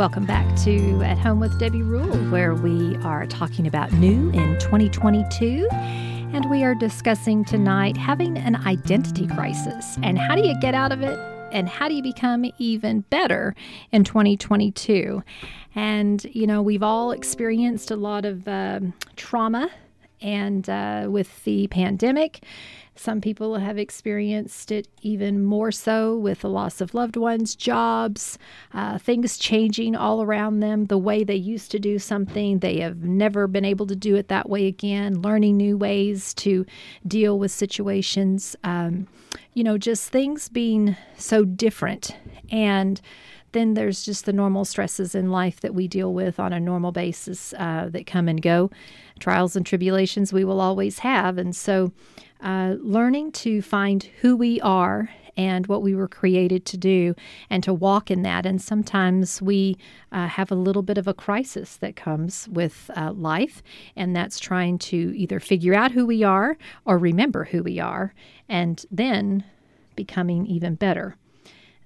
Welcome 0.01 0.25
back 0.25 0.57
to 0.61 1.03
At 1.03 1.19
Home 1.19 1.41
with 1.41 1.59
Debbie 1.59 1.83
Rule, 1.83 2.17
where 2.31 2.55
we 2.55 2.97
are 3.05 3.27
talking 3.27 3.67
about 3.67 3.93
new 3.93 4.31
in 4.31 4.59
2022. 4.59 5.69
And 5.71 6.49
we 6.49 6.65
are 6.65 6.75
discussing 6.75 7.45
tonight 7.45 7.99
having 7.99 8.39
an 8.39 8.57
identity 8.57 9.27
crisis 9.27 9.99
and 10.03 10.19
how 10.19 10.37
do 10.37 10.49
you 10.49 10.59
get 10.59 10.75
out 10.75 10.91
of 10.91 11.03
it 11.03 11.19
and 11.53 11.69
how 11.69 11.87
do 11.87 11.95
you 11.95 12.03
become 12.03 12.47
even 12.57 13.03
better 13.11 13.55
in 13.93 14.05
2022. 14.05 15.23
And, 15.75 16.25
you 16.33 16.47
know, 16.47 16.63
we've 16.63 16.83
all 16.83 17.11
experienced 17.11 17.91
a 17.91 17.97
lot 17.97 18.25
of 18.25 18.49
um, 18.49 18.95
trauma 19.17 19.71
and 20.23 20.67
uh, 20.71 21.09
with 21.11 21.45
the 21.45 21.67
pandemic. 21.67 22.43
Some 23.01 23.23
people 23.23 23.55
have 23.55 23.79
experienced 23.79 24.71
it 24.71 24.87
even 25.01 25.43
more 25.43 25.73
so 25.73 26.19
with 26.19 26.43
the 26.43 26.51
loss 26.51 26.83
of 26.83 26.93
loved 26.93 27.17
ones, 27.17 27.57
jobs, 27.57 28.37
uh, 28.75 28.99
things 28.99 29.39
changing 29.39 29.97
all 29.97 30.21
around 30.21 30.61
them. 30.61 30.85
The 30.85 30.99
way 30.99 31.25
they 31.25 31.35
used 31.35 31.71
to 31.71 31.79
do 31.79 31.99
something, 31.99 32.59
they 32.59 32.81
have 32.81 32.99
never 32.99 33.47
been 33.47 33.65
able 33.65 33.87
to 33.87 33.97
do 33.97 34.17
it 34.17 34.29
that 34.29 34.51
way 34.51 34.67
again. 34.67 35.23
Learning 35.23 35.57
new 35.57 35.79
ways 35.79 36.35
to 36.35 36.67
deal 37.07 37.39
with 37.39 37.51
situations. 37.51 38.55
Um, 38.65 39.07
you 39.55 39.65
know, 39.65 39.79
just 39.79 40.11
things 40.11 40.51
being 40.51 40.95
so 41.17 41.47
different. 41.47 42.15
And 42.51 43.01
then 43.53 43.75
there's 43.75 44.05
just 44.05 44.25
the 44.25 44.33
normal 44.33 44.65
stresses 44.65 45.15
in 45.15 45.31
life 45.31 45.61
that 45.61 45.75
we 45.75 45.89
deal 45.89 46.13
with 46.13 46.39
on 46.39 46.53
a 46.53 46.61
normal 46.61 46.93
basis 46.93 47.53
uh, 47.55 47.89
that 47.91 48.07
come 48.07 48.29
and 48.29 48.41
go. 48.43 48.71
Trials 49.19 49.57
and 49.57 49.67
tribulations 49.67 50.33
we 50.33 50.45
will 50.45 50.61
always 50.61 51.01
have. 51.01 51.39
And 51.39 51.55
so, 51.55 51.93
uh, 52.43 52.77
learning 52.81 53.33
to 53.33 53.61
find 53.61 54.05
who 54.21 54.35
we 54.37 54.61
are 54.63 55.11
and 55.37 55.67
what 55.67 55.83
we 55.83 55.95
were 55.95 56.09
created 56.09 56.65
to 56.67 56.77
do 56.77 57.15
and 57.49 57.63
to 57.63 57.73
walk 57.73 58.11
in 58.11 58.23
that. 58.23 58.47
And 58.47 58.61
sometimes 58.61 59.41
we 59.41 59.77
uh, 60.13 60.27
have 60.27 60.51
a 60.51 60.57
little 60.57 60.83
bit 60.83 60.99
of 60.99 61.07
a 61.07 61.15
crisis 61.15 61.77
that 61.77 61.97
comes 61.97 62.49
with 62.49 62.91
uh, 62.97 63.13
life, 63.13 63.63
and 63.97 64.15
that's 64.15 64.41
trying 64.41 64.79
to 64.79 65.13
either 65.17 65.41
figure 65.41 65.75
out 65.75 65.93
who 65.93 66.07
we 66.07 66.23
are 66.23 66.57
or 66.85 66.99
remember 66.99 67.45
who 67.45 67.63
we 67.63 67.79
are, 67.79 68.15
and 68.49 68.85
then 68.91 69.45
becoming 69.97 70.47
even 70.47 70.75
better 70.75 71.17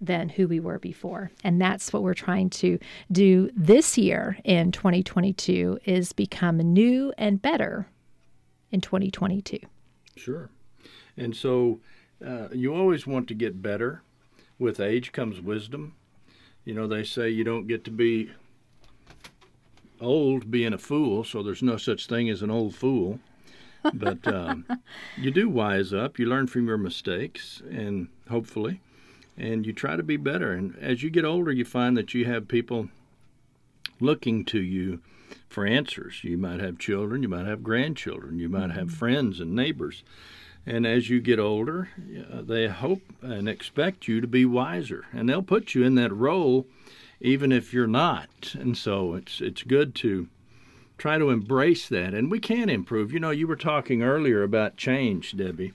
than 0.04 0.28
who 0.28 0.46
we 0.46 0.60
were 0.60 0.78
before. 0.78 1.30
And 1.42 1.60
that's 1.60 1.92
what 1.92 2.02
we're 2.02 2.14
trying 2.14 2.50
to 2.50 2.78
do 3.10 3.50
this 3.56 3.98
year 3.98 4.38
in 4.44 4.72
2022 4.72 5.80
is 5.84 6.12
become 6.12 6.58
new 6.58 7.12
and 7.18 7.40
better 7.40 7.88
in 8.70 8.80
2022. 8.80 9.58
Sure. 10.16 10.50
And 11.16 11.34
so 11.34 11.80
uh, 12.24 12.48
you 12.52 12.74
always 12.74 13.06
want 13.06 13.28
to 13.28 13.34
get 13.34 13.62
better. 13.62 14.02
With 14.58 14.78
age 14.78 15.12
comes 15.12 15.40
wisdom. 15.40 15.94
You 16.64 16.74
know, 16.74 16.86
they 16.86 17.02
say 17.02 17.28
you 17.28 17.44
don't 17.44 17.66
get 17.66 17.84
to 17.84 17.90
be 17.90 18.30
old 20.00 20.50
being 20.50 20.72
a 20.72 20.78
fool, 20.78 21.24
so 21.24 21.42
there's 21.42 21.62
no 21.62 21.76
such 21.76 22.06
thing 22.06 22.28
as 22.30 22.42
an 22.42 22.50
old 22.50 22.74
fool. 22.74 23.18
But 23.92 24.26
um, 24.26 24.64
you 25.18 25.30
do 25.30 25.48
wise 25.48 25.92
up, 25.92 26.18
you 26.18 26.26
learn 26.26 26.46
from 26.46 26.66
your 26.66 26.78
mistakes, 26.78 27.62
and 27.70 28.08
hopefully, 28.30 28.80
and 29.36 29.66
you 29.66 29.72
try 29.72 29.96
to 29.96 30.02
be 30.02 30.16
better. 30.16 30.52
And 30.52 30.76
as 30.80 31.02
you 31.02 31.10
get 31.10 31.24
older, 31.24 31.52
you 31.52 31.64
find 31.64 31.96
that 31.96 32.14
you 32.14 32.24
have 32.26 32.48
people 32.48 32.88
looking 34.00 34.44
to 34.46 34.60
you 34.60 35.00
for 35.48 35.66
answers. 35.66 36.24
You 36.24 36.36
might 36.36 36.60
have 36.60 36.78
children, 36.78 37.22
you 37.22 37.28
might 37.28 37.46
have 37.46 37.62
grandchildren, 37.62 38.38
you 38.38 38.48
might 38.48 38.70
have 38.70 38.90
friends 38.90 39.40
and 39.40 39.54
neighbors. 39.54 40.02
And 40.66 40.86
as 40.86 41.10
you 41.10 41.20
get 41.20 41.38
older, 41.38 41.90
uh, 42.32 42.40
they 42.42 42.68
hope 42.68 43.02
and 43.20 43.48
expect 43.48 44.08
you 44.08 44.20
to 44.20 44.26
be 44.26 44.46
wiser, 44.46 45.04
and 45.12 45.28
they'll 45.28 45.42
put 45.42 45.74
you 45.74 45.84
in 45.84 45.94
that 45.96 46.12
role 46.12 46.66
even 47.20 47.52
if 47.52 47.72
you're 47.72 47.86
not. 47.86 48.54
And 48.54 48.76
so 48.76 49.14
it's 49.14 49.40
it's 49.40 49.62
good 49.62 49.94
to 49.96 50.28
try 50.96 51.18
to 51.18 51.30
embrace 51.30 51.88
that. 51.88 52.14
And 52.14 52.30
we 52.30 52.38
can 52.38 52.68
improve. 52.68 53.12
You 53.12 53.20
know, 53.20 53.30
you 53.30 53.46
were 53.46 53.56
talking 53.56 54.02
earlier 54.02 54.42
about 54.42 54.76
change, 54.76 55.36
Debbie, 55.36 55.74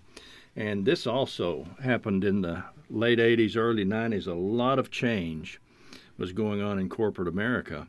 and 0.56 0.86
this 0.86 1.06
also 1.06 1.68
happened 1.84 2.24
in 2.24 2.42
the 2.42 2.64
late 2.90 3.20
80s, 3.20 3.56
early 3.56 3.86
90s. 3.86 4.28
A 4.28 4.34
lot 4.34 4.80
of 4.80 4.92
change 4.92 5.60
was 6.18 6.32
going 6.32 6.62
on 6.62 6.80
in 6.80 6.90
corporate 6.90 7.28
America, 7.28 7.88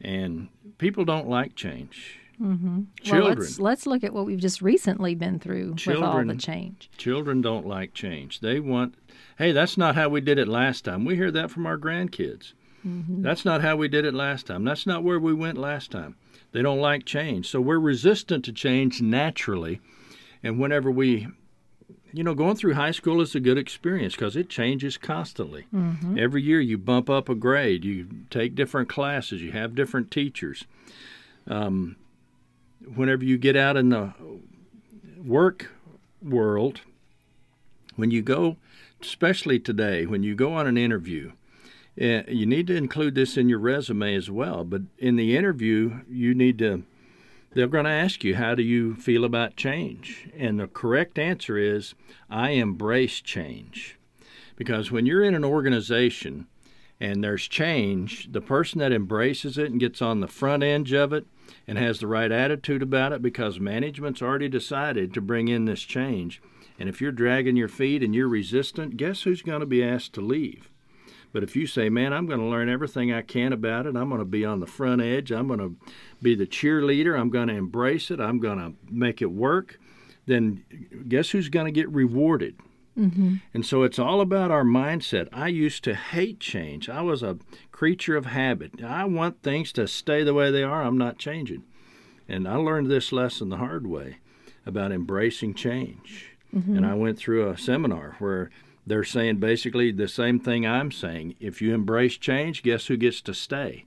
and 0.00 0.48
people 0.78 1.04
don't 1.04 1.28
like 1.28 1.54
change. 1.54 2.18
Mm-hmm. 2.40 2.82
Children. 3.02 3.24
Well, 3.24 3.34
let's, 3.36 3.58
let's 3.58 3.86
look 3.86 4.04
at 4.04 4.12
what 4.12 4.26
we've 4.26 4.40
just 4.40 4.60
recently 4.60 5.14
been 5.14 5.38
through 5.38 5.76
with 5.86 5.96
all 5.98 6.24
the 6.24 6.34
change. 6.36 6.90
Children 6.96 7.42
don't 7.42 7.66
like 7.66 7.94
change. 7.94 8.40
They 8.40 8.58
want, 8.58 8.94
hey, 9.38 9.52
that's 9.52 9.76
not 9.76 9.94
how 9.94 10.08
we 10.08 10.20
did 10.20 10.38
it 10.38 10.48
last 10.48 10.84
time. 10.84 11.04
We 11.04 11.16
hear 11.16 11.30
that 11.30 11.50
from 11.50 11.66
our 11.66 11.78
grandkids. 11.78 12.52
That's 12.86 13.46
not 13.46 13.62
how 13.62 13.76
we 13.76 13.88
did 13.88 14.04
it 14.04 14.12
last 14.12 14.46
time. 14.46 14.62
That's 14.64 14.86
not 14.86 15.02
where 15.02 15.18
we 15.18 15.32
went 15.32 15.56
last 15.56 15.90
time. 15.90 16.16
They 16.52 16.60
don't 16.60 16.80
like 16.80 17.06
change. 17.06 17.48
So 17.48 17.60
we're 17.60 17.78
resistant 17.78 18.44
to 18.44 18.52
change 18.52 19.00
naturally. 19.00 19.80
And 20.42 20.58
whenever 20.58 20.90
we, 20.90 21.28
you 22.12 22.22
know, 22.22 22.34
going 22.34 22.56
through 22.56 22.74
high 22.74 22.92
school 22.92 23.20
is 23.20 23.34
a 23.34 23.40
good 23.40 23.58
experience 23.58 24.14
because 24.14 24.36
it 24.36 24.48
changes 24.48 24.96
constantly. 24.96 25.66
Every 26.18 26.42
year 26.42 26.60
you 26.60 26.78
bump 26.78 27.10
up 27.10 27.28
a 27.28 27.34
grade, 27.34 27.84
you 27.84 28.06
take 28.30 28.54
different 28.54 28.88
classes, 28.88 29.42
you 29.42 29.52
have 29.52 29.74
different 29.74 30.10
teachers. 30.10 30.64
Um, 31.46 31.96
whenever 32.94 33.24
you 33.24 33.36
get 33.36 33.56
out 33.56 33.76
in 33.76 33.88
the 33.90 34.12
work 35.24 35.70
world, 36.22 36.82
when 37.96 38.10
you 38.10 38.22
go, 38.22 38.56
especially 39.02 39.58
today, 39.58 40.06
when 40.06 40.22
you 40.22 40.34
go 40.34 40.54
on 40.54 40.66
an 40.66 40.78
interview, 40.78 41.32
uh, 42.00 42.22
you 42.26 42.46
need 42.46 42.66
to 42.66 42.76
include 42.76 43.14
this 43.14 43.36
in 43.36 43.48
your 43.48 43.58
resume 43.58 44.14
as 44.14 44.30
well. 44.30 44.64
But 44.64 44.82
in 44.98 45.16
the 45.16 45.36
interview, 45.36 46.00
you 46.08 46.34
need 46.34 46.58
to, 46.58 46.84
they're 47.54 47.68
going 47.68 47.84
to 47.84 47.90
ask 47.90 48.24
you, 48.24 48.34
how 48.34 48.54
do 48.54 48.62
you 48.62 48.94
feel 48.96 49.24
about 49.24 49.56
change? 49.56 50.28
And 50.36 50.58
the 50.58 50.66
correct 50.66 51.18
answer 51.18 51.56
is, 51.56 51.94
I 52.28 52.50
embrace 52.50 53.20
change. 53.20 53.96
Because 54.56 54.90
when 54.90 55.06
you're 55.06 55.22
in 55.22 55.34
an 55.34 55.44
organization 55.44 56.46
and 57.00 57.22
there's 57.22 57.46
change, 57.46 58.32
the 58.32 58.40
person 58.40 58.80
that 58.80 58.92
embraces 58.92 59.56
it 59.56 59.70
and 59.70 59.80
gets 59.80 60.02
on 60.02 60.20
the 60.20 60.28
front 60.28 60.62
edge 60.62 60.92
of 60.92 61.12
it 61.12 61.26
and 61.66 61.78
has 61.78 62.00
the 62.00 62.06
right 62.06 62.30
attitude 62.30 62.82
about 62.82 63.12
it 63.12 63.22
because 63.22 63.60
management's 63.60 64.22
already 64.22 64.48
decided 64.48 65.14
to 65.14 65.20
bring 65.20 65.48
in 65.48 65.64
this 65.64 65.82
change. 65.82 66.42
And 66.78 66.88
if 66.88 67.00
you're 67.00 67.12
dragging 67.12 67.56
your 67.56 67.68
feet 67.68 68.02
and 68.02 68.14
you're 68.14 68.28
resistant, 68.28 68.96
guess 68.96 69.22
who's 69.22 69.42
going 69.42 69.60
to 69.60 69.66
be 69.66 69.82
asked 69.82 70.12
to 70.14 70.20
leave? 70.20 70.70
But 71.34 71.42
if 71.42 71.56
you 71.56 71.66
say, 71.66 71.88
man, 71.88 72.12
I'm 72.12 72.26
going 72.26 72.38
to 72.38 72.46
learn 72.46 72.68
everything 72.68 73.12
I 73.12 73.20
can 73.20 73.52
about 73.52 73.86
it, 73.86 73.96
I'm 73.96 74.08
going 74.08 74.20
to 74.20 74.24
be 74.24 74.44
on 74.44 74.60
the 74.60 74.68
front 74.68 75.02
edge, 75.02 75.32
I'm 75.32 75.48
going 75.48 75.58
to 75.58 75.76
be 76.22 76.36
the 76.36 76.46
cheerleader, 76.46 77.18
I'm 77.18 77.28
going 77.28 77.48
to 77.48 77.54
embrace 77.54 78.12
it, 78.12 78.20
I'm 78.20 78.38
going 78.38 78.58
to 78.58 78.74
make 78.88 79.20
it 79.20 79.32
work, 79.32 79.80
then 80.26 80.64
guess 81.08 81.30
who's 81.30 81.48
going 81.48 81.66
to 81.66 81.72
get 81.72 81.90
rewarded? 81.90 82.54
Mm-hmm. 82.96 83.34
And 83.52 83.66
so 83.66 83.82
it's 83.82 83.98
all 83.98 84.20
about 84.20 84.52
our 84.52 84.62
mindset. 84.62 85.28
I 85.32 85.48
used 85.48 85.82
to 85.84 85.96
hate 85.96 86.38
change. 86.38 86.88
I 86.88 87.02
was 87.02 87.24
a 87.24 87.38
creature 87.72 88.16
of 88.16 88.26
habit. 88.26 88.84
I 88.84 89.04
want 89.04 89.42
things 89.42 89.72
to 89.72 89.88
stay 89.88 90.22
the 90.22 90.34
way 90.34 90.52
they 90.52 90.62
are. 90.62 90.84
I'm 90.84 90.96
not 90.96 91.18
changing. 91.18 91.64
And 92.28 92.46
I 92.46 92.54
learned 92.54 92.88
this 92.88 93.10
lesson 93.10 93.48
the 93.48 93.56
hard 93.56 93.88
way 93.88 94.18
about 94.64 94.92
embracing 94.92 95.54
change. 95.54 96.30
Mm-hmm. 96.54 96.76
And 96.76 96.86
I 96.86 96.94
went 96.94 97.18
through 97.18 97.50
a 97.50 97.58
seminar 97.58 98.14
where 98.20 98.50
they're 98.86 99.04
saying 99.04 99.36
basically 99.36 99.92
the 99.92 100.08
same 100.08 100.38
thing 100.38 100.66
I'm 100.66 100.90
saying. 100.90 101.36
If 101.40 101.62
you 101.62 101.74
embrace 101.74 102.16
change, 102.16 102.62
guess 102.62 102.86
who 102.86 102.96
gets 102.96 103.20
to 103.22 103.34
stay? 103.34 103.86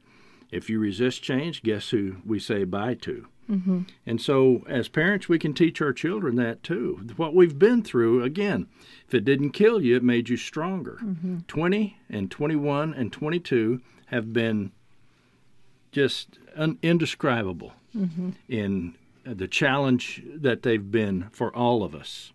If 0.51 0.69
you 0.69 0.79
resist 0.79 1.21
change, 1.21 1.61
guess 1.61 1.89
who 1.89 2.17
we 2.25 2.39
say 2.39 2.63
bye 2.63 2.95
to? 2.95 3.27
Mm-hmm. 3.49 3.81
And 4.05 4.21
so, 4.21 4.63
as 4.67 4.89
parents, 4.89 5.29
we 5.29 5.39
can 5.39 5.53
teach 5.53 5.81
our 5.81 5.93
children 5.93 6.35
that 6.35 6.63
too. 6.63 7.07
What 7.15 7.33
we've 7.33 7.57
been 7.57 7.81
through, 7.81 8.23
again, 8.23 8.67
if 9.07 9.13
it 9.13 9.23
didn't 9.23 9.51
kill 9.51 9.81
you, 9.81 9.95
it 9.95 10.03
made 10.03 10.29
you 10.29 10.37
stronger. 10.37 10.99
Mm-hmm. 11.01 11.39
20 11.47 11.97
and 12.09 12.29
21 12.29 12.93
and 12.93 13.11
22 13.11 13.81
have 14.07 14.33
been 14.33 14.71
just 15.91 16.39
un- 16.55 16.77
indescribable 16.81 17.73
mm-hmm. 17.95 18.31
in 18.49 18.95
the 19.23 19.47
challenge 19.47 20.23
that 20.35 20.63
they've 20.63 20.91
been 20.91 21.29
for 21.31 21.55
all 21.55 21.83
of 21.83 21.95
us. 21.95 22.31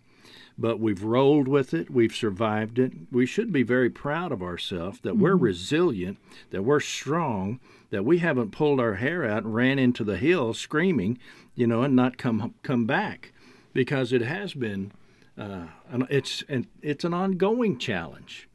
But 0.57 0.79
we've 0.79 1.03
rolled 1.03 1.47
with 1.47 1.73
it, 1.73 1.89
we've 1.89 2.15
survived 2.15 2.77
it. 2.77 2.93
We 3.11 3.25
should 3.25 3.51
be 3.51 3.63
very 3.63 3.89
proud 3.89 4.31
of 4.31 4.43
ourselves 4.43 4.99
that 5.01 5.17
we're 5.17 5.35
resilient, 5.35 6.17
that 6.51 6.63
we're 6.63 6.79
strong, 6.79 7.59
that 7.89 8.05
we 8.05 8.19
haven't 8.19 8.51
pulled 8.51 8.79
our 8.79 8.95
hair 8.95 9.25
out 9.25 9.43
and 9.43 9.55
ran 9.55 9.79
into 9.79 10.03
the 10.03 10.17
hill 10.17 10.53
screaming, 10.53 11.17
you 11.55 11.65
know, 11.65 11.81
and 11.81 11.95
not 11.95 12.17
come 12.17 12.53
come 12.61 12.85
back, 12.85 13.31
because 13.73 14.13
it 14.13 14.21
has 14.21 14.53
been, 14.53 14.91
uh, 15.37 15.65
an, 15.89 16.05
it's 16.09 16.43
an, 16.49 16.67
it's 16.81 17.03
an 17.03 17.13
ongoing 17.15 17.77
challenge, 17.79 18.47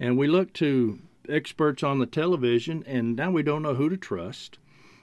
and 0.00 0.16
we 0.16 0.26
look 0.26 0.52
to 0.54 0.98
experts 1.28 1.82
on 1.82 1.98
the 1.98 2.06
television, 2.06 2.82
and 2.86 3.16
now 3.16 3.30
we 3.30 3.42
don't 3.42 3.62
know 3.62 3.74
who 3.74 3.88
to 3.90 3.96
trust. 3.96 4.58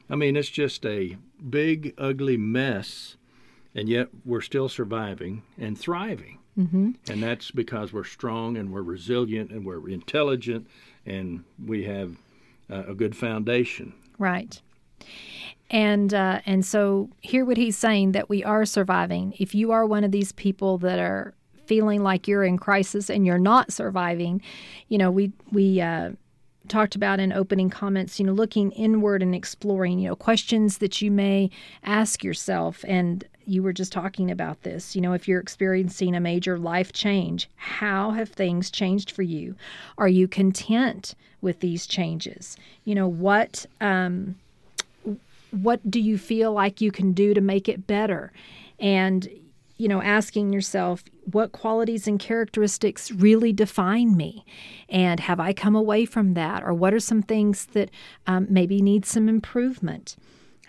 I 0.10 0.16
mean, 0.16 0.36
it's 0.36 0.50
just 0.50 0.86
a 0.86 1.18
big, 1.50 1.94
ugly 1.98 2.38
mess, 2.38 3.16
and 3.76 3.88
yet 3.88 4.10
we're 4.26 4.42
still 4.42 4.70
surviving 4.70 5.44
and 5.58 5.78
thriving. 5.78 6.40
Mm-hmm. 6.58 6.92
And 7.10 7.24
that's 7.24 7.52
because 7.52 7.94
we're 7.94 8.04
strong 8.04 8.58
and 8.58 8.72
we're 8.72 8.82
resilient 8.82 9.52
and 9.52 9.66
we're 9.66 9.90
intelligent 9.90 10.68
and 11.06 11.44
we 11.66 11.86
have 11.86 12.18
uh, 12.70 12.84
a 12.88 12.94
good 12.94 13.16
foundation. 13.16 13.94
Right. 14.18 14.62
And 15.70 16.14
uh, 16.14 16.42
and 16.46 16.66
so 16.66 17.10
hear 17.22 17.46
what 17.46 17.58
he's 17.58 17.78
saying 17.78 18.12
that 18.12 18.30
we 18.30 18.44
are 18.44 18.66
surviving. 18.66 19.34
If 19.40 19.56
you 19.56 19.72
are 19.72 19.86
one 19.86 20.04
of 20.04 20.12
these 20.12 20.34
people 20.34 20.78
that 20.80 21.00
are 21.00 21.34
feeling 21.66 22.04
like 22.04 22.28
you're 22.28 22.44
in 22.44 22.58
crisis 22.58 23.10
and 23.10 23.26
you're 23.26 23.40
not 23.40 23.72
surviving, 23.72 24.42
you 24.90 24.98
know 24.98 25.10
we 25.10 25.32
we 25.52 25.80
uh, 25.80 26.12
talked 26.68 26.96
about 26.96 27.22
in 27.22 27.32
opening 27.32 27.70
comments. 27.70 28.20
You 28.20 28.26
know, 28.26 28.34
looking 28.34 28.72
inward 28.74 29.24
and 29.24 29.34
exploring. 29.34 30.00
You 30.00 30.10
know, 30.10 30.16
questions 30.18 30.80
that 30.80 31.02
you 31.02 31.10
may 31.10 31.50
ask 31.84 32.22
yourself. 32.22 32.84
And 32.86 33.24
you 33.46 33.64
were 33.64 33.74
just 33.74 33.92
talking 33.92 34.32
about 34.32 34.62
this. 34.64 34.96
You 34.96 35.02
know, 35.02 35.14
if 35.14 35.28
you're 35.28 35.40
experiencing 35.40 36.16
a 36.16 36.20
major 36.20 36.58
life 36.58 36.94
change, 36.94 37.50
how 37.56 38.12
have 38.12 38.30
things 38.30 38.70
changed 38.72 39.12
for 39.12 39.24
you? 39.24 39.56
Are 39.98 40.08
you 40.08 40.28
content 40.28 41.16
with 41.42 41.60
these 41.60 41.88
changes? 41.88 42.58
You 42.86 42.96
know, 42.96 43.08
what 43.08 43.66
um, 43.80 44.36
what 45.52 45.90
do 45.90 46.00
you 46.00 46.18
feel 46.18 46.54
like 46.54 46.82
you 46.82 46.92
can 46.92 47.12
do 47.12 47.34
to 47.34 47.42
make 47.42 47.68
it 47.68 47.88
better? 47.88 48.32
And 48.80 49.30
you 49.78 49.88
know, 49.88 50.02
asking 50.02 50.54
yourself 50.54 51.04
what 51.32 51.54
qualities 51.54 52.08
and 52.08 52.20
characteristics 52.20 53.12
really 53.12 53.52
define 53.52 54.16
me, 54.16 54.46
and 54.90 55.20
have 55.20 55.40
I 55.40 55.54
come 55.54 55.76
away 55.76 56.06
from 56.06 56.36
that, 56.36 56.64
or 56.64 56.72
what 56.72 56.94
are 56.94 57.00
some 57.00 57.24
things 57.24 57.66
that 57.68 57.90
um, 58.28 58.46
maybe 58.48 58.80
need 58.82 59.06
some 59.08 59.28
improvement? 59.28 60.16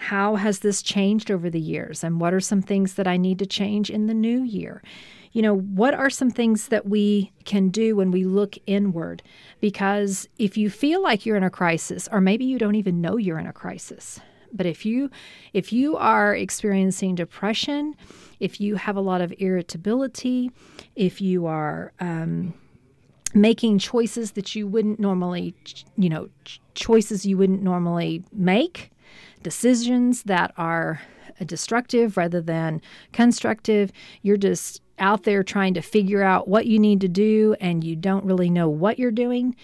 How 0.03 0.35
has 0.35 0.59
this 0.59 0.83
changed 0.83 1.31
over 1.31 1.49
the 1.49 1.61
years, 1.61 2.03
and 2.03 2.21
what 2.21 2.35
are 2.35 2.41
some 2.41 2.61
things 2.61 2.95
that 2.95 3.07
I 3.07 3.17
need 3.17 3.39
to 3.39 3.47
change 3.47 3.89
in 3.89 4.09
the 4.09 4.15
new 4.15 4.43
year? 4.43 4.83
You 5.31 5.43
know, 5.43 5.55
what 5.55 5.95
are 5.95 6.11
some 6.11 6.29
things 6.31 6.69
that 6.69 6.87
we 6.87 7.31
can 7.45 7.69
do 7.69 7.95
when 7.95 8.11
we 8.11 8.25
look 8.25 8.59
inward? 8.67 9.23
Because 9.61 10.29
if 10.41 10.57
you 10.57 10.71
feel 10.71 11.01
like 11.01 11.25
you're 11.25 11.37
in 11.37 11.45
a 11.45 11.51
crisis, 11.51 12.09
or 12.11 12.21
maybe 12.21 12.45
you 12.45 12.59
don't 12.59 12.75
even 12.75 13.01
know 13.01 13.17
you're 13.17 13.39
in 13.39 13.47
a 13.47 13.53
crisis, 13.53 14.19
but 14.53 14.67
if 14.67 14.85
you 14.85 15.09
if 15.53 15.73
you 15.73 15.97
are 15.97 16.35
experiencing 16.35 17.15
depression, 17.15 17.95
if 18.41 18.61
you 18.61 18.75
have 18.75 18.97
a 18.97 19.01
lot 19.01 19.21
of 19.21 19.33
irritability, 19.39 20.51
if 20.97 21.21
you 21.21 21.47
are 21.47 21.93
um, 22.01 22.55
making 23.35 23.79
choices 23.79 24.33
that 24.33 24.57
you 24.57 24.67
wouldn't 24.67 24.99
normally, 24.99 25.55
you 25.97 26.09
know, 26.09 26.29
choices 26.75 27.25
you 27.25 27.39
wouldn't 27.39 27.63
normally 27.63 28.25
make, 28.33 28.91
decisions 29.43 30.23
that 30.25 30.53
are 30.57 31.01
uh, 31.41 31.45
destructive 31.45 32.17
rather 32.17 32.41
than 32.41 32.81
constructive, 33.13 33.93
you're 34.23 34.37
just 34.37 34.81
out 34.99 35.25
there 35.25 35.43
trying 35.43 35.75
to 35.75 35.81
figure 35.83 36.23
out 36.23 36.49
what 36.49 36.67
you 36.67 36.79
need 36.79 37.01
to 37.01 37.09
do 37.09 37.57
and 37.61 37.83
you 37.83 37.97
don't 37.97 38.25
really 38.25 38.51
know 38.51 38.69
what 38.69 38.99
you're 38.99 39.11
doing. 39.11 39.57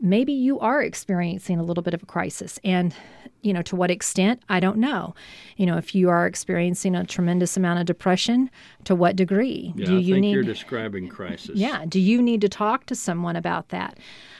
Maybe 0.00 0.32
you 0.32 0.58
are 0.60 0.82
experiencing 0.82 1.58
a 1.58 1.62
little 1.62 1.82
bit 1.82 1.94
of 1.94 2.02
a 2.02 2.06
crisis. 2.06 2.58
And, 2.62 2.94
you 3.40 3.52
know, 3.54 3.62
to 3.62 3.76
what 3.76 3.90
extent, 3.90 4.42
I 4.48 4.60
don't 4.60 4.76
know. 4.76 5.14
You 5.56 5.64
know, 5.66 5.78
if 5.78 5.94
you 5.94 6.10
are 6.10 6.26
experiencing 6.26 6.94
a 6.94 7.04
tremendous 7.04 7.56
amount 7.56 7.80
of 7.80 7.86
depression, 7.86 8.50
to 8.84 8.94
what 8.94 9.16
degree 9.16 9.72
Yeah, 9.74 9.86
do 9.86 9.96
I 9.96 10.00
you 10.00 10.20
need 10.20 10.32
you're 10.32 10.42
describing 10.42 11.08
crisis. 11.08 11.56
yeah. 11.56 11.84
Do 11.88 11.98
you 11.98 12.20
need 12.22 12.42
to 12.42 12.48
talk 12.48 12.84
to 12.86 12.94
someone 12.94 13.36
about 13.36 13.70
that? 13.70 13.98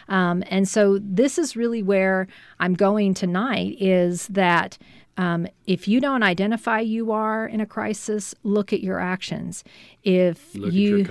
Um, 0.09 0.45
and 0.49 0.69
so 0.69 0.99
this 1.03 1.39
is 1.39 1.57
really 1.57 1.83
where 1.83 2.29
I'm 2.61 2.75
going 2.75 3.15
tonight 3.15 3.77
is 3.81 4.29
that 4.29 4.79
um, 5.19 5.47
if 5.67 5.89
you 5.89 6.01
don't 6.01 6.23
identify 6.23 6.81
you 6.81 7.11
are 7.11 7.47
in 7.47 7.61
a 7.61 7.67
crisis, 7.67 8.35
look 8.43 8.73
at 8.73 8.83
your 8.83 9.01
actions. 9.01 9.65
If 10.05 10.55
Look 10.55 10.69
at 10.69 10.75
you 10.75 10.97
your 10.99 11.07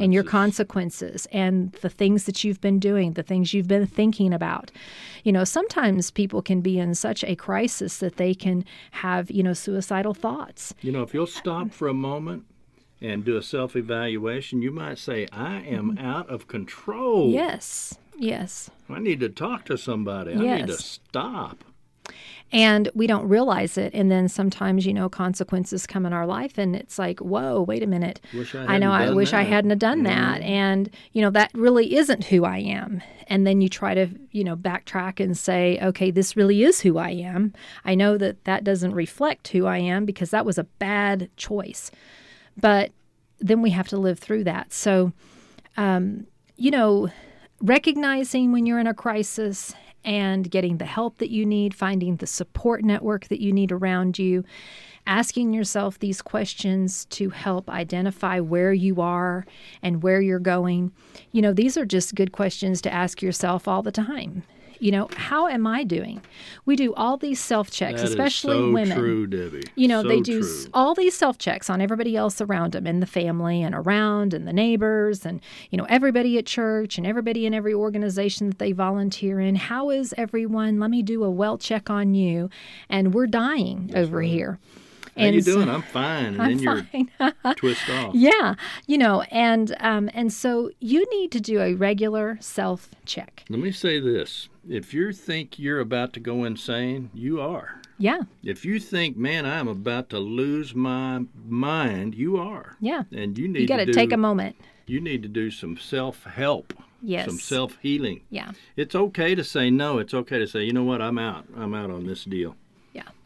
and 0.00 0.14
your 0.14 0.22
consequences. 0.22 1.26
consequences 1.26 1.26
and 1.30 1.72
the 1.82 1.90
things 1.90 2.24
that 2.24 2.42
you've 2.42 2.60
been 2.60 2.78
doing, 2.78 3.12
the 3.12 3.22
things 3.22 3.52
you've 3.52 3.68
been 3.68 3.86
thinking 3.86 4.32
about. 4.32 4.70
You 5.24 5.32
know, 5.32 5.44
sometimes 5.44 6.10
people 6.10 6.40
can 6.40 6.62
be 6.62 6.78
in 6.78 6.94
such 6.94 7.22
a 7.22 7.36
crisis 7.36 7.98
that 7.98 8.16
they 8.16 8.34
can 8.34 8.64
have, 8.92 9.30
you 9.30 9.42
know, 9.42 9.52
suicidal 9.52 10.14
thoughts. 10.14 10.74
You 10.80 10.92
know, 10.92 11.02
if 11.02 11.12
you'll 11.12 11.26
stop 11.26 11.70
for 11.70 11.86
a 11.86 11.94
moment 11.94 12.44
and 13.02 13.24
do 13.24 13.36
a 13.36 13.42
self 13.42 13.76
evaluation, 13.76 14.62
you 14.62 14.70
might 14.70 14.98
say, 14.98 15.26
I 15.32 15.56
am 15.60 15.98
out 15.98 16.30
of 16.30 16.48
control. 16.48 17.30
Yes. 17.30 17.98
Yes. 18.20 18.70
I 18.88 18.98
need 18.98 19.20
to 19.20 19.30
talk 19.30 19.64
to 19.64 19.78
somebody. 19.78 20.34
I 20.34 20.58
need 20.58 20.66
to 20.66 20.76
stop. 20.76 21.64
And 22.52 22.90
we 22.94 23.06
don't 23.06 23.28
realize 23.28 23.78
it. 23.78 23.94
And 23.94 24.10
then 24.10 24.28
sometimes, 24.28 24.84
you 24.84 24.92
know, 24.92 25.08
consequences 25.08 25.86
come 25.86 26.04
in 26.04 26.12
our 26.12 26.26
life 26.26 26.58
and 26.58 26.74
it's 26.74 26.98
like, 26.98 27.20
whoa, 27.20 27.62
wait 27.62 27.82
a 27.82 27.86
minute. 27.86 28.20
I 28.54 28.74
I 28.74 28.78
know 28.78 28.90
I 28.90 29.10
wish 29.10 29.32
I 29.32 29.38
that." 29.38 29.44
Mm-hmm. 29.44 29.52
hadn't 29.52 29.70
have 29.70 29.78
done 29.78 30.02
that. 30.02 30.42
And, 30.42 30.90
you 31.12 31.22
know, 31.22 31.30
that 31.30 31.50
really 31.54 31.94
isn't 31.96 32.24
who 32.24 32.44
I 32.44 32.58
am. 32.58 33.02
And 33.28 33.46
then 33.46 33.60
you 33.60 33.68
try 33.68 33.94
to, 33.94 34.08
you 34.32 34.42
know, 34.42 34.56
backtrack 34.56 35.22
and 35.22 35.38
say, 35.38 35.78
okay, 35.80 36.10
this 36.10 36.36
really 36.36 36.64
is 36.64 36.80
who 36.80 36.98
I 36.98 37.10
am. 37.10 37.54
I 37.84 37.94
know 37.94 38.18
that 38.18 38.44
that 38.44 38.64
doesn't 38.64 38.92
reflect 38.92 39.48
who 39.48 39.66
I 39.66 39.78
am 39.78 40.04
because 40.04 40.30
that 40.30 40.44
was 40.44 40.58
a 40.58 40.64
bad 40.64 41.30
choice. 41.36 41.92
But 42.60 42.90
then 43.38 43.62
we 43.62 43.70
have 43.70 43.88
to 43.88 43.96
live 43.96 44.18
through 44.18 44.44
that. 44.44 44.72
So, 44.72 45.12
um, 45.76 46.26
you 46.56 46.72
know, 46.72 47.08
recognizing 47.60 48.52
when 48.52 48.66
you're 48.66 48.78
in 48.78 48.86
a 48.86 48.94
crisis 48.94 49.74
and 50.04 50.50
getting 50.50 50.78
the 50.78 50.86
help 50.86 51.18
that 51.18 51.30
you 51.30 51.44
need, 51.44 51.74
finding 51.74 52.16
the 52.16 52.26
support 52.26 52.82
network 52.82 53.28
that 53.28 53.40
you 53.40 53.52
need 53.52 53.70
around 53.70 54.18
you, 54.18 54.44
asking 55.06 55.52
yourself 55.52 55.98
these 55.98 56.22
questions 56.22 57.04
to 57.06 57.30
help 57.30 57.68
identify 57.68 58.40
where 58.40 58.72
you 58.72 59.00
are 59.00 59.44
and 59.82 60.02
where 60.02 60.20
you're 60.20 60.38
going. 60.38 60.92
You 61.32 61.42
know, 61.42 61.52
these 61.52 61.76
are 61.76 61.84
just 61.84 62.14
good 62.14 62.32
questions 62.32 62.80
to 62.82 62.92
ask 62.92 63.20
yourself 63.20 63.68
all 63.68 63.82
the 63.82 63.92
time. 63.92 64.42
You 64.80 64.92
know, 64.92 65.08
how 65.14 65.46
am 65.46 65.66
I 65.66 65.84
doing? 65.84 66.22
We 66.64 66.74
do 66.74 66.94
all 66.94 67.16
these 67.18 67.38
self 67.38 67.70
checks, 67.70 68.02
especially 68.02 68.56
so 68.58 68.72
women. 68.72 68.98
true, 68.98 69.26
Debbie. 69.26 69.62
You 69.76 69.88
know, 69.88 70.02
So 70.02 70.08
they 70.08 70.20
do 70.20 70.40
true. 70.40 70.66
all 70.72 70.94
these 70.94 71.14
self 71.14 71.36
checks 71.38 71.68
on 71.68 71.80
everybody 71.80 72.16
else 72.16 72.40
around 72.40 72.72
them 72.72 72.86
in 72.86 73.00
the 73.00 73.06
family 73.06 73.62
and 73.62 73.74
around 73.74 74.32
and 74.32 74.48
the 74.48 74.52
neighbors 74.52 75.26
and, 75.26 75.40
you 75.70 75.76
know, 75.78 75.84
everybody 75.90 76.38
at 76.38 76.46
church 76.46 76.96
and 76.96 77.06
everybody 77.06 77.44
in 77.46 77.52
every 77.52 77.74
organization 77.74 78.48
that 78.48 78.58
they 78.58 78.72
volunteer 78.72 79.38
in. 79.38 79.54
How 79.56 79.90
is 79.90 80.14
everyone? 80.16 80.80
Let 80.80 80.90
me 80.90 81.02
do 81.02 81.24
a 81.24 81.30
well 81.30 81.58
check 81.58 81.90
on 81.90 82.14
you. 82.14 82.48
And 82.88 83.12
we're 83.12 83.26
dying 83.26 83.90
over 83.94 84.22
here. 84.22 84.58
How 85.20 85.26
you 85.28 85.40
so- 85.42 85.52
doing? 85.54 85.68
I'm 85.68 85.82
fine. 85.82 86.24
And 86.26 86.42
I'm 86.42 86.48
then 86.56 86.58
you're 86.58 86.82
fine. 86.84 87.54
twist 87.56 87.88
off. 87.90 88.14
yeah, 88.14 88.54
you 88.86 88.98
know, 88.98 89.22
and 89.30 89.74
um, 89.80 90.10
and 90.14 90.32
so 90.32 90.70
you 90.80 91.06
need 91.10 91.30
to 91.32 91.40
do 91.40 91.60
a 91.60 91.74
regular 91.74 92.38
self 92.40 92.90
check. 93.04 93.44
Let 93.48 93.60
me 93.60 93.72
say 93.72 94.00
this. 94.00 94.48
If 94.68 94.92
you 94.94 95.12
think 95.12 95.58
you're 95.58 95.80
about 95.80 96.12
to 96.14 96.20
go 96.20 96.44
insane, 96.44 97.10
you 97.14 97.40
are. 97.40 97.80
Yeah, 97.98 98.20
If 98.42 98.64
you 98.64 98.80
think, 98.80 99.16
man, 99.18 99.44
I'm 99.44 99.68
about 99.68 100.08
to 100.10 100.18
lose 100.18 100.74
my 100.74 101.20
mind, 101.46 102.14
you 102.14 102.38
are. 102.38 102.76
yeah. 102.80 103.02
And 103.12 103.36
you 103.36 103.46
need 103.46 103.60
You 103.62 103.68
got 103.68 103.76
to 103.76 103.84
to 103.86 103.92
do, 103.92 103.98
take 103.98 104.12
a 104.12 104.16
moment. 104.16 104.56
You 104.86 105.00
need 105.02 105.22
to 105.22 105.28
do 105.28 105.50
some 105.50 105.76
self 105.76 106.24
help. 106.24 106.72
Yes. 107.02 107.26
Some 107.26 107.38
self 107.38 107.76
healing. 107.82 108.20
Yeah, 108.30 108.52
It's 108.76 108.94
okay 108.94 109.34
to 109.34 109.44
say 109.44 109.70
no. 109.70 109.98
It's 109.98 110.12
okay 110.14 110.38
to 110.38 110.46
say, 110.46 110.64
you 110.64 110.72
know 110.72 110.84
what, 110.84 111.00
I'm 111.02 111.18
out. 111.18 111.44
I'm 111.56 111.74
out 111.74 111.90
on 111.90 112.06
this 112.06 112.24
deal. 112.24 112.56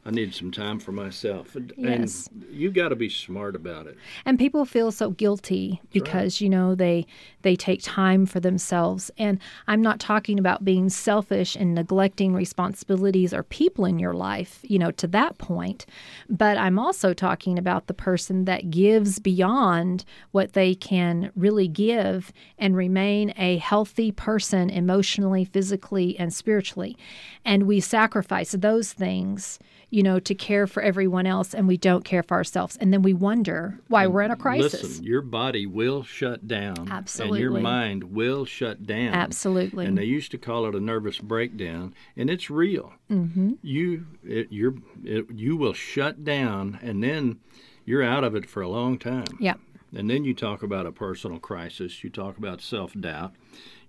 I 0.07 0.11
need 0.11 0.35
some 0.35 0.51
time 0.51 0.79
for 0.81 0.93
myself. 0.93 1.57
And 1.57 1.73
Yes. 1.79 2.29
you 2.51 2.71
got 2.71 2.89
to 2.91 2.97
be 2.97 3.09
smart 3.09 3.57
about 3.57 3.87
it. 3.87 3.97
and 4.27 4.39
people 4.39 4.65
feel 4.67 4.91
so 4.93 5.11
guilty 5.11 5.81
because 5.93 6.41
you 6.41 6.49
know 6.51 6.75
they 6.75 7.07
they 7.43 7.57
take 7.57 7.81
time 7.83 8.27
for 8.27 8.41
themselves 8.41 9.11
and 9.19 9.39
i'm 9.67 9.81
not 9.83 9.99
talking 10.01 10.39
about 10.39 10.65
being 10.65 10.89
selfish 10.89 11.57
and 11.57 11.75
neglecting 11.75 12.35
responsibilities 12.35 13.33
or 13.33 13.43
people 13.43 13.85
in 13.85 13.99
your 13.99 14.13
life 14.15 14.61
you 14.63 14.79
know 14.79 14.91
to 14.91 15.07
that 15.07 15.39
point 15.39 15.87
but 16.29 16.57
i'm 16.59 16.79
also 16.79 17.13
talking 17.15 17.59
about 17.59 17.87
the 17.87 17.95
person 17.95 18.45
that 18.45 18.71
gives 18.71 19.19
beyond 19.19 20.05
what 20.33 20.53
they 20.53 20.75
can 20.75 21.31
really 21.37 21.69
give 21.69 22.33
and 22.59 22.77
remain 22.77 23.33
a 23.37 23.57
healthy 23.59 24.11
person 24.13 24.69
emotionally 24.71 25.45
physically 25.45 26.19
and 26.19 26.33
spiritually 26.35 26.97
and 27.45 27.65
we 27.65 27.81
sacrifice 27.81 28.53
those 28.53 28.93
things 28.93 29.59
you 29.91 30.03
know, 30.03 30.19
to 30.21 30.35
care 30.35 30.67
for 30.67 30.83
everyone 30.83 31.27
else 31.27 31.55
and 31.55 31.69
we 31.69 31.77
don't 31.77 32.05
care 32.05 32.23
for 32.23 32.35
ourselves. 32.35 32.77
And 32.81 32.93
then 32.93 33.03
we 33.03 33.13
wonder 33.13 33.79
why 33.89 34.07
we're 34.07 34.23
in 34.23 34.31
a 34.31 34.37
crisis. 34.37 34.83
Listen, 34.83 35.05
your 35.05 35.23
body 35.23 35.67
will 35.67 36.03
shut 36.03 36.47
down. 36.49 36.89
Absolutely. 36.91 37.43
And 37.43 37.53
your 37.53 37.61
mind 37.61 38.05
will 38.05 38.45
shut 38.45 38.87
down. 38.87 39.15
Absolutely. 39.15 39.87
And 39.87 39.97
they 39.97 40.05
used 40.05 40.31
to 40.33 40.39
call 40.39 40.67
it 40.67 40.75
a 40.75 40.81
nervous 40.81 41.19
breakdown, 41.19 41.95
and 42.17 42.29
it's 42.31 42.51
real. 42.51 42.93
Mm-hmm. 43.11 43.53
You, 43.63 44.07
it, 44.25 44.49
you're, 44.51 44.75
it, 45.05 45.27
you 45.35 45.57
will 45.57 45.75
shut 45.75 46.25
down, 46.25 46.79
and 46.83 47.03
then 47.03 47.39
you're 47.85 48.03
out 48.03 48.25
of 48.25 48.35
it 48.35 48.49
for 48.49 48.63
a 48.63 48.69
long 48.69 48.99
time. 48.99 49.27
yeah. 49.39 49.55
And 49.97 50.11
then 50.11 50.25
you 50.25 50.35
talk 50.35 50.65
about 50.65 50.87
a 50.87 50.91
personal 50.93 51.39
crisis. 51.39 52.03
You 52.03 52.11
talk 52.11 52.37
about 52.37 52.61
self 52.61 52.93
doubt. 52.95 53.33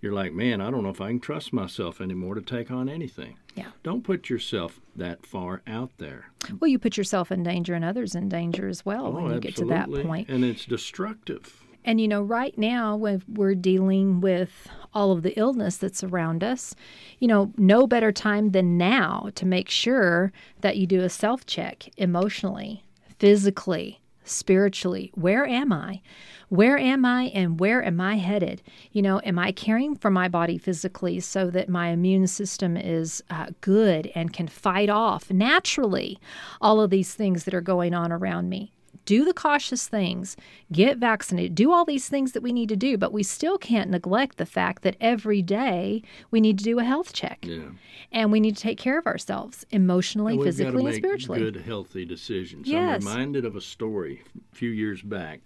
You're 0.01 0.13
like, 0.13 0.33
man, 0.33 0.61
I 0.61 0.69
don't 0.71 0.83
know 0.83 0.89
if 0.89 1.01
I 1.01 1.07
can 1.07 1.19
trust 1.19 1.53
myself 1.53 2.01
anymore 2.01 2.35
to 2.35 2.41
take 2.41 2.71
on 2.71 2.89
anything. 2.89 3.37
Yeah. 3.55 3.69
Don't 3.83 4.03
put 4.03 4.29
yourself 4.29 4.79
that 4.95 5.25
far 5.25 5.61
out 5.65 5.91
there. 5.97 6.31
Well, 6.59 6.69
you 6.69 6.77
put 6.79 6.97
yourself 6.97 7.31
in 7.31 7.43
danger 7.43 7.73
and 7.73 7.85
others 7.85 8.15
in 8.15 8.29
danger 8.29 8.67
as 8.67 8.85
well 8.85 9.11
when 9.11 9.25
oh, 9.25 9.33
you 9.35 9.39
get 9.39 9.55
to 9.57 9.65
that 9.65 9.89
Oh, 9.89 10.03
point. 10.03 10.29
And 10.29 10.43
it's 10.43 10.65
destructive. 10.65 11.63
And 11.85 12.01
you 12.01 12.07
know, 12.07 12.21
right 12.23 12.57
now, 12.57 12.95
when 12.95 13.21
we're 13.27 13.53
dealing 13.55 14.19
with 14.19 14.67
all 14.93 15.11
of 15.11 15.21
the 15.21 15.37
illness 15.39 15.77
that's 15.77 16.03
around 16.03 16.43
us, 16.43 16.75
you 17.19 17.27
know, 17.27 17.51
no 17.57 17.85
better 17.85 18.11
time 18.11 18.51
than 18.51 18.77
now 18.77 19.29
to 19.35 19.45
make 19.45 19.69
sure 19.69 20.31
that 20.61 20.77
you 20.77 20.87
do 20.87 21.01
a 21.01 21.09
self 21.09 21.45
check 21.45 21.89
emotionally, 21.97 22.83
physically, 23.19 24.01
spiritually. 24.25 25.11
Where 25.15 25.45
am 25.45 25.71
I? 25.71 26.01
Where 26.49 26.77
am 26.77 27.05
I 27.05 27.23
and 27.33 27.59
where 27.59 27.83
am 27.83 27.99
I 27.99 28.17
headed? 28.17 28.61
You 28.91 29.01
know, 29.01 29.19
am 29.23 29.39
I 29.39 29.51
caring 29.51 29.95
for 29.95 30.11
my 30.11 30.27
body 30.27 30.57
physically 30.57 31.19
so 31.19 31.49
that 31.49 31.69
my 31.69 31.89
immune 31.89 32.27
system 32.27 32.77
is 32.77 33.23
uh, 33.29 33.47
good 33.61 34.11
and 34.13 34.33
can 34.33 34.47
fight 34.47 34.89
off 34.89 35.31
naturally 35.31 36.19
all 36.61 36.81
of 36.81 36.89
these 36.89 37.13
things 37.13 37.45
that 37.45 37.53
are 37.53 37.61
going 37.61 37.93
on 37.93 38.11
around 38.11 38.49
me? 38.49 38.71
Do 39.05 39.23
the 39.23 39.33
cautious 39.33 39.87
things, 39.87 40.35
get 40.71 40.97
vaccinated, 40.97 41.55
do 41.55 41.71
all 41.71 41.85
these 41.85 42.09
things 42.09 42.31
that 42.33 42.41
we 42.43 42.51
need 42.51 42.69
to 42.69 42.75
do, 42.75 42.97
but 42.97 43.13
we 43.13 43.23
still 43.23 43.57
can't 43.57 43.89
neglect 43.89 44.37
the 44.37 44.45
fact 44.45 44.81
that 44.83 44.95
every 44.99 45.41
day 45.41 46.01
we 46.31 46.41
need 46.41 46.57
to 46.57 46.63
do 46.63 46.79
a 46.79 46.83
health 46.83 47.13
check 47.13 47.45
Yeah. 47.47 47.69
and 48.11 48.31
we 48.31 48.39
need 48.39 48.55
to 48.55 48.61
take 48.63 48.77
care 48.77 48.97
of 48.99 49.05
ourselves 49.07 49.65
emotionally, 49.71 50.33
And 50.33 50.43
physically, 50.43 50.85
and 50.85 50.95
spiritually. 50.95 51.39
good, 51.39 51.57
healthy 51.57 52.05
decisions. 52.05 52.67
Yes. 52.67 53.01
I'm 53.03 53.07
reminded 53.07 53.45
of 53.45 53.55
a 53.55 53.61
story 53.61 54.21
a 54.51 54.55
few 54.55 54.69
years 54.71 55.01
back. 55.01 55.41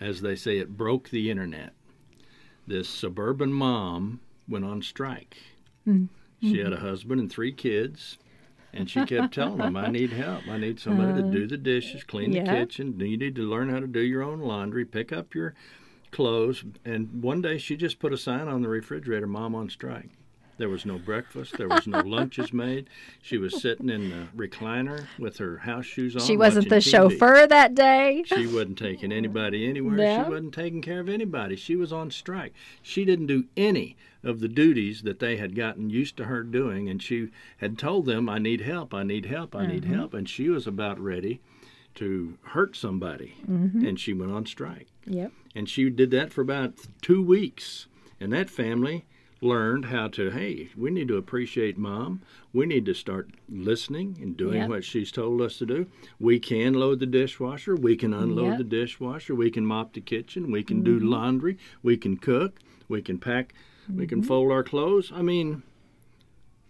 As 0.00 0.20
they 0.20 0.36
say, 0.36 0.58
it 0.58 0.76
broke 0.76 1.10
the 1.10 1.30
internet. 1.30 1.72
This 2.66 2.88
suburban 2.88 3.52
mom 3.52 4.20
went 4.48 4.64
on 4.64 4.82
strike. 4.82 5.36
Mm-hmm. 5.86 6.06
She 6.42 6.58
had 6.58 6.72
a 6.72 6.80
husband 6.80 7.20
and 7.20 7.30
three 7.30 7.52
kids, 7.52 8.18
and 8.76 8.90
she 8.90 9.04
kept 9.04 9.34
telling 9.34 9.58
them, 9.58 9.76
"I 9.76 9.88
need 9.88 10.10
help. 10.10 10.46
I 10.48 10.58
need 10.58 10.78
somebody 10.78 11.14
to 11.22 11.30
do 11.30 11.46
the 11.46 11.56
dishes, 11.56 12.04
clean 12.04 12.30
the 12.30 12.40
Uh, 12.40 12.54
kitchen. 12.54 13.00
You 13.00 13.16
need 13.16 13.34
to 13.36 13.42
learn 13.42 13.68
how 13.70 13.80
to 13.80 13.86
do 13.86 14.00
your 14.00 14.22
own 14.22 14.40
laundry, 14.40 14.84
pick 14.84 15.12
up 15.12 15.34
your 15.34 15.54
clothes." 16.10 16.64
And 16.84 17.22
one 17.22 17.42
day, 17.42 17.58
she 17.58 17.76
just 17.76 17.98
put 17.98 18.12
a 18.12 18.16
sign 18.18 18.48
on 18.48 18.62
the 18.62 18.68
refrigerator, 18.68 19.26
"Mom 19.26 19.54
on 19.54 19.68
strike." 19.68 20.10
There 20.58 20.68
was 20.68 20.86
no 20.86 20.98
breakfast. 20.98 21.58
There 21.58 21.68
was 21.68 21.86
no 21.86 22.00
lunches 22.00 22.52
made. 22.52 22.88
She 23.20 23.36
was 23.36 23.60
sitting 23.60 23.90
in 23.90 24.08
the 24.08 24.26
recliner 24.34 25.06
with 25.18 25.36
her 25.36 25.58
house 25.58 25.84
shoes 25.84 26.16
on. 26.16 26.22
she 26.22 26.36
wasn't 26.36 26.70
the 26.70 26.76
TV. 26.76 26.90
chauffeur 26.90 27.46
that 27.46 27.74
day. 27.74 28.24
She 28.26 28.46
wasn't 28.46 28.78
taking 28.78 29.12
anybody 29.12 29.68
anywhere. 29.68 29.96
No. 29.96 30.24
She 30.24 30.30
wasn't 30.30 30.54
taking 30.54 30.80
care 30.80 31.00
of 31.00 31.08
anybody. 31.08 31.56
She 31.56 31.76
was 31.76 31.92
on 31.92 32.10
strike. 32.10 32.54
She 32.80 33.04
didn't 33.04 33.26
do 33.26 33.44
any 33.56 33.96
of 34.24 34.40
the 34.40 34.48
duties 34.48 35.02
that 35.02 35.18
they 35.18 35.36
had 35.36 35.54
gotten 35.54 35.90
used 35.90 36.16
to 36.16 36.24
her 36.24 36.42
doing, 36.42 36.88
and 36.88 37.02
she 37.02 37.28
had 37.58 37.78
told 37.78 38.06
them, 38.06 38.28
"I 38.28 38.38
need 38.38 38.62
help. 38.62 38.94
I 38.94 39.02
need 39.02 39.26
help. 39.26 39.54
I 39.54 39.66
need 39.66 39.84
mm-hmm. 39.84 39.94
help." 39.94 40.14
And 40.14 40.28
she 40.28 40.48
was 40.48 40.66
about 40.66 40.98
ready 40.98 41.40
to 41.96 42.38
hurt 42.42 42.76
somebody, 42.76 43.34
mm-hmm. 43.48 43.84
and 43.84 44.00
she 44.00 44.12
went 44.12 44.32
on 44.32 44.46
strike. 44.46 44.88
Yep. 45.06 45.32
And 45.54 45.68
she 45.68 45.90
did 45.90 46.10
that 46.12 46.32
for 46.32 46.40
about 46.40 46.74
two 47.02 47.22
weeks. 47.22 47.86
And 48.18 48.32
that 48.32 48.48
family 48.48 49.04
learned 49.42 49.86
how 49.86 50.08
to, 50.08 50.30
hey, 50.30 50.70
we 50.76 50.90
need 50.90 51.08
to 51.08 51.16
appreciate 51.16 51.76
mom. 51.76 52.22
We 52.52 52.64
need 52.66 52.86
to 52.86 52.94
start 52.94 53.30
listening 53.48 54.18
and 54.20 54.36
doing 54.36 54.60
Yep. 54.62 54.68
what 54.70 54.84
she's 54.84 55.12
told 55.12 55.40
us 55.42 55.58
to 55.58 55.66
do. 55.66 55.86
We 56.18 56.38
can 56.38 56.72
load 56.74 57.00
the 57.00 57.06
dishwasher. 57.06 57.76
We 57.76 57.96
can 57.96 58.14
unload 58.14 58.52
Yep. 58.52 58.58
the 58.58 58.64
dishwasher. 58.64 59.34
We 59.34 59.50
can 59.50 59.66
mop 59.66 59.92
the 59.92 60.00
kitchen. 60.00 60.50
We 60.50 60.62
can 60.62 60.82
do 60.82 60.96
mm-hmm. 60.96 61.08
laundry. 61.08 61.58
We 61.82 61.96
can 61.96 62.16
cook. 62.16 62.60
We 62.88 63.02
can 63.02 63.18
pack. 63.18 63.52
We 63.94 64.06
can 64.06 64.20
mm-hmm. 64.20 64.28
fold 64.28 64.50
our 64.52 64.62
clothes. 64.64 65.12
I 65.14 65.22
mean, 65.22 65.62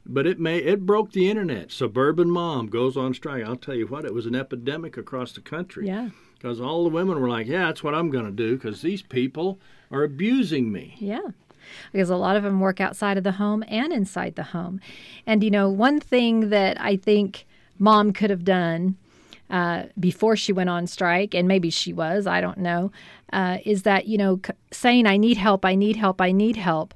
But 0.09 0.27
it 0.27 0.39
may 0.39 0.59
it 0.59 0.87
broke 0.87 1.11
the 1.12 1.29
internet. 1.29 1.73
Suburban 1.73 2.31
mom 2.31 2.69
goes 2.69 2.97
on 2.97 3.12
strike. 3.12 3.45
I'll 3.45 3.57
tell 3.57 3.75
you 3.75 3.89
what, 3.89 4.05
it 4.05 4.14
was 4.14 4.27
an 4.27 4.37
epidemic 4.37 4.97
across 4.97 5.33
the 5.33 5.41
country. 5.41 5.89
Yeah. 5.89 6.11
Because 6.35 6.61
all 6.61 6.85
the 6.85 6.91
women 6.91 7.21
were 7.21 7.29
like, 7.29 7.49
"Yeah, 7.49 7.67
that's 7.67 7.83
what 7.83 7.95
I'm 7.95 8.11
going 8.11 8.27
to 8.27 8.31
do." 8.31 8.55
Because 8.55 8.83
these 8.83 9.03
people 9.03 9.59
are 9.91 10.05
abusing 10.05 10.71
me. 10.71 10.95
Yeah. 11.01 11.31
Because 11.93 12.11
a 12.11 12.17
lot 12.17 12.37
of 12.37 12.43
them 12.43 12.61
work 12.61 12.81
outside 12.81 13.19
of 13.19 13.25
the 13.25 13.33
home 13.33 13.64
and 13.69 13.93
inside 13.93 14.35
the 14.37 14.43
home. 14.43 14.81
And, 15.27 15.43
you 15.43 15.51
know, 15.51 15.69
one 15.69 16.01
thing 16.01 16.51
that 16.51 16.81
I 16.81 16.97
think 16.97 17.47
mom 17.79 18.12
could 18.12 18.31
have 18.31 18.45
done 18.45 18.97
uh, 19.51 19.85
before 19.99 20.37
she 20.37 20.53
went 20.53 20.71
on 20.71 20.87
strike, 20.87 21.35
and 21.35 21.47
maybe 21.47 21.71
she 21.71 21.93
was, 21.93 22.27
I 22.27 22.41
don't 22.41 22.59
know, 22.59 22.91
uh, 23.33 23.59
is 23.64 23.83
that, 23.85 24.07
you 24.07 24.19
know, 24.19 24.41
c- 24.45 24.53
saying, 24.73 25.07
I 25.07 25.17
need 25.17 25.37
help, 25.37 25.64
I 25.64 25.77
need 25.77 25.97
help, 25.97 26.21
I 26.21 26.33
need 26.33 26.57
help, 26.57 26.95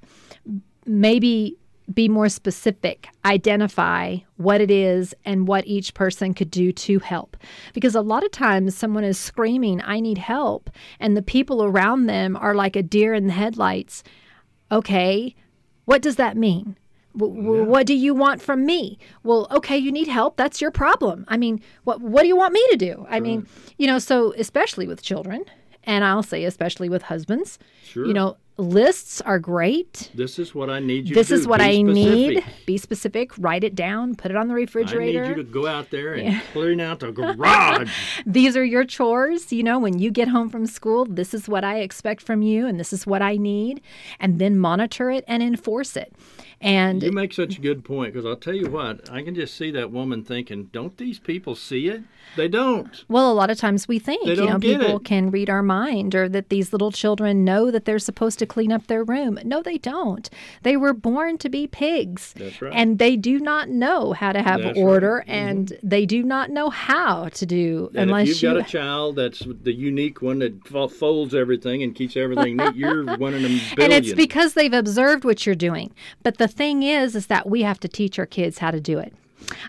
maybe 0.85 1.57
be 1.93 2.09
more 2.09 2.29
specific, 2.29 3.09
identify 3.25 4.19
what 4.37 4.61
it 4.61 4.71
is 4.71 5.15
and 5.25 5.49
what 5.49 5.67
each 5.67 5.95
person 5.95 6.35
could 6.35 6.51
do 6.51 6.73
to 6.73 6.99
help. 7.01 7.37
Because 7.73 7.95
a 7.95 8.01
lot 8.01 8.25
of 8.25 8.31
times 8.31 8.77
someone 8.77 9.05
is 9.05 9.19
screaming, 9.19 9.81
I 9.85 10.01
need 10.01 10.19
help, 10.19 10.71
and 10.99 11.17
the 11.17 11.23
people 11.23 11.63
around 11.63 12.07
them 12.07 12.37
are 12.37 12.55
like 12.55 12.77
a 12.77 12.83
deer 12.83 13.15
in 13.15 13.27
the 13.27 13.33
headlights. 13.33 14.03
Okay, 14.73 15.35
what 15.85 16.03
does 16.03 16.17
that 16.17 16.37
mean? 16.37 16.77
W- 17.17 17.65
What 17.65 17.87
do 17.87 17.95
you 17.95 18.15
want 18.15 18.41
from 18.41 18.65
me? 18.65 18.99
Well, 19.25 19.49
okay, 19.51 19.77
you 19.77 19.91
need 19.91 20.07
help. 20.09 20.37
That's 20.37 20.61
your 20.61 20.71
problem. 20.71 21.25
I 21.29 21.37
mean, 21.37 21.61
what 21.85 22.01
what 22.01 22.23
do 22.23 22.29
you 22.29 22.37
want 22.37 22.53
me 22.55 22.65
to 22.71 22.77
do? 22.77 23.07
I 23.11 23.19
mean, 23.21 23.47
you 23.79 23.87
know, 23.89 23.99
so 23.99 24.33
especially 24.39 24.87
with 24.87 25.03
children, 25.03 25.45
and 25.85 26.05
I'll 26.05 26.23
say 26.23 26.45
especially 26.45 26.89
with 26.89 27.03
husbands, 27.03 27.59
Sure. 27.85 28.07
you 28.07 28.13
know, 28.15 28.37
lists 28.57 29.21
are 29.23 29.39
great. 29.39 30.11
This 30.15 30.39
is 30.39 30.55
what 30.55 30.69
I 30.69 30.81
need 30.81 31.09
you 31.09 31.15
This 31.15 31.29
to 31.29 31.33
do. 31.33 31.37
This 31.37 31.41
is 31.41 31.49
what 31.49 31.59
Be 31.61 31.65
I 31.65 31.83
need. 31.83 32.45
Be 32.67 32.77
specific. 32.77 33.33
Write 33.39 33.65
it 33.65 33.75
down. 33.75 34.15
Put 34.15 34.31
it 34.31 34.37
on 34.37 34.49
the 34.49 34.55
refrigerator. 34.55 35.25
I 35.25 35.29
need 35.29 35.37
you 35.39 35.43
to 35.43 35.51
go 35.51 35.67
out 35.67 35.91
there 35.91 36.13
and 36.15 36.43
clean 36.53 36.79
out 36.81 37.01
the 37.01 37.11
garage. 37.13 37.91
These 38.27 38.57
are 38.59 38.65
your 38.65 38.85
chores. 38.85 39.51
You 39.53 39.63
know, 39.63 39.79
when 39.79 39.99
you 39.99 40.11
get 40.11 40.29
home 40.29 40.51
from 40.51 40.67
school, 40.67 41.07
this 41.07 41.33
is 41.33 41.49
what 41.49 41.65
I 41.65 41.79
expect 41.79 42.21
from 42.23 42.43
you, 42.43 42.67
and 42.67 42.79
this 42.79 42.93
is 42.93 43.07
what 43.07 43.23
I 43.23 43.37
need. 43.37 43.81
And 44.19 44.39
then 44.39 44.59
monitor 44.59 45.11
it 45.11 45.25
and 45.27 45.43
enforce 45.43 45.97
it. 45.97 46.13
And 46.61 47.03
You 47.03 47.11
make 47.13 47.33
such 47.33 47.57
a 47.57 47.61
good 47.61 47.85
point 47.85 48.13
because 48.13 48.27
I'll 48.27 48.37
tell 48.37 48.55
you 48.55 48.69
what, 48.69 49.09
I 49.11 49.23
can 49.23 49.35
just 49.35 49.57
see 49.57 49.71
that 49.71 49.91
woman 49.91 50.23
thinking, 50.25 50.65
don't 50.73 50.97
these 50.99 51.19
people 51.19 51.55
see 51.55 51.89
it? 51.89 52.03
They 52.37 52.49
don't. 52.49 53.03
Well, 53.09 53.33
a 53.33 53.35
lot 53.35 53.49
of 53.51 53.59
times 53.59 53.89
we 53.89 53.99
think, 53.99 54.27
you 54.27 54.37
know, 54.37 54.59
people 54.59 54.97
it. 54.97 55.05
can 55.05 55.31
read 55.31 55.49
our 55.49 55.63
mind 55.63 56.15
or 56.15 56.29
that 56.29 56.51
these 56.51 56.73
little 56.73 56.93
children 56.93 57.45
know 57.45 57.71
that 57.71 57.87
they're 57.87 57.99
supposed 57.99 58.39
to 58.41 58.47
clean 58.47 58.73
up 58.73 58.87
their 58.89 59.03
room. 59.03 59.39
No, 59.45 59.63
they 59.63 59.79
don't. 59.79 60.29
They 60.63 60.77
were 60.77 60.93
born 60.93 61.39
to 61.39 61.49
be 61.49 61.67
pigs. 61.67 62.35
That's 62.37 62.61
right. 62.61 62.73
And 62.75 62.99
they 62.99 63.17
do 63.17 63.41
not 63.41 63.69
know 63.71 64.13
how 64.13 64.33
to 64.33 64.43
have 64.43 64.59
That's 64.61 64.67
right. 64.67 64.77
Mm-hmm. 64.77 64.89
order 64.89 65.25
and 65.27 65.77
they 65.83 66.05
do 66.07 66.23
not 66.23 66.51
know 66.51 66.69
how 66.71 67.29
to 67.31 67.47
do 67.47 67.91
And 67.95 68.11
unless 68.11 68.29
you've 68.29 68.43
you 68.43 68.49
got 68.51 68.59
a 68.59 68.71
child 68.71 69.17
that's 69.17 69.41
the 69.63 69.73
unique 69.73 70.21
one 70.21 70.41
that 70.41 70.67
folds 70.93 71.35
everything 71.35 71.83
and 71.83 71.95
keeps 71.95 72.17
everything 72.17 72.59
neat, 72.59 72.77
you're 72.77 73.05
one 73.17 73.35
in 73.35 73.45
a 73.45 73.49
billion. 73.49 73.63
and 73.79 73.93
it's 73.93 74.13
because 74.13 74.55
they've 74.55 74.73
observed 74.73 75.25
what 75.25 75.47
you're 75.47 75.55
doing. 75.55 75.93
But 76.23 76.39
the 76.39 76.50
thing 76.51 76.83
is, 76.83 77.17
is 77.17 77.29
that 77.29 77.49
we 77.49 77.63
have 77.63 77.81
to 77.81 77.89
teach 77.89 78.19
our 78.19 78.27
kids 78.27 78.59
how 78.59 78.71
to 78.71 78.81
do 78.81 78.99
it. 78.99 79.15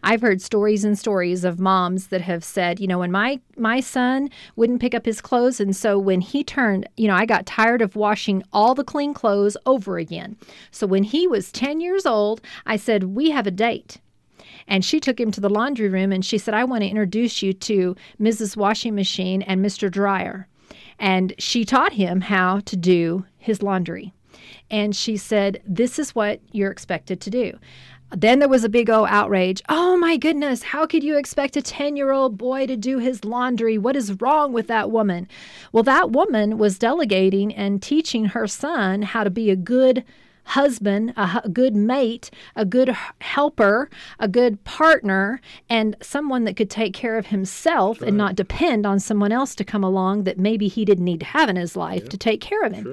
I've 0.03 0.21
heard 0.21 0.41
stories 0.41 0.83
and 0.83 0.97
stories 0.97 1.43
of 1.43 1.59
moms 1.59 2.07
that 2.07 2.21
have 2.21 2.43
said, 2.43 2.79
you 2.79 2.87
know, 2.87 2.99
when 2.99 3.11
my 3.11 3.39
my 3.57 3.79
son 3.79 4.29
wouldn't 4.55 4.81
pick 4.81 4.93
up 4.93 5.05
his 5.05 5.21
clothes, 5.21 5.59
and 5.59 5.75
so 5.75 5.97
when 5.97 6.21
he 6.21 6.43
turned, 6.43 6.87
you 6.97 7.07
know, 7.07 7.15
I 7.15 7.25
got 7.25 7.45
tired 7.45 7.81
of 7.81 7.95
washing 7.95 8.43
all 8.51 8.75
the 8.75 8.83
clean 8.83 9.13
clothes 9.13 9.57
over 9.65 9.97
again. 9.97 10.35
So 10.71 10.87
when 10.87 11.03
he 11.03 11.27
was 11.27 11.51
10 11.51 11.79
years 11.79 12.05
old, 12.05 12.41
I 12.65 12.75
said, 12.75 13.15
we 13.15 13.31
have 13.31 13.47
a 13.47 13.51
date. 13.51 13.99
And 14.67 14.85
she 14.85 14.99
took 14.99 15.19
him 15.19 15.31
to 15.31 15.41
the 15.41 15.49
laundry 15.49 15.89
room 15.89 16.11
and 16.11 16.23
she 16.23 16.37
said, 16.37 16.53
I 16.53 16.63
want 16.63 16.83
to 16.83 16.89
introduce 16.89 17.41
you 17.41 17.51
to 17.53 17.95
Mrs. 18.19 18.55
Washing 18.55 18.95
Machine 18.95 19.41
and 19.41 19.65
Mr. 19.65 19.89
Dryer. 19.89 20.47
And 20.99 21.33
she 21.39 21.65
taught 21.65 21.93
him 21.93 22.21
how 22.21 22.59
to 22.61 22.77
do 22.77 23.25
his 23.37 23.63
laundry. 23.63 24.13
And 24.69 24.95
she 24.95 25.17
said, 25.17 25.61
This 25.65 25.99
is 25.99 26.15
what 26.15 26.41
you're 26.51 26.71
expected 26.71 27.21
to 27.21 27.29
do. 27.29 27.57
Then 28.15 28.39
there 28.39 28.49
was 28.49 28.65
a 28.65 28.69
big 28.69 28.89
old 28.89 29.07
outrage. 29.09 29.61
Oh 29.69 29.95
my 29.95 30.17
goodness, 30.17 30.63
how 30.63 30.85
could 30.85 31.03
you 31.03 31.17
expect 31.17 31.55
a 31.55 31.61
10 31.61 31.95
year 31.95 32.11
old 32.11 32.37
boy 32.37 32.67
to 32.67 32.75
do 32.75 32.99
his 32.99 33.23
laundry? 33.23 33.77
What 33.77 33.95
is 33.95 34.19
wrong 34.21 34.51
with 34.51 34.67
that 34.67 34.91
woman? 34.91 35.27
Well, 35.71 35.83
that 35.83 36.11
woman 36.11 36.57
was 36.57 36.77
delegating 36.77 37.53
and 37.55 37.81
teaching 37.81 38.25
her 38.25 38.47
son 38.47 39.03
how 39.03 39.23
to 39.23 39.29
be 39.29 39.49
a 39.49 39.55
good 39.55 40.03
husband, 40.43 41.13
a 41.15 41.47
good 41.53 41.75
mate, 41.75 42.31
a 42.55 42.65
good 42.65 42.93
helper, 43.21 43.89
a 44.19 44.27
good 44.27 44.61
partner, 44.65 45.39
and 45.69 45.95
someone 46.01 46.43
that 46.43 46.57
could 46.57 46.69
take 46.69 46.93
care 46.93 47.17
of 47.17 47.27
himself 47.27 48.01
and 48.01 48.17
not 48.17 48.35
depend 48.35 48.85
on 48.85 48.99
someone 48.99 49.31
else 49.31 49.55
to 49.55 49.63
come 49.63 49.83
along 49.83 50.23
that 50.23 50.37
maybe 50.37 50.67
he 50.67 50.83
didn't 50.83 51.05
need 51.05 51.19
to 51.21 51.25
have 51.27 51.47
in 51.47 51.55
his 51.55 51.77
life 51.77 52.09
to 52.09 52.17
take 52.17 52.41
care 52.41 52.63
of 52.63 52.73
him. 52.73 52.83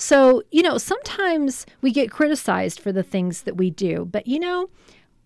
So, 0.00 0.42
you 0.50 0.62
know, 0.62 0.78
sometimes 0.78 1.66
we 1.82 1.92
get 1.92 2.10
criticized 2.10 2.80
for 2.80 2.90
the 2.90 3.02
things 3.02 3.42
that 3.42 3.58
we 3.58 3.68
do, 3.68 4.06
but 4.10 4.26
you 4.26 4.40
know, 4.40 4.70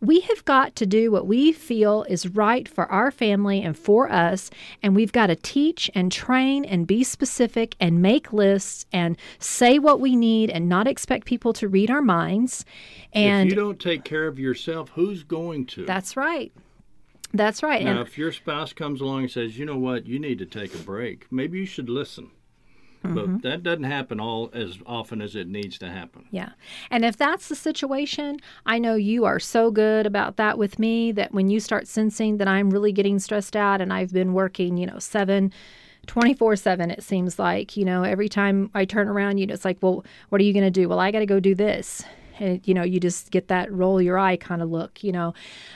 we 0.00 0.18
have 0.20 0.44
got 0.44 0.74
to 0.74 0.84
do 0.84 1.12
what 1.12 1.28
we 1.28 1.52
feel 1.52 2.04
is 2.08 2.26
right 2.26 2.68
for 2.68 2.90
our 2.90 3.12
family 3.12 3.62
and 3.62 3.78
for 3.78 4.10
us. 4.10 4.50
And 4.82 4.96
we've 4.96 5.12
got 5.12 5.28
to 5.28 5.36
teach 5.36 5.88
and 5.94 6.10
train 6.10 6.64
and 6.64 6.88
be 6.88 7.04
specific 7.04 7.76
and 7.78 8.02
make 8.02 8.32
lists 8.32 8.84
and 8.92 9.16
say 9.38 9.78
what 9.78 10.00
we 10.00 10.16
need 10.16 10.50
and 10.50 10.68
not 10.68 10.88
expect 10.88 11.24
people 11.24 11.52
to 11.52 11.68
read 11.68 11.88
our 11.88 12.02
minds. 12.02 12.64
And 13.12 13.46
if 13.46 13.56
you 13.56 13.62
don't 13.62 13.78
take 13.78 14.02
care 14.02 14.26
of 14.26 14.40
yourself, 14.40 14.90
who's 14.90 15.22
going 15.22 15.66
to? 15.66 15.86
that's 15.86 16.16
right. 16.16 16.52
That's 17.32 17.62
right. 17.62 17.82
now, 17.82 17.92
and 17.92 18.00
if 18.00 18.18
your 18.18 18.32
spouse 18.32 18.72
comes 18.72 19.00
along 19.00 19.22
and 19.22 19.30
says, 19.30 19.56
you 19.56 19.66
know 19.66 19.78
what, 19.78 20.04
you 20.04 20.18
need 20.18 20.40
to 20.40 20.46
take 20.46 20.74
a 20.74 20.78
break, 20.78 21.30
maybe 21.30 21.60
you 21.60 21.66
should 21.66 21.88
listen. 21.88 22.32
Mm-hmm. 23.04 23.36
But 23.36 23.42
that 23.42 23.62
doesn't 23.62 23.84
happen 23.84 24.18
all 24.18 24.50
as 24.54 24.78
often 24.86 25.20
as 25.20 25.36
it 25.36 25.46
needs 25.46 25.78
to 25.78 25.90
happen. 25.90 26.26
Yeah. 26.30 26.50
And 26.90 27.04
if 27.04 27.16
that's 27.16 27.48
the 27.48 27.54
situation, 27.54 28.38
I 28.64 28.78
know 28.78 28.94
you 28.94 29.24
are 29.24 29.38
so 29.38 29.70
good 29.70 30.06
about 30.06 30.36
that 30.36 30.56
with 30.56 30.78
me 30.78 31.12
that 31.12 31.32
when 31.32 31.50
you 31.50 31.60
start 31.60 31.86
sensing 31.86 32.38
that 32.38 32.48
I'm 32.48 32.70
really 32.70 32.92
getting 32.92 33.18
stressed 33.18 33.56
out 33.56 33.80
and 33.80 33.92
I've 33.92 34.12
been 34.12 34.32
working, 34.32 34.76
you 34.78 34.86
know, 34.86 34.98
seven, 34.98 35.52
24 36.06 36.56
7, 36.56 36.90
it 36.90 37.02
seems 37.02 37.38
like, 37.38 37.76
you 37.76 37.84
know, 37.84 38.02
every 38.02 38.28
time 38.28 38.70
I 38.74 38.84
turn 38.84 39.08
around, 39.08 39.38
you 39.38 39.46
know, 39.46 39.54
it's 39.54 39.64
like, 39.64 39.78
well, 39.82 40.04
what 40.30 40.40
are 40.40 40.44
you 40.44 40.52
going 40.52 40.64
to 40.64 40.70
do? 40.70 40.88
Well, 40.88 41.00
I 41.00 41.10
got 41.10 41.20
to 41.20 41.26
go 41.26 41.40
do 41.40 41.54
this. 41.54 42.04
And, 42.38 42.66
you 42.66 42.74
know, 42.74 42.82
you 42.82 42.98
just 42.98 43.30
get 43.30 43.48
that 43.48 43.70
roll 43.72 44.02
your 44.02 44.18
eye 44.18 44.36
kind 44.36 44.60
of 44.60 44.70
look, 44.70 45.04
you 45.04 45.12
know. 45.12 45.34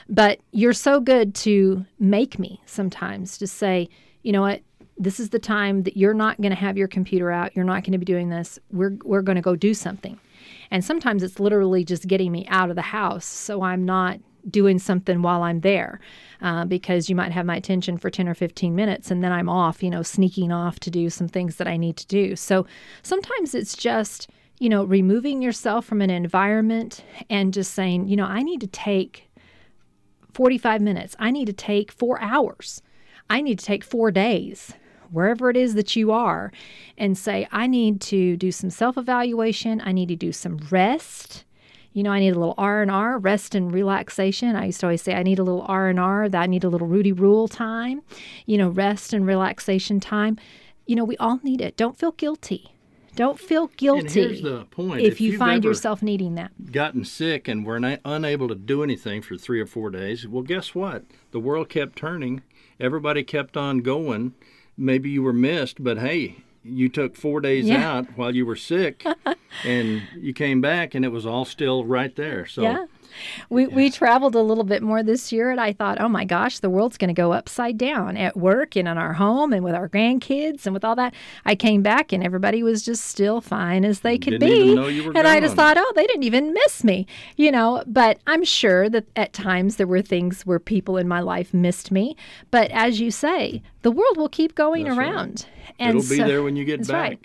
But 0.09 0.39
you're 0.51 0.73
so 0.73 0.99
good 0.99 1.33
to 1.35 1.85
make 1.99 2.37
me 2.37 2.61
sometimes 2.65 3.37
to 3.37 3.47
say, 3.47 3.87
you 4.23 4.33
know 4.33 4.41
what, 4.41 4.61
this 4.99 5.19
is 5.19 5.29
the 5.29 5.39
time 5.39 5.83
that 5.83 5.95
you're 5.95 6.13
not 6.13 6.39
going 6.41 6.51
to 6.51 6.59
have 6.59 6.77
your 6.77 6.89
computer 6.89 7.31
out. 7.31 7.55
You're 7.55 7.65
not 7.65 7.83
going 7.83 7.93
to 7.93 7.97
be 7.97 8.05
doing 8.05 8.29
this. 8.29 8.59
We're, 8.71 8.97
we're 9.03 9.21
going 9.21 9.37
to 9.37 9.41
go 9.41 9.55
do 9.55 9.73
something. 9.73 10.19
And 10.71 10.83
sometimes 10.83 11.23
it's 11.23 11.39
literally 11.39 11.83
just 11.83 12.07
getting 12.07 12.31
me 12.31 12.45
out 12.49 12.69
of 12.69 12.75
the 12.75 12.81
house 12.81 13.25
so 13.25 13.63
I'm 13.63 13.85
not 13.85 14.19
doing 14.49 14.79
something 14.79 15.21
while 15.21 15.43
I'm 15.43 15.61
there 15.61 15.99
uh, 16.41 16.65
because 16.65 17.09
you 17.09 17.15
might 17.15 17.31
have 17.31 17.45
my 17.45 17.55
attention 17.55 17.97
for 17.97 18.09
10 18.09 18.27
or 18.27 18.33
15 18.33 18.75
minutes 18.75 19.11
and 19.11 19.23
then 19.23 19.31
I'm 19.31 19.49
off, 19.49 19.83
you 19.83 19.89
know, 19.89 20.03
sneaking 20.03 20.51
off 20.51 20.79
to 20.81 20.91
do 20.91 21.09
some 21.09 21.27
things 21.27 21.55
that 21.55 21.67
I 21.67 21.77
need 21.77 21.97
to 21.97 22.07
do. 22.07 22.35
So 22.35 22.65
sometimes 23.03 23.53
it's 23.53 23.75
just, 23.75 24.29
you 24.59 24.69
know, 24.69 24.83
removing 24.83 25.41
yourself 25.41 25.85
from 25.85 26.01
an 26.01 26.09
environment 26.09 27.03
and 27.29 27.53
just 27.53 27.73
saying, 27.73 28.07
you 28.07 28.15
know, 28.15 28.25
I 28.25 28.41
need 28.41 28.61
to 28.61 28.67
take 28.67 29.29
45 30.33 30.81
minutes. 30.81 31.15
I 31.19 31.31
need 31.31 31.45
to 31.45 31.53
take 31.53 31.91
four 31.91 32.21
hours. 32.21 32.81
I 33.29 33.41
need 33.41 33.59
to 33.59 33.65
take 33.65 33.83
four 33.83 34.09
days, 34.09 34.73
wherever 35.11 35.49
it 35.49 35.57
is 35.57 35.73
that 35.75 35.95
you 35.95 36.11
are, 36.11 36.51
and 36.97 37.17
say, 37.17 37.47
I 37.51 37.67
need 37.67 38.01
to 38.01 38.37
do 38.37 38.51
some 38.51 38.69
self 38.69 38.97
evaluation. 38.97 39.81
I 39.83 39.91
need 39.91 40.09
to 40.09 40.15
do 40.15 40.31
some 40.31 40.57
rest. 40.71 41.45
You 41.93 42.03
know, 42.03 42.11
I 42.11 42.19
need 42.19 42.29
a 42.35 42.39
little 42.39 42.53
R 42.57 42.81
and 42.81 42.91
R, 42.91 43.17
rest 43.17 43.55
and 43.55 43.73
relaxation. 43.73 44.55
I 44.55 44.67
used 44.67 44.79
to 44.81 44.85
always 44.85 45.01
say 45.01 45.15
I 45.15 45.23
need 45.23 45.39
a 45.39 45.43
little 45.43 45.65
R 45.67 45.87
and 45.89 45.99
R. 45.99 46.29
That 46.29 46.41
I 46.41 46.45
need 46.45 46.63
a 46.63 46.69
little 46.69 46.87
Rudy 46.87 47.11
Rule 47.11 47.47
time. 47.47 48.01
You 48.45 48.57
know, 48.57 48.69
rest 48.69 49.11
and 49.11 49.25
relaxation 49.25 49.99
time. 49.99 50.37
You 50.85 50.95
know, 50.95 51.03
we 51.03 51.17
all 51.17 51.39
need 51.43 51.61
it. 51.61 51.75
Don't 51.77 51.97
feel 51.97 52.11
guilty. 52.13 52.73
Don't 53.15 53.39
feel 53.39 53.67
guilty 53.75 53.99
And 54.01 54.09
here's 54.11 54.41
the 54.43 54.65
point. 54.65 55.01
if, 55.01 55.19
you 55.19 55.37
find 55.37 55.57
ever 55.65 55.69
yourself 55.69 56.01
needing 56.01 56.35
that. 56.35 56.71
gotten 56.71 57.03
sick 57.03 57.47
and 57.47 57.65
were 57.65 57.79
na- 57.79 57.97
unable 58.05 58.47
to 58.47 58.55
do 58.55 58.81
anything 58.81 59.21
for 59.21 59.35
three 59.35 59.59
or 59.59 59.65
four 59.65 59.89
days, 59.89 60.25
well, 60.27 60.43
guess 60.43 60.73
what? 60.73 61.03
The 61.31 61.39
world 61.39 61.67
kept 61.69 61.97
turning. 61.97 62.43
Everybody 62.79 63.23
kept 63.23 63.57
on 63.57 63.79
going. 63.79 64.35
Maybe 64.81 65.09
you 65.09 65.21
were 65.21 65.33
missed, 65.33 65.83
but 65.83 65.97
hey, 65.99 66.37
you 66.63 66.87
took 66.87 67.15
four 67.17 67.41
days 67.41 67.65
Yeah. 67.67 67.97
out 67.97 68.17
while 68.17 68.33
you 68.33 68.45
were 68.45 68.55
sick, 68.55 69.05
and 69.65 70.01
you 70.17 70.33
came 70.33 70.61
back 70.61 70.95
and 70.95 71.03
it 71.03 71.09
was 71.09 71.25
all 71.25 71.45
still 71.45 71.85
right 71.85 72.15
there. 72.15 72.45
So 72.45 72.61
yeah. 72.61 72.85
We, 73.49 73.67
we 73.67 73.89
traveled 73.89 74.35
a 74.35 74.41
little 74.41 74.63
bit 74.63 74.81
more 74.81 75.03
this 75.03 75.31
year, 75.31 75.51
and 75.51 75.59
I 75.59 75.73
thought, 75.73 75.99
oh 75.99 76.09
my 76.09 76.25
gosh, 76.25 76.59
the 76.59 76.69
world's 76.69 76.97
going 76.97 77.09
to 77.09 77.13
go 77.13 77.33
upside 77.33 77.77
down 77.77 78.17
at 78.17 78.37
work 78.37 78.75
and 78.75 78.87
in 78.87 78.97
our 78.97 79.13
home 79.13 79.53
and 79.53 79.63
with 79.63 79.75
our 79.75 79.89
grandkids 79.89 80.65
and 80.65 80.73
with 80.73 80.85
all 80.85 80.95
that. 80.95 81.13
I 81.45 81.55
came 81.55 81.81
back, 81.81 82.11
and 82.11 82.23
everybody 82.23 82.63
was 82.63 82.83
just 82.83 83.05
still 83.05 83.41
fine 83.41 83.85
as 83.85 84.01
they 84.01 84.17
could 84.17 84.39
be. 84.39 84.75
and 84.77 85.27
I 85.27 85.39
just 85.39 85.55
thought, 85.55 85.77
oh, 85.77 85.93
they 85.95 86.05
didn't 86.07 86.23
even 86.23 86.53
miss 86.53 86.83
me, 86.83 87.07
you 87.35 87.51
know. 87.51 87.83
But 87.87 88.19
I'm 88.27 88.43
sure 88.43 88.89
that 88.89 89.05
at 89.15 89.33
times 89.33 89.75
there 89.75 89.87
were 89.87 90.01
things 90.01 90.45
where 90.45 90.59
people 90.59 90.97
in 90.97 91.07
my 91.07 91.19
life 91.19 91.53
missed 91.53 91.91
me. 91.91 92.15
But 92.51 92.71
as 92.71 92.99
you 92.99 93.11
say, 93.11 93.61
the 93.81 93.91
world 93.91 94.17
will 94.17 94.29
keep 94.29 94.55
going 94.55 94.85
That's 94.85 94.97
around. 94.97 95.45
Right. 95.47 95.75
And 95.79 95.97
It'll 95.97 96.09
be 96.09 96.17
there 96.17 96.43
when 96.43 96.55
you 96.55 96.65
get 96.65 96.87
back. 96.87 97.09
Right. 97.09 97.19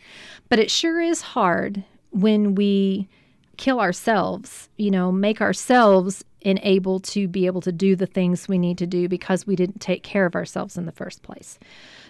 But 0.49 0.59
it 0.59 0.71
sure 0.71 1.01
is 1.01 1.21
hard 1.21 1.85
when 2.15 2.55
we 2.55 3.09
kill 3.57 3.81
ourselves, 3.81 4.69
you 4.77 4.91
know, 4.91 5.13
make 5.13 5.41
ourselves 5.41 6.25
unable 6.45 7.01
to 7.01 7.27
be 7.27 7.47
able 7.47 7.61
to 7.63 7.73
do 7.73 7.97
the 7.97 8.07
things 8.07 8.49
we 8.49 8.59
need 8.59 8.77
to 8.79 8.87
do 8.87 9.09
because 9.09 9.47
we 9.47 9.57
didn't 9.57 9.81
take 9.81 10.03
care 10.03 10.27
of 10.27 10.35
ourselves 10.35 10.77
in 10.77 10.85
the 10.85 10.93
first 10.93 11.23
place. 11.23 11.59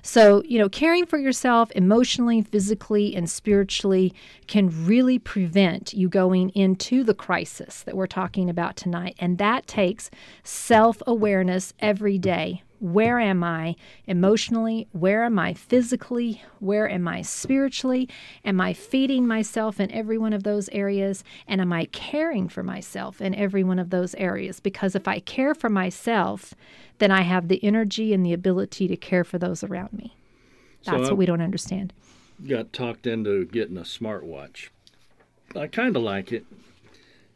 So, 0.03 0.43
you 0.45 0.59
know, 0.59 0.69
caring 0.69 1.07
for 1.07 1.19
yourself 1.19 1.71
emotionally, 1.73 2.43
physically, 2.43 3.15
and 3.15 3.31
spiritually 3.31 4.13
can 4.47 4.87
really 4.87 5.19
prevent 5.19 5.95
you 5.95 6.09
going 6.09 6.51
into 6.51 7.05
the 7.05 7.15
crisis 7.15 7.83
that 7.83 7.97
we're 7.97 8.07
talking 8.07 8.51
about 8.51 8.77
tonight. 8.77 9.15
And 9.19 9.39
that 9.39 9.67
takes 9.67 10.11
self 10.43 11.01
awareness 11.07 11.73
every 11.79 12.19
day 12.19 12.63
where 12.85 13.19
am 13.19 13.43
I 13.43 13.77
emotionally? 14.07 14.89
Where 14.93 15.25
am 15.25 15.39
I 15.39 15.55
physically? 15.55 16.43
Where 16.59 16.87
am 16.87 17.09
I 17.09 17.23
spiritually? 17.23 18.11
Am 18.45 18.61
I 18.61 18.75
feeding 18.75 19.27
myself 19.27 19.81
in 19.81 19.91
every 19.91 20.19
one 20.19 20.35
of 20.35 20.43
those 20.43 20.69
areas? 20.69 21.25
And 21.49 21.63
am 21.63 21.73
I 21.73 21.87
caring 21.87 22.47
for 22.47 22.63
myself 22.63 23.23
in 23.23 23.35
every 23.35 23.65
one 23.65 23.79
of 23.79 23.89
those 23.89 24.15
areas? 24.17 24.61
Because 24.61 24.95
if 24.95 25.09
I 25.09 25.21
care 25.21 25.55
for 25.55 25.71
myself, 25.71 26.53
then 26.99 27.11
I 27.11 27.23
have 27.23 27.49
the 27.49 27.65
energy 27.65 28.13
and 28.13 28.25
the 28.25 28.35
ability 28.35 28.87
to 28.89 28.99
care 28.99 29.25
for 29.25 29.39
those 29.39 29.65
around 29.65 29.95
me. 29.95 30.15
That's 30.85 31.05
so 31.05 31.09
what 31.13 31.17
we 31.17 31.25
don't 31.25 31.41
understand. 31.41 31.95
Got 32.47 32.75
talked 32.75 33.07
into 33.07 33.47
getting 33.47 33.79
a 33.79 33.83
smartwatch. 33.83 34.69
I 35.57 35.69
kind 35.69 35.97
of 35.97 36.03
like 36.03 36.33
it. 36.33 36.45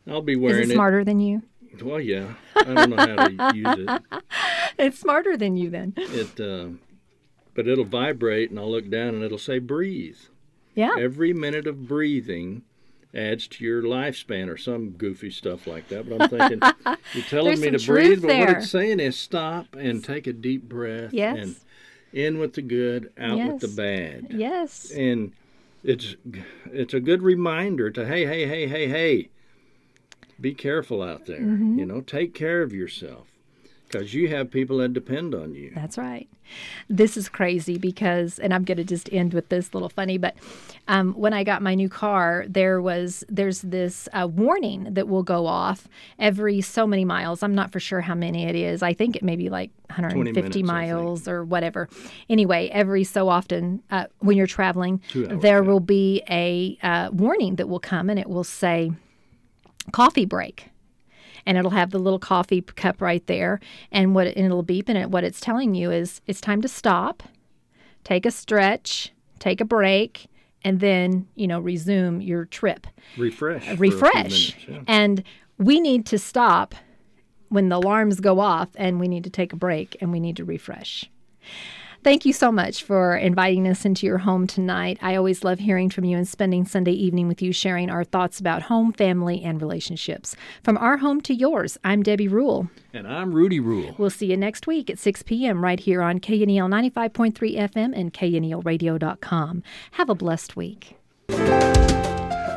I'll 0.07 0.21
be 0.21 0.37
wearing 0.37 0.65
Is 0.65 0.71
it 0.71 0.75
smarter 0.75 1.01
it. 1.01 1.05
than 1.07 1.21
you? 1.21 1.43
Well, 1.83 2.01
yeah. 2.01 2.35
I 2.57 2.63
don't 2.65 2.91
know 2.91 2.97
how 2.97 3.29
to 3.29 3.57
use 3.57 3.89
it. 3.89 4.03
It's 4.79 5.01
smarter 5.01 5.37
than 5.37 5.57
you 5.57 5.71
then. 5.71 5.93
It, 5.97 6.39
uh, 6.39 6.69
but 7.55 7.67
it'll 7.67 7.85
vibrate, 7.85 8.51
and 8.51 8.61
I'll 8.61 8.71
look 8.71 8.89
down, 8.89 9.09
and 9.17 9.25
it'll 9.25 9.37
say 9.37 9.59
breathe. 9.59 10.19
Yeah. 10.77 10.93
Every 10.97 11.33
minute 11.33 11.67
of 11.67 11.89
breathing 11.89 12.63
adds 13.13 13.49
to 13.49 13.65
your 13.65 13.83
lifespan, 13.83 14.49
or 14.49 14.57
some 14.57 14.91
goofy 14.91 15.33
stuff 15.33 15.67
like 15.67 15.89
that. 15.89 16.09
But 16.09 16.23
I'm 16.23 16.29
thinking, 16.29 16.61
you're 17.13 17.25
telling 17.25 17.61
me 17.61 17.71
to 17.71 17.85
breathe, 17.85 18.23
but 18.23 18.39
what 18.39 18.51
it's 18.51 18.71
saying 18.71 19.01
is 19.01 19.17
stop 19.17 19.75
and 19.75 20.05
take 20.05 20.29
a 20.29 20.33
deep 20.33 20.69
breath. 20.69 21.13
Yes. 21.13 21.37
And 21.37 21.57
in 22.13 22.39
with 22.39 22.53
the 22.55 22.63
good, 22.63 23.13
out 23.19 23.37
yes. 23.37 23.51
with 23.51 23.61
the 23.63 23.83
bad. 23.83 24.27
Yes. 24.31 24.93
And 24.93 25.33
it's 25.83 26.15
it's 26.67 26.95
a 26.95 27.01
good 27.01 27.23
reminder 27.23 27.91
to 27.91 28.07
hey, 28.07 28.25
hey, 28.27 28.47
hey, 28.47 28.69
hey, 28.69 28.89
hey 28.89 29.31
be 30.41 30.55
careful 30.55 31.03
out 31.03 31.27
there. 31.27 31.41
Mm-hmm. 31.41 31.79
You 31.79 31.87
know, 31.87 32.01
take 32.01 32.35
care 32.35 32.63
of 32.63 32.73
yourself 32.73 33.27
because 33.89 34.13
you 34.15 34.29
have 34.29 34.51
people 34.51 34.79
that 34.79 34.93
depend 34.93 35.35
on 35.35 35.55
you. 35.55 35.73
That's 35.75 35.97
right. 35.97 36.29
This 36.89 37.17
is 37.17 37.29
crazy 37.29 37.77
because, 37.77 38.39
and 38.39 38.55
I'm 38.55 38.65
going 38.65 38.79
to 38.79 38.85
just 38.85 39.13
end 39.13 39.35
with 39.35 39.49
this 39.49 39.75
little 39.75 39.89
funny, 39.89 40.17
but 40.19 40.35
um, 40.87 41.13
when 41.15 41.35
I 41.35 41.45
got 41.45 41.61
my 41.61 41.75
new 41.75 41.89
car, 41.89 42.45
there 42.49 42.81
was 42.81 43.25
there's 43.29 43.61
this 43.63 44.09
uh, 44.13 44.27
warning 44.27 44.95
that 44.95 45.09
will 45.09 45.23
go 45.23 45.47
off 45.47 45.89
every 46.19 46.61
so 46.61 46.87
many 46.87 47.05
miles. 47.05 47.43
I'm 47.43 47.55
not 47.55 47.71
for 47.71 47.81
sure 47.81 48.01
how 48.01 48.15
many 48.15 48.45
it 48.45 48.55
is. 48.55 48.83
I 48.83 48.95
think 48.95 49.17
it 49.17 49.23
may 49.23 49.37
be 49.37 49.51
like 49.51 49.71
150 49.89 50.41
minutes, 50.41 50.67
miles 50.67 51.29
or 51.29 51.45
whatever. 51.45 51.89
Anyway, 52.31 52.69
every 52.73 53.05
so 53.05 53.29
often 53.29 53.83
uh, 53.91 54.07
when 54.21 54.37
you're 54.37 54.47
traveling, 54.47 55.03
hours, 55.15 55.41
there 55.43 55.63
yeah. 55.63 55.69
will 55.69 55.81
be 55.81 56.23
a 56.31 56.79
uh, 56.83 57.11
warning 57.13 57.57
that 57.57 57.69
will 57.69 57.81
come, 57.81 58.09
and 58.09 58.19
it 58.19 58.29
will 58.29 58.45
say 58.45 58.91
coffee 59.93 60.27
break. 60.27 60.71
And 61.47 61.57
it'll 61.57 61.71
have 61.71 61.91
the 61.91 61.99
little 61.99 62.19
coffee 62.19 62.61
cup 62.61 63.01
right 63.01 63.27
there. 63.27 63.61
And 63.91 64.15
what 64.15 64.27
and 64.27 64.45
it'll 64.45 64.63
beep 64.63 64.89
and 64.89 64.99
it, 64.99 65.11
what 65.11 65.25
it's 65.25 65.41
telling 65.41 65.75
you 65.75 65.91
is 65.91 66.21
it's 66.27 66.41
time 66.41 66.61
to 66.63 66.69
stop 66.69 67.23
take 68.05 68.25
a 68.25 68.31
stretch 68.31 69.13
take 69.39 69.61
a 69.61 69.65
break 69.65 70.27
and 70.65 70.81
then 70.81 71.27
you 71.35 71.47
know 71.47 71.61
resume 71.61 72.21
your 72.21 72.45
trip. 72.47 72.87
Refresh 73.17 73.69
uh, 73.69 73.77
refresh. 73.77 74.15
minutes, 74.15 74.69
yeah. 74.69 74.83
and 74.87 75.23
we 75.59 75.81
need 75.81 76.07
to 76.07 76.19
stop 76.19 76.75
when 77.49 77.69
the 77.69 77.77
alarms 77.77 78.21
go 78.21 78.41
off 78.41 78.69
and 78.75 79.01
we 79.01 79.09
need 79.09 79.25
to 79.25 79.31
take 79.31 79.53
a 79.53 79.57
break 79.57 79.97
and 80.01 80.13
we 80.13 80.21
need 80.21 80.37
to 80.37 80.45
refresh 80.45 81.09
Thank 82.05 82.25
you 82.25 82.33
so 82.33 82.53
much 82.53 82.85
for 82.85 83.17
inviting 83.17 83.67
us 83.67 83.85
into 83.85 84.07
your 84.07 84.19
home 84.19 84.47
tonight. 84.47 84.99
I 85.03 85.17
always 85.17 85.43
love 85.43 85.59
hearing 85.59 85.91
from 85.91 86.05
you 86.05 86.17
and 86.17 86.29
spending 86.29 86.65
Sunday 86.65 86.93
evening 86.93 87.27
with 87.27 87.43
you, 87.43 87.53
sharing 87.53 87.91
our 87.91 88.05
thoughts 88.05 88.39
about 88.39 88.63
home, 88.63 88.93
family, 88.93 89.43
and 89.43 89.61
relationships. 89.61 90.37
From 90.63 90.79
our 90.79 90.99
home 90.99 91.21
to 91.23 91.35
yours, 91.35 91.77
I'm 91.83 92.05
Debbie 92.05 92.29
Rule. 92.29 92.71
And 92.95 93.07
I'm 93.07 93.33
Rudy 93.33 93.59
Rule. 93.59 93.97
We'll 93.99 94.11
see 94.11 94.27
you 94.27 94.37
next 94.37 94.67
week 94.67 94.89
at 94.89 94.99
6 94.99 95.25
p.m. 95.25 95.63
right 95.63 95.81
here 95.81 96.01
on 96.01 96.21
KNEL 96.21 96.69
95.3 96.93 97.35
FM 97.35 97.99
and 97.99 98.13
KNELradio.com. 98.13 99.63
Have 99.93 100.09
a 100.09 100.15
blessed 100.15 100.57
week. 100.57 100.97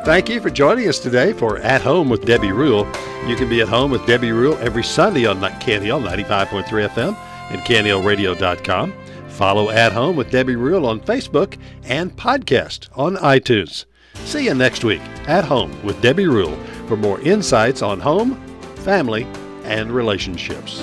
Thank 0.04 0.28
you 0.28 0.40
for 0.40 0.50
joining 0.50 0.88
us 0.88 0.98
today 0.98 1.32
for 1.32 1.58
At 1.58 1.82
Home 1.82 2.08
with 2.08 2.24
Debbie 2.24 2.52
Rule. 2.52 2.86
You 3.26 3.36
can 3.36 3.48
be 3.48 3.60
at 3.60 3.68
home 3.68 3.90
with 3.90 4.04
Debbie 4.06 4.32
Rule 4.32 4.56
every 4.58 4.82
Sunday 4.82 5.26
on 5.26 5.40
KNEL 5.40 6.02
95.3 6.02 6.64
FM 6.88 7.16
and 7.50 7.60
KNELradio.com. 7.62 8.92
Follow 9.32 9.70
At 9.70 9.92
Home 9.92 10.16
with 10.16 10.30
Debbie 10.30 10.56
Rule 10.56 10.86
on 10.86 11.00
Facebook 11.00 11.58
and 11.84 12.14
podcast 12.16 12.88
on 12.96 13.16
iTunes. 13.16 13.86
See 14.24 14.44
you 14.44 14.54
next 14.54 14.84
week 14.84 15.00
at 15.26 15.44
Home 15.44 15.82
with 15.82 16.00
Debbie 16.02 16.26
Rule 16.28 16.56
for 16.86 16.96
more 16.96 17.20
insights 17.20 17.82
on 17.82 17.98
home, 17.98 18.34
family, 18.76 19.26
and 19.64 19.90
relationships. 19.90 20.80